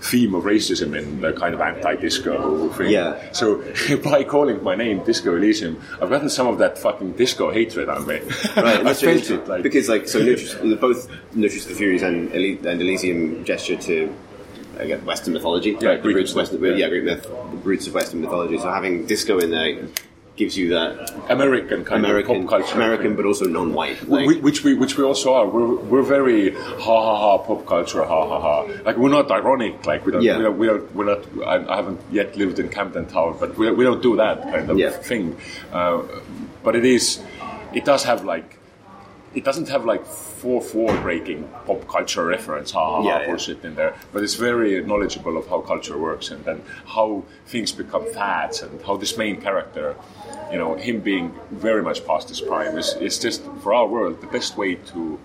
theme 0.05 0.35
of 0.35 0.43
racism 0.43 0.95
in 0.97 1.21
the 1.21 1.33
kind 1.33 1.53
of 1.55 1.61
anti-disco 1.61 2.69
thing. 2.69 2.89
Yeah. 2.91 3.31
So 3.31 3.63
by 4.03 4.23
calling 4.23 4.63
my 4.63 4.75
name 4.75 5.03
Disco 5.03 5.35
Elysium, 5.35 5.81
I've 6.01 6.09
gotten 6.09 6.29
some 6.29 6.47
of 6.47 6.57
that 6.59 6.77
fucking 6.77 7.13
disco 7.13 7.51
hatred 7.51 7.89
on 7.89 8.05
me. 8.07 8.19
Right, 8.55 8.85
I 8.91 8.93
felt 8.93 9.29
it 9.29 9.47
like 9.47 9.63
because 9.63 9.89
like 9.89 10.07
so, 10.07 10.19
No 10.19 10.35
Truce, 10.35 10.55
both 10.79 11.09
No 11.33 11.47
Truce 11.47 11.63
of 11.65 11.69
the 11.71 11.75
Furies 11.75 12.03
and, 12.03 12.33
Eli- 12.33 12.69
and 12.69 12.81
Elysium 12.81 13.43
gesture 13.43 13.75
to 13.75 14.13
guess 14.87 15.01
Western 15.03 15.33
mythology, 15.33 15.75
Yeah, 15.79 15.89
right? 15.89 16.03
the 16.03 16.13
roots 16.13 16.33
Western, 16.33 16.63
yeah. 16.63 16.71
yeah, 16.73 16.89
Greek 16.89 17.03
myth, 17.05 17.23
the 17.23 17.57
roots 17.63 17.87
of 17.87 17.93
Western 17.93 18.21
mythology. 18.21 18.57
So 18.57 18.69
having 18.69 19.05
disco 19.05 19.39
in 19.39 19.51
there 19.51 19.87
gives 20.35 20.57
you 20.57 20.69
that 20.69 21.11
American 21.29 21.85
kind 21.85 22.03
American, 22.05 22.35
of 22.35 22.41
pop 22.49 22.59
culture, 22.59 22.75
American, 22.75 23.15
but 23.15 23.25
also 23.25 23.45
non-white. 23.45 24.07
Like, 24.09 24.25
Wh- 24.29 24.43
which 24.43 24.63
we 24.63 24.73
which 24.73 24.97
we 24.97 25.03
also 25.03 25.33
are. 25.33 25.47
We're, 25.47 25.75
we're 25.75 26.01
very 26.03 26.51
ha 26.53 26.77
ha 27.07 27.15
ha 27.23 27.37
pop 27.37 27.65
culture 27.65 28.03
ha 28.03 28.27
ha 28.27 28.39
ha. 28.41 28.73
Like 28.83 28.97
we're 28.97 29.09
not 29.09 29.31
ironic. 29.31 29.85
Like 29.85 30.05
we 30.05 30.11
don't. 30.11 30.21
Yeah. 30.21 30.37
We 30.37 30.43
don't, 30.43 30.57
we 30.57 30.67
don't 30.67 30.95
we're 30.95 31.05
not. 31.05 31.21
I, 31.47 31.73
I 31.73 31.75
haven't 31.77 32.01
yet 32.11 32.35
lived 32.37 32.59
in 32.59 32.69
Camden 32.69 33.05
Town, 33.07 33.37
but 33.39 33.57
we, 33.57 33.71
we 33.71 33.83
don't 33.85 34.01
do 34.03 34.15
that 34.17 34.41
kind 34.43 34.69
of 34.69 34.77
Yeah. 34.77 34.89
thing. 34.91 35.37
Uh, 35.71 36.03
but 36.63 36.75
it 36.75 36.85
is. 36.85 37.21
It 37.73 37.85
does 37.85 38.03
have 38.03 38.25
like. 38.25 38.54
It 39.35 39.43
doesn't 39.43 39.67
have 39.69 39.83
like 39.85 40.05
four 40.05 40.61
four 40.61 40.95
breaking 41.01 41.41
pop 41.65 41.87
culture 41.87 42.25
reference 42.25 42.71
ha 42.71 42.79
ha 42.79 43.01
ha 43.01 43.07
Yeah, 43.07 43.19
yeah. 43.19 43.25
bullshit 43.27 43.63
in 43.65 43.75
there, 43.75 43.93
but 44.13 44.23
it's 44.23 44.35
very 44.35 44.81
knowledgeable 44.89 45.35
of 45.37 45.45
how 45.51 45.59
culture 45.61 45.97
works 45.97 46.31
and 46.31 46.43
then 46.45 46.61
how 46.95 47.23
things 47.53 47.71
become 47.73 48.05
fads 48.13 48.61
and 48.63 48.81
how 48.87 48.95
this 48.97 49.17
main 49.17 49.35
character, 49.41 49.95
you 50.51 50.57
know, 50.61 50.75
him 50.75 51.01
being 51.01 51.33
very 51.51 51.83
much 51.89 51.99
past 52.07 52.29
his 52.29 52.39
prime 52.41 52.77
is, 52.77 52.95
is 53.07 53.19
just 53.19 53.41
for 53.61 53.73
our 53.73 53.87
world 53.87 54.21
the 54.21 54.27
best 54.37 54.55
way 54.57 54.75
to 54.93 55.19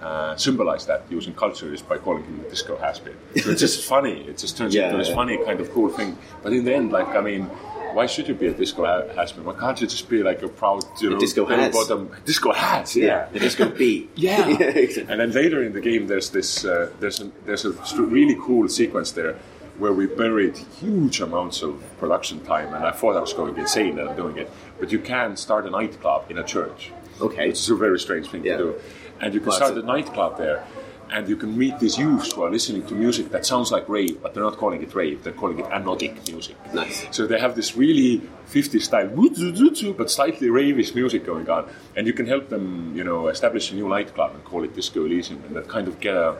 uh, 0.00 0.36
symbolize 0.36 0.84
that 0.86 1.00
using 1.10 1.34
culture 1.34 1.72
is 1.74 1.82
by 1.82 1.98
calling 1.98 2.22
him 2.24 2.36
the 2.42 2.48
disco 2.48 2.76
has-been. 2.76 3.16
So 3.42 3.50
it's 3.50 3.60
just 3.60 3.82
funny. 3.94 4.16
It 4.30 4.38
just 4.38 4.56
turns 4.56 4.74
Yeah, 4.74 4.86
into 4.86 4.98
this 4.98 5.08
yeah. 5.08 5.14
funny 5.20 5.36
kind 5.44 5.58
of 5.60 5.70
cool 5.72 5.88
thing. 5.98 6.16
But 6.42 6.52
in 6.52 6.64
the 6.64 6.74
end, 6.74 6.92
like 6.92 7.08
I 7.08 7.20
mean, 7.20 7.50
why 7.96 8.06
should 8.06 8.28
you 8.28 8.34
be 8.34 8.48
a 8.48 8.52
disco 8.52 8.84
ha- 8.84 9.08
has-been? 9.14 9.44
Why 9.44 9.54
can't 9.54 9.80
you 9.80 9.86
just 9.86 10.08
be 10.08 10.22
like 10.22 10.42
a 10.42 10.48
proud, 10.48 10.84
you 11.00 11.10
know, 11.10 11.18
disco 11.18 11.46
has. 11.46 11.72
bottom 11.72 12.10
disco 12.26 12.52
has? 12.52 12.94
Yeah. 12.94 13.28
The 13.32 13.40
disco 13.40 13.64
beat. 13.70 14.10
Yeah. 14.16 14.48
yeah 14.60 14.84
exactly. 14.84 15.10
And 15.12 15.18
then 15.20 15.32
later 15.32 15.62
in 15.62 15.72
the 15.72 15.80
game, 15.80 16.06
there's 16.06 16.28
this 16.30 16.64
uh, 16.64 16.90
there's 17.00 17.20
a, 17.20 17.30
there's 17.46 17.64
a 17.64 17.72
really 18.16 18.36
cool 18.46 18.68
sequence 18.68 19.12
there 19.12 19.34
where 19.78 19.92
we 19.92 20.06
buried 20.06 20.56
huge 20.80 21.20
amounts 21.20 21.62
of 21.62 21.72
production 21.98 22.40
time, 22.44 22.72
and 22.74 22.84
I 22.84 22.92
thought 22.92 23.16
I 23.16 23.20
was 23.20 23.32
going 23.32 23.56
insane 23.56 23.96
that 23.96 24.08
I'm 24.08 24.16
doing 24.16 24.36
it. 24.38 24.50
But 24.80 24.92
you 24.92 24.98
can 24.98 25.36
start 25.36 25.66
a 25.66 25.70
nightclub 25.70 26.30
in 26.30 26.38
a 26.38 26.44
church. 26.44 26.92
Okay. 27.20 27.48
Which 27.48 27.60
is 27.60 27.70
a 27.70 27.76
very 27.76 27.98
strange 27.98 28.26
thing 28.30 28.44
Yeah. 28.44 28.56
to 28.58 28.62
do. 28.64 28.74
And 29.20 29.32
you 29.34 29.40
can 29.40 29.48
Well, 29.48 29.56
start 29.56 29.76
a 29.76 29.82
nightclub 29.82 30.36
there. 30.38 30.64
And 31.10 31.28
you 31.28 31.36
can 31.36 31.56
meet 31.56 31.78
these 31.78 31.96
youths 31.98 32.32
who 32.32 32.42
are 32.42 32.50
listening 32.50 32.84
to 32.88 32.94
music 32.94 33.30
that 33.30 33.46
sounds 33.46 33.70
like 33.70 33.88
rave, 33.88 34.20
but 34.22 34.34
they're 34.34 34.42
not 34.42 34.56
calling 34.56 34.82
it 34.82 34.94
rave, 34.94 35.22
they're 35.22 35.32
calling 35.32 35.60
it 35.60 35.66
anodic 35.66 36.28
music. 36.30 36.56
Nice. 36.74 37.06
So 37.12 37.26
they 37.26 37.38
have 37.38 37.54
this 37.54 37.76
really 37.76 38.22
50s 38.50 38.82
style, 38.82 39.94
but 39.94 40.10
slightly 40.10 40.50
ravish 40.50 40.94
music 40.94 41.24
going 41.24 41.48
on. 41.48 41.68
And 41.94 42.06
you 42.06 42.12
can 42.12 42.26
help 42.26 42.48
them, 42.48 42.92
you 42.96 43.04
know, 43.04 43.28
establish 43.28 43.70
a 43.70 43.74
new 43.76 43.88
nightclub 43.88 44.34
and 44.34 44.44
call 44.44 44.64
it 44.64 44.74
Disco 44.74 45.04
Elysium, 45.04 45.42
and 45.46 45.54
that 45.56 45.68
kind 45.68 45.86
of 45.86 46.00
get 46.00 46.16
a, 46.16 46.36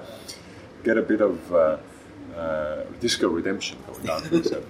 get 0.82 0.98
a 0.98 1.02
bit 1.02 1.20
of 1.20 1.52
uh, 1.54 1.76
uh, 2.36 2.84
disco 3.00 3.28
redemption 3.28 3.78
going 3.86 4.10
on. 4.10 4.22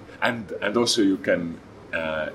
and, 0.21 0.51
and 0.61 0.77
also 0.77 1.01
you 1.01 1.17
can, 1.17 1.59
uh, 1.93 2.29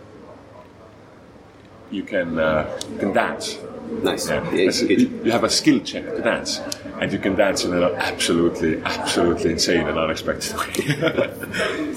you 1.93 2.03
can, 2.03 2.38
uh, 2.38 2.80
you 2.93 2.99
can 2.99 3.12
dance. 3.12 3.59
Nice. 4.03 4.28
Yeah. 4.28 4.43
Yeah, 4.53 4.61
It's- 4.68 4.82
good. 4.82 5.01
you 5.24 5.30
have 5.30 5.45
a 5.45 5.51
skill 5.51 5.80
check 5.80 6.05
to 6.16 6.22
dance, 6.22 6.61
and 7.01 7.12
you 7.12 7.18
can 7.18 7.34
dance 7.34 7.64
in 7.64 7.74
an 7.74 7.82
absolutely, 7.97 8.80
absolutely 8.82 9.53
insane 9.53 9.86
and 9.86 9.99
unexpected 9.99 10.57
way. 10.59 11.93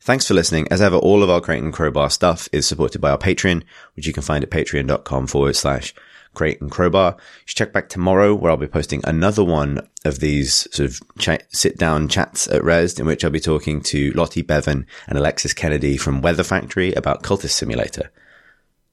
Thanks 0.00 0.26
for 0.26 0.34
listening. 0.34 0.66
As 0.70 0.82
ever, 0.82 0.96
all 0.96 1.22
of 1.22 1.30
our 1.30 1.40
Crate 1.40 1.62
and 1.62 1.72
Crowbar 1.72 2.10
stuff 2.10 2.48
is 2.50 2.66
supported 2.66 3.00
by 3.00 3.10
our 3.10 3.18
Patreon, 3.18 3.62
which 3.94 4.06
you 4.06 4.12
can 4.12 4.22
find 4.24 4.42
at 4.42 4.50
patreon.com 4.50 5.28
forward 5.28 5.54
slash 5.54 5.94
Crate 6.34 6.60
and 6.60 6.70
Crowbar. 6.70 7.12
You 7.18 7.22
should 7.44 7.58
check 7.58 7.72
back 7.72 7.88
tomorrow 7.88 8.34
where 8.34 8.50
I'll 8.50 8.56
be 8.56 8.66
posting 8.66 9.00
another 9.04 9.44
one 9.44 9.86
of 10.04 10.18
these 10.18 10.66
sort 10.72 10.90
of 10.90 11.00
ch- 11.18 11.44
sit 11.50 11.76
down 11.78 12.08
chats 12.08 12.48
at 12.48 12.62
Rezzed 12.62 12.98
in 12.98 13.06
which 13.06 13.24
I'll 13.24 13.30
be 13.30 13.38
talking 13.38 13.80
to 13.82 14.10
Lottie 14.12 14.42
Bevan 14.42 14.86
and 15.06 15.18
Alexis 15.18 15.52
Kennedy 15.54 15.96
from 15.96 16.20
Weather 16.20 16.42
Factory 16.42 16.92
about 16.94 17.22
Cultist 17.22 17.50
Simulator. 17.50 18.10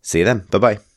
See 0.01 0.19
you 0.19 0.25
then. 0.25 0.45
Bye 0.51 0.59
bye. 0.59 0.88